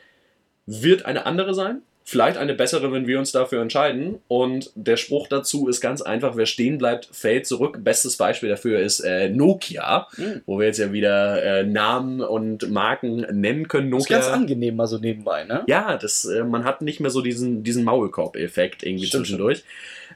wird 0.64 1.06
eine 1.06 1.26
andere 1.26 1.54
sein. 1.54 1.82
Vielleicht 2.10 2.38
eine 2.38 2.54
bessere, 2.54 2.90
wenn 2.92 3.06
wir 3.06 3.20
uns 3.20 3.30
dafür 3.30 3.62
entscheiden. 3.62 4.18
Und 4.26 4.72
der 4.74 4.96
Spruch 4.96 5.28
dazu 5.28 5.68
ist 5.68 5.80
ganz 5.80 6.02
einfach: 6.02 6.34
Wer 6.36 6.46
stehen 6.46 6.76
bleibt, 6.76 7.08
fällt 7.12 7.46
zurück. 7.46 7.78
Bestes 7.84 8.16
Beispiel 8.16 8.48
dafür 8.48 8.80
ist 8.80 8.98
äh, 8.98 9.28
Nokia, 9.28 10.08
Mhm. 10.16 10.42
wo 10.44 10.58
wir 10.58 10.66
jetzt 10.66 10.78
ja 10.78 10.92
wieder 10.92 11.40
äh, 11.40 11.62
Namen 11.62 12.20
und 12.20 12.68
Marken 12.68 13.18
nennen 13.40 13.68
können. 13.68 13.92
Das 13.92 14.02
ist 14.02 14.10
Nokia. 14.10 14.18
ganz 14.22 14.32
angenehm 14.32 14.74
mal 14.74 14.88
so 14.88 14.98
nebenbei, 14.98 15.44
ne? 15.44 15.62
Ja, 15.68 15.96
das, 15.96 16.24
äh, 16.24 16.42
man 16.42 16.64
hat 16.64 16.82
nicht 16.82 16.98
mehr 16.98 17.10
so 17.12 17.20
diesen, 17.22 17.62
diesen 17.62 17.84
Maulkorb-Effekt 17.84 18.82
irgendwie 18.82 19.06
Stimmt 19.06 19.26
zwischendurch. 19.26 19.62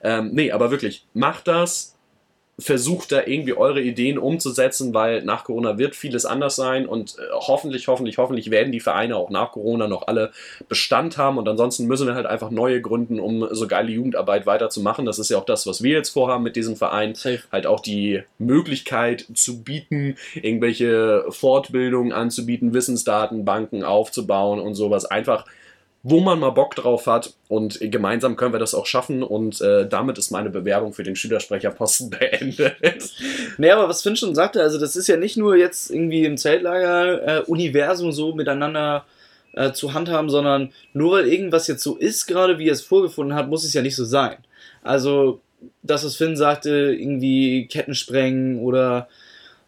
Ähm, 0.02 0.30
nee, 0.32 0.50
aber 0.50 0.72
wirklich, 0.72 1.06
macht 1.14 1.46
das, 1.46 1.93
versucht 2.58 3.10
da 3.10 3.22
irgendwie 3.26 3.54
eure 3.54 3.80
Ideen 3.80 4.16
umzusetzen, 4.16 4.94
weil 4.94 5.22
nach 5.22 5.44
Corona 5.44 5.76
wird 5.76 5.96
vieles 5.96 6.24
anders 6.24 6.54
sein 6.54 6.86
und 6.86 7.16
äh, 7.18 7.22
hoffentlich, 7.32 7.88
hoffentlich, 7.88 8.18
hoffentlich 8.18 8.50
werden 8.50 8.70
die 8.70 8.80
Vereine 8.80 9.16
auch 9.16 9.30
nach 9.30 9.52
Corona 9.52 9.88
noch 9.88 10.06
alle 10.06 10.30
Bestand 10.68 11.18
haben 11.18 11.38
und 11.38 11.48
ansonsten 11.48 11.86
müssen 11.86 12.06
wir 12.06 12.14
halt 12.14 12.26
einfach 12.26 12.50
neue 12.50 12.80
gründen, 12.80 13.18
um 13.18 13.48
so 13.50 13.66
geile 13.66 13.90
Jugendarbeit 13.90 14.46
weiterzumachen. 14.46 15.04
Das 15.04 15.18
ist 15.18 15.30
ja 15.30 15.38
auch 15.38 15.44
das, 15.44 15.66
was 15.66 15.82
wir 15.82 15.92
jetzt 15.92 16.10
vorhaben 16.10 16.44
mit 16.44 16.54
diesem 16.54 16.76
Verein 16.76 17.14
Safe. 17.14 17.42
halt 17.50 17.66
auch 17.66 17.80
die 17.80 18.22
Möglichkeit 18.38 19.26
zu 19.34 19.62
bieten, 19.62 20.16
irgendwelche 20.34 21.24
Fortbildungen 21.30 22.12
anzubieten, 22.12 22.72
Wissensdatenbanken 22.72 23.82
aufzubauen 23.82 24.60
und 24.60 24.74
sowas. 24.74 25.06
Einfach, 25.06 25.44
wo 26.06 26.20
man 26.20 26.38
mal 26.38 26.50
Bock 26.50 26.76
drauf 26.76 27.06
hat 27.06 27.32
und 27.48 27.78
gemeinsam 27.80 28.36
können 28.36 28.52
wir 28.52 28.58
das 28.58 28.74
auch 28.74 28.84
schaffen 28.84 29.22
und 29.22 29.62
äh, 29.62 29.88
damit 29.88 30.18
ist 30.18 30.30
meine 30.30 30.50
Bewerbung 30.50 30.92
für 30.92 31.02
den 31.02 31.16
Schülersprecherposten 31.16 32.10
beendet. 32.18 32.76
Nee, 33.56 33.70
aber 33.70 33.88
was 33.88 34.02
Finn 34.02 34.14
schon 34.14 34.34
sagte, 34.34 34.60
also 34.60 34.78
das 34.78 34.96
ist 34.96 35.08
ja 35.08 35.16
nicht 35.16 35.38
nur 35.38 35.56
jetzt 35.56 35.90
irgendwie 35.90 36.26
im 36.26 36.36
Zeltlager-Universum 36.36 38.12
so 38.12 38.34
miteinander 38.34 39.06
äh, 39.54 39.72
zu 39.72 39.94
handhaben, 39.94 40.28
sondern 40.28 40.72
nur 40.92 41.12
weil 41.12 41.26
irgendwas 41.26 41.68
jetzt 41.68 41.82
so 41.82 41.96
ist, 41.96 42.26
gerade 42.26 42.58
wie 42.58 42.68
er 42.68 42.74
es 42.74 42.82
vorgefunden 42.82 43.34
hat, 43.34 43.48
muss 43.48 43.64
es 43.64 43.72
ja 43.72 43.80
nicht 43.80 43.96
so 43.96 44.04
sein. 44.04 44.36
Also, 44.82 45.40
das, 45.82 46.04
was 46.04 46.16
Finn 46.16 46.36
sagte, 46.36 46.94
irgendwie 46.94 47.66
Ketten 47.66 47.94
sprengen 47.94 48.58
oder 48.58 49.08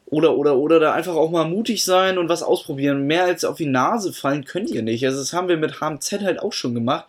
oder 0.07 0.36
oder 0.36 0.57
oder 0.57 0.78
da 0.80 0.92
einfach 0.92 1.14
auch 1.14 1.30
mal 1.30 1.48
mutig 1.48 1.84
sein 1.84 2.18
und 2.18 2.28
was 2.28 2.42
ausprobieren. 2.42 3.07
Mehr 3.07 3.24
als 3.24 3.44
auf 3.44 3.57
die 3.57 3.66
Nase 3.66 4.12
fallen 4.12 4.44
könnt 4.44 4.70
ihr 4.70 4.82
nicht. 4.82 5.04
Also 5.04 5.18
das 5.18 5.32
haben 5.32 5.48
wir 5.48 5.57
mit 5.57 5.80
HMZ 5.80 6.20
halt 6.22 6.38
auch 6.38 6.52
schon 6.52 6.74
gemacht. 6.74 7.07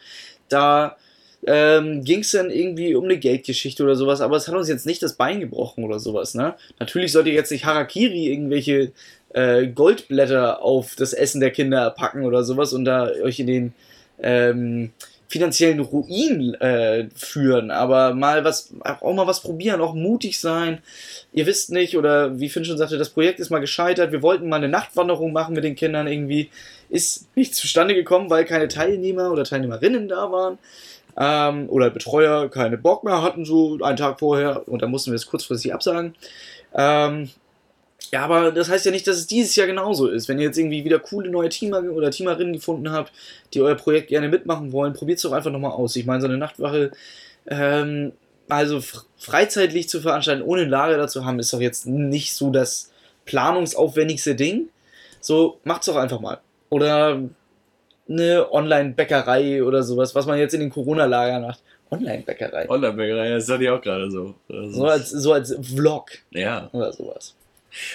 Da 0.49 0.97
ähm, 1.45 2.03
ging 2.03 2.21
es 2.21 2.31
dann 2.31 2.49
irgendwie 2.49 2.95
um 2.95 3.05
eine 3.05 3.17
Geldgeschichte 3.17 3.83
oder 3.83 3.95
sowas, 3.95 4.21
aber 4.21 4.37
es 4.37 4.47
hat 4.47 4.55
uns 4.55 4.67
jetzt 4.67 4.85
nicht 4.85 5.03
das 5.03 5.13
Bein 5.13 5.39
gebrochen 5.39 5.83
oder 5.83 5.99
sowas, 5.99 6.33
ne? 6.33 6.55
Natürlich 6.79 7.11
sollt 7.11 7.27
ihr 7.27 7.33
jetzt 7.33 7.51
nicht 7.51 7.65
Harakiri 7.65 8.27
irgendwelche 8.27 8.91
äh, 9.33 9.67
Goldblätter 9.67 10.61
auf 10.61 10.95
das 10.95 11.13
Essen 11.13 11.39
der 11.39 11.51
Kinder 11.51 11.91
packen 11.91 12.25
oder 12.25 12.43
sowas 12.43 12.73
und 12.73 12.85
da 12.85 13.11
euch 13.23 13.39
in 13.39 13.47
den 13.47 13.73
ähm, 14.19 14.91
finanziellen 15.27 15.79
Ruin 15.79 16.53
äh, 16.55 17.09
führen, 17.13 17.69
aber 17.69 18.13
mal 18.13 18.43
was, 18.43 18.73
auch 18.81 19.13
mal 19.13 19.27
was 19.27 19.41
probieren, 19.41 19.81
auch 19.81 19.93
mutig 19.93 20.39
sein. 20.39 20.79
Ihr 21.33 21.45
wisst 21.45 21.71
nicht, 21.71 21.97
oder 21.97 22.39
wie 22.39 22.49
Finn 22.49 22.65
schon 22.65 22.77
sagte, 22.77 22.97
das 22.97 23.09
Projekt 23.09 23.39
ist 23.39 23.49
mal 23.49 23.59
gescheitert. 23.59 24.11
Wir 24.11 24.21
wollten 24.21 24.47
mal 24.47 24.55
eine 24.55 24.69
Nachtwanderung 24.69 25.33
machen 25.33 25.53
mit 25.53 25.63
den 25.63 25.75
Kindern 25.75 26.07
irgendwie. 26.07 26.49
Ist 26.89 27.27
nicht 27.35 27.55
zustande 27.55 27.93
gekommen, 27.93 28.29
weil 28.29 28.45
keine 28.45 28.69
Teilnehmer 28.69 29.31
oder 29.31 29.43
Teilnehmerinnen 29.43 30.07
da 30.07 30.31
waren. 30.31 30.57
Ähm, 31.19 31.69
oder 31.69 31.89
Betreuer 31.89 32.49
keine 32.49 32.77
Bock 32.77 33.03
mehr 33.03 33.21
hatten, 33.21 33.43
so 33.43 33.79
einen 33.81 33.97
Tag 33.97 34.19
vorher. 34.19 34.67
Und 34.67 34.81
da 34.81 34.87
mussten 34.87 35.11
wir 35.11 35.15
es 35.15 35.25
kurzfristig 35.25 35.73
absagen. 35.73 36.15
Ähm, 36.73 37.29
ja, 38.11 38.23
aber 38.23 38.51
das 38.51 38.69
heißt 38.69 38.85
ja 38.85 38.91
nicht, 38.91 39.07
dass 39.07 39.17
es 39.17 39.27
dieses 39.27 39.55
Jahr 39.55 39.67
genauso 39.67 40.07
ist. 40.07 40.27
Wenn 40.27 40.39
ihr 40.39 40.45
jetzt 40.45 40.57
irgendwie 40.57 40.83
wieder 40.85 40.99
coole 40.99 41.29
neue 41.29 41.49
Teamer 41.49 41.83
oder 41.91 42.11
Teamerinnen 42.11 42.53
gefunden 42.53 42.91
habt, 42.91 43.11
die 43.53 43.61
euer 43.61 43.75
Projekt 43.75 44.09
gerne 44.09 44.29
mitmachen 44.29 44.71
wollen, 44.71 44.93
probiert 44.93 45.17
es 45.17 45.23
doch 45.23 45.31
einfach 45.31 45.51
nochmal 45.51 45.71
aus. 45.71 45.95
Ich 45.95 46.05
meine, 46.05 46.21
so 46.21 46.27
eine 46.27 46.37
Nachtwache, 46.37 46.91
ähm, 47.47 48.13
also 48.49 48.77
fr- 48.77 49.03
freizeitlich 49.17 49.89
zu 49.89 50.01
veranstalten, 50.01 50.41
ohne 50.41 50.63
ein 50.63 50.69
Lager 50.69 50.97
dazu 50.97 51.25
haben, 51.25 51.39
ist 51.39 51.51
doch 51.53 51.61
jetzt 51.61 51.85
nicht 51.85 52.33
so 52.33 52.49
das 52.49 52.91
planungsaufwendigste 53.25 54.35
Ding. 54.35 54.69
So, 55.19 55.59
macht's 55.63 55.87
doch 55.87 55.95
einfach 55.95 56.19
mal. 56.19 56.39
Oder 56.69 57.21
eine 58.09 58.51
Online-Bäckerei 58.51 59.63
oder 59.63 59.83
sowas, 59.83 60.15
was 60.15 60.25
man 60.25 60.39
jetzt 60.39 60.53
in 60.53 60.61
den 60.61 60.69
Corona-Lagern 60.69 61.41
macht. 61.41 61.61
Online-Bäckerei. 61.91 62.69
Online-Bäckerei, 62.69 63.29
das 63.29 63.49
hatte 63.49 63.63
ich 63.63 63.69
auch 63.69 63.81
gerade 63.81 64.11
so. 64.11 64.35
So 64.49 64.85
als, 64.85 65.09
so 65.09 65.33
als 65.33 65.55
Vlog 65.61 66.11
ja. 66.31 66.69
oder 66.73 66.91
sowas. 66.93 67.33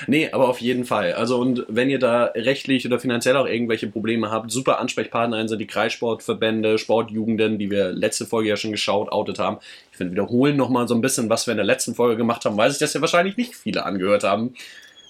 Nee, 0.07 0.31
aber 0.33 0.49
auf 0.49 0.59
jeden 0.59 0.85
Fall. 0.85 1.13
Also 1.13 1.39
und 1.39 1.65
wenn 1.69 1.91
ihr 1.91 1.99
da 1.99 2.25
rechtlich 2.35 2.87
oder 2.87 2.99
finanziell 2.99 3.37
auch 3.37 3.47
irgendwelche 3.47 3.87
Probleme 3.87 4.31
habt, 4.31 4.51
super 4.51 4.79
Ansprechpartner 4.79 5.47
sind 5.49 5.59
die 5.59 5.67
Kreissportverbände, 5.67 6.79
Sportjugenden, 6.79 7.59
die 7.59 7.71
wir 7.71 7.93
letzte 7.93 8.27
Folge 8.27 8.49
ja 8.49 8.57
schon 8.57 8.73
geschaut, 8.73 9.11
outet 9.13 9.39
haben. 9.39 9.59
Ich 9.91 9.99
finde, 9.99 10.13
wiederholen 10.13 10.57
nochmal 10.57 10.89
so 10.89 10.95
ein 10.95 11.01
bisschen, 11.01 11.29
was 11.29 11.47
wir 11.47 11.53
in 11.53 11.59
der 11.59 11.67
letzten 11.67 11.95
Folge 11.95 12.17
gemacht 12.17 12.45
haben, 12.45 12.57
weil 12.57 12.71
sich 12.71 12.79
das 12.79 12.95
ja 12.95 13.01
wahrscheinlich 13.01 13.37
nicht 13.37 13.55
viele 13.55 13.85
angehört 13.85 14.25
haben. 14.25 14.55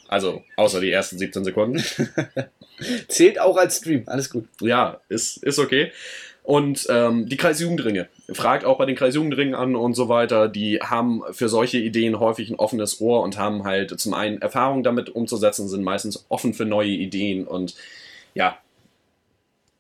Also, 0.09 0.43
außer 0.57 0.81
die 0.81 0.91
ersten 0.91 1.17
17 1.17 1.43
Sekunden. 1.45 1.83
Zählt 3.09 3.41
auch 3.41 3.57
als 3.57 3.79
Stream, 3.79 4.03
alles 4.07 4.29
gut. 4.29 4.47
ja, 4.61 5.01
ist, 5.09 5.43
ist 5.43 5.59
okay. 5.59 5.91
Und 6.43 6.87
ähm, 6.91 7.29
die 7.29 7.37
Kreisjugendringe. 7.37 8.09
Fragt 8.33 8.65
auch 8.65 8.79
bei 8.79 8.85
den 8.85 8.97
Kreisjugendringen 8.97 9.55
an 9.55 9.77
und 9.77 9.95
so 9.95 10.09
weiter. 10.09 10.49
Die 10.49 10.81
haben 10.81 11.23
für 11.31 11.49
solche 11.49 11.79
Ideen 11.79 12.19
häufig 12.19 12.51
ein 12.51 12.57
offenes 12.57 13.01
Ohr 13.01 13.23
und 13.23 13.39
haben 13.39 13.65
halt 13.65 13.99
zum 14.01 14.13
einen 14.13 14.43
Erfahrung 14.43 14.83
damit 14.83 15.11
umzusetzen, 15.11 15.69
sind 15.69 15.85
meistens 15.85 16.25
offen 16.29 16.53
für 16.53 16.65
neue 16.65 16.89
Ideen 16.89 17.47
und 17.47 17.77
ja, 18.35 18.59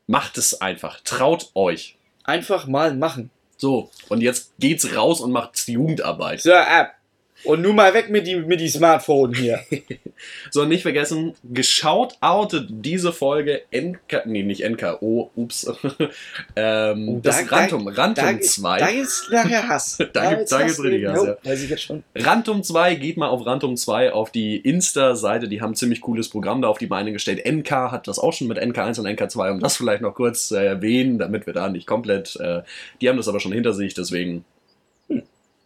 macht 0.06 0.38
es 0.38 0.60
einfach. 0.60 1.00
Traut 1.00 1.50
euch. 1.54 1.96
Einfach 2.24 2.68
mal 2.68 2.94
machen. 2.94 3.30
So, 3.56 3.90
und 4.08 4.20
jetzt 4.20 4.52
geht's 4.58 4.94
raus 4.94 5.20
und 5.20 5.32
macht 5.32 5.66
Jugendarbeit. 5.66 6.42
So, 6.42 6.52
ab. 6.52 6.94
Und 7.44 7.62
nun 7.62 7.74
mal 7.74 7.92
weg 7.94 8.08
mit 8.10 8.26
die, 8.26 8.36
mit 8.36 8.60
die 8.60 8.68
Smartphone 8.68 9.34
hier. 9.34 9.60
So, 10.52 10.64
nicht 10.64 10.82
vergessen, 10.82 11.34
geschaut 11.42 12.14
outet 12.20 12.68
diese 12.70 13.12
Folge 13.12 13.62
NK, 13.74 14.24
nee, 14.26 14.44
nicht 14.44 14.62
NKO, 14.62 15.32
ups. 15.34 15.66
ähm, 16.56 17.08
Oh, 17.08 17.20
das 17.20 17.44
da- 17.48 17.56
Rantum, 17.56 17.86
da, 17.86 17.90
Rantum 18.02 18.38
ist- 18.38 18.54
2. 18.54 18.78
Da 18.78 18.86
ist 18.86 19.28
nachher 19.32 19.66
Hass. 19.68 19.98
Da 20.12 20.34
gibt- 20.34 20.52
da 20.52 20.58
gibt's 20.62 20.76
du 20.76 20.82
richtig 20.82 21.08
Hass, 21.08 21.24
ja. 21.26 21.36
Weiß 21.42 21.62
ich 21.64 21.70
jetzt 21.70 21.82
schon. 21.82 22.04
Rantum 22.14 22.62
2, 22.62 22.94
geht 22.94 23.16
mal 23.16 23.28
auf 23.28 23.44
Rantum 23.44 23.76
2 23.76 24.12
auf 24.12 24.30
die 24.30 24.56
Insta-Seite, 24.58 25.48
die 25.48 25.60
haben 25.60 25.72
ein 25.72 25.76
ziemlich 25.76 26.00
cooles 26.02 26.28
Programm 26.28 26.62
da 26.62 26.68
auf 26.68 26.78
die 26.78 26.86
Beine 26.86 27.10
gestellt. 27.12 27.44
NK 27.44 27.70
hat 27.90 28.06
das 28.06 28.20
auch 28.20 28.32
schon 28.32 28.46
mit 28.46 28.58
NK1 28.60 29.00
und 29.00 29.06
NK2, 29.08 29.50
um 29.50 29.58
das 29.60 29.76
vielleicht 29.76 30.02
noch 30.02 30.14
kurz 30.14 30.46
zu 30.48 30.54
erwähnen, 30.56 31.18
damit 31.18 31.46
wir 31.46 31.52
da 31.52 31.68
nicht 31.68 31.88
komplett, 31.88 32.36
äh, 32.36 32.62
die 33.00 33.08
haben 33.08 33.16
das 33.16 33.26
aber 33.26 33.40
schon 33.40 33.52
hinter 33.52 33.72
sich, 33.72 33.94
deswegen 33.94 34.44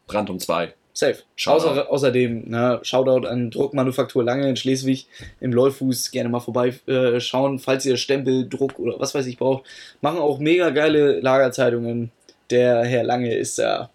Rantum 0.09 0.39
2. 0.41 0.72
Safe. 0.97 1.18
Außer, 1.44 1.90
außerdem, 1.90 2.44
na, 2.47 2.80
Shoutout 2.82 3.26
an 3.26 3.51
Druckmanufaktur 3.51 4.24
Lange 4.24 4.49
in 4.49 4.57
Schleswig 4.57 5.07
im 5.40 5.53
Leufuß. 5.53 6.11
Gerne 6.11 6.30
mal 6.30 6.40
vorbeischauen, 6.40 7.14
äh, 7.16 7.20
schauen, 7.20 7.59
falls 7.59 7.84
ihr 7.84 7.99
Stempel, 7.99 8.49
Druck 8.49 8.78
oder 8.78 8.99
was 8.99 9.14
weiß 9.14 9.26
ich 9.26 9.36
braucht. 9.36 9.66
Machen 10.01 10.20
auch 10.20 10.38
mega 10.38 10.70
geile 10.70 11.20
Lagerzeitungen. 11.20 12.12
Der 12.49 12.82
Herr 12.84 13.05
Lange 13.05 13.34
ist 13.34 13.59
da 13.59 13.90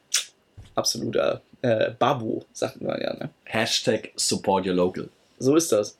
absoluter 0.75 1.41
äh, 1.63 1.89
Babu, 1.97 2.43
sagt 2.53 2.79
man 2.81 3.01
ja. 3.01 3.15
Ne? 3.15 3.31
Hashtag 3.45 4.11
support 4.15 4.67
your 4.67 4.75
local. 4.75 5.09
So 5.39 5.55
ist 5.55 5.71
das. 5.71 5.97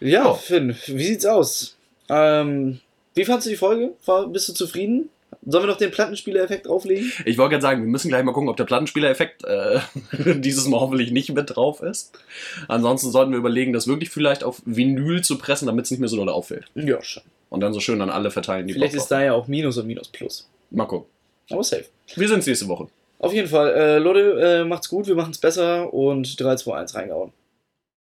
Ja, 0.00 0.24
Ja. 0.24 0.34
Finn, 0.34 0.76
wie 0.86 1.04
sieht's 1.04 1.24
aus? 1.24 1.76
Ähm, 2.08 2.80
wie 3.14 3.24
fandst 3.24 3.46
du 3.46 3.50
die 3.50 3.56
Folge? 3.56 3.92
War, 4.06 4.26
bist 4.26 4.48
du 4.48 4.54
zufrieden? 4.54 5.08
Sollen 5.46 5.64
wir 5.64 5.68
noch 5.68 5.78
den 5.78 5.90
Plattenspieler-Effekt 5.90 6.66
drauflegen? 6.66 7.10
Ich 7.24 7.38
wollte 7.38 7.52
gerade 7.52 7.62
sagen, 7.62 7.82
wir 7.82 7.88
müssen 7.88 8.08
gleich 8.08 8.24
mal 8.24 8.32
gucken, 8.32 8.48
ob 8.48 8.56
der 8.56 8.64
Plattenspieler-Effekt 8.64 9.44
äh, 9.44 9.80
dieses 10.40 10.66
Mal 10.66 10.80
hoffentlich 10.80 11.10
nicht 11.10 11.32
mit 11.32 11.54
drauf 11.54 11.80
ist. 11.80 12.18
Ansonsten 12.66 13.10
sollten 13.10 13.32
wir 13.32 13.38
überlegen, 13.38 13.72
das 13.72 13.86
wirklich 13.86 14.10
vielleicht 14.10 14.44
auf 14.44 14.60
Vinyl 14.64 15.22
zu 15.22 15.38
pressen, 15.38 15.66
damit 15.66 15.84
es 15.84 15.90
nicht 15.90 16.00
mehr 16.00 16.08
so 16.08 16.16
doll 16.16 16.28
auffällt. 16.28 16.66
Ja, 16.74 17.02
schon. 17.02 17.22
Und 17.50 17.60
dann 17.60 17.72
so 17.72 17.80
schön 17.80 18.00
an 18.02 18.10
alle 18.10 18.30
verteilen, 18.30 18.66
die 18.66 18.74
Vielleicht 18.74 18.94
Bock 18.94 19.02
ist 19.02 19.08
da 19.08 19.22
ja 19.22 19.32
auch 19.32 19.48
Minus 19.48 19.78
und 19.78 19.86
Minus 19.86 20.08
Plus. 20.08 20.48
Mal 20.70 20.86
gucken. 20.86 21.08
Aber 21.50 21.64
safe. 21.64 21.86
Wir 22.14 22.28
sind's 22.28 22.46
nächste 22.46 22.68
Woche. 22.68 22.88
Auf 23.18 23.32
jeden 23.32 23.48
Fall, 23.48 23.74
äh, 23.74 23.98
Leute, 23.98 24.60
äh, 24.60 24.64
macht's 24.64 24.88
gut, 24.88 25.06
wir 25.06 25.14
machen's 25.14 25.38
besser 25.38 25.92
und 25.92 26.38
3, 26.38 26.56
2, 26.56 26.76
1 26.76 26.94
reingehauen. 26.94 27.32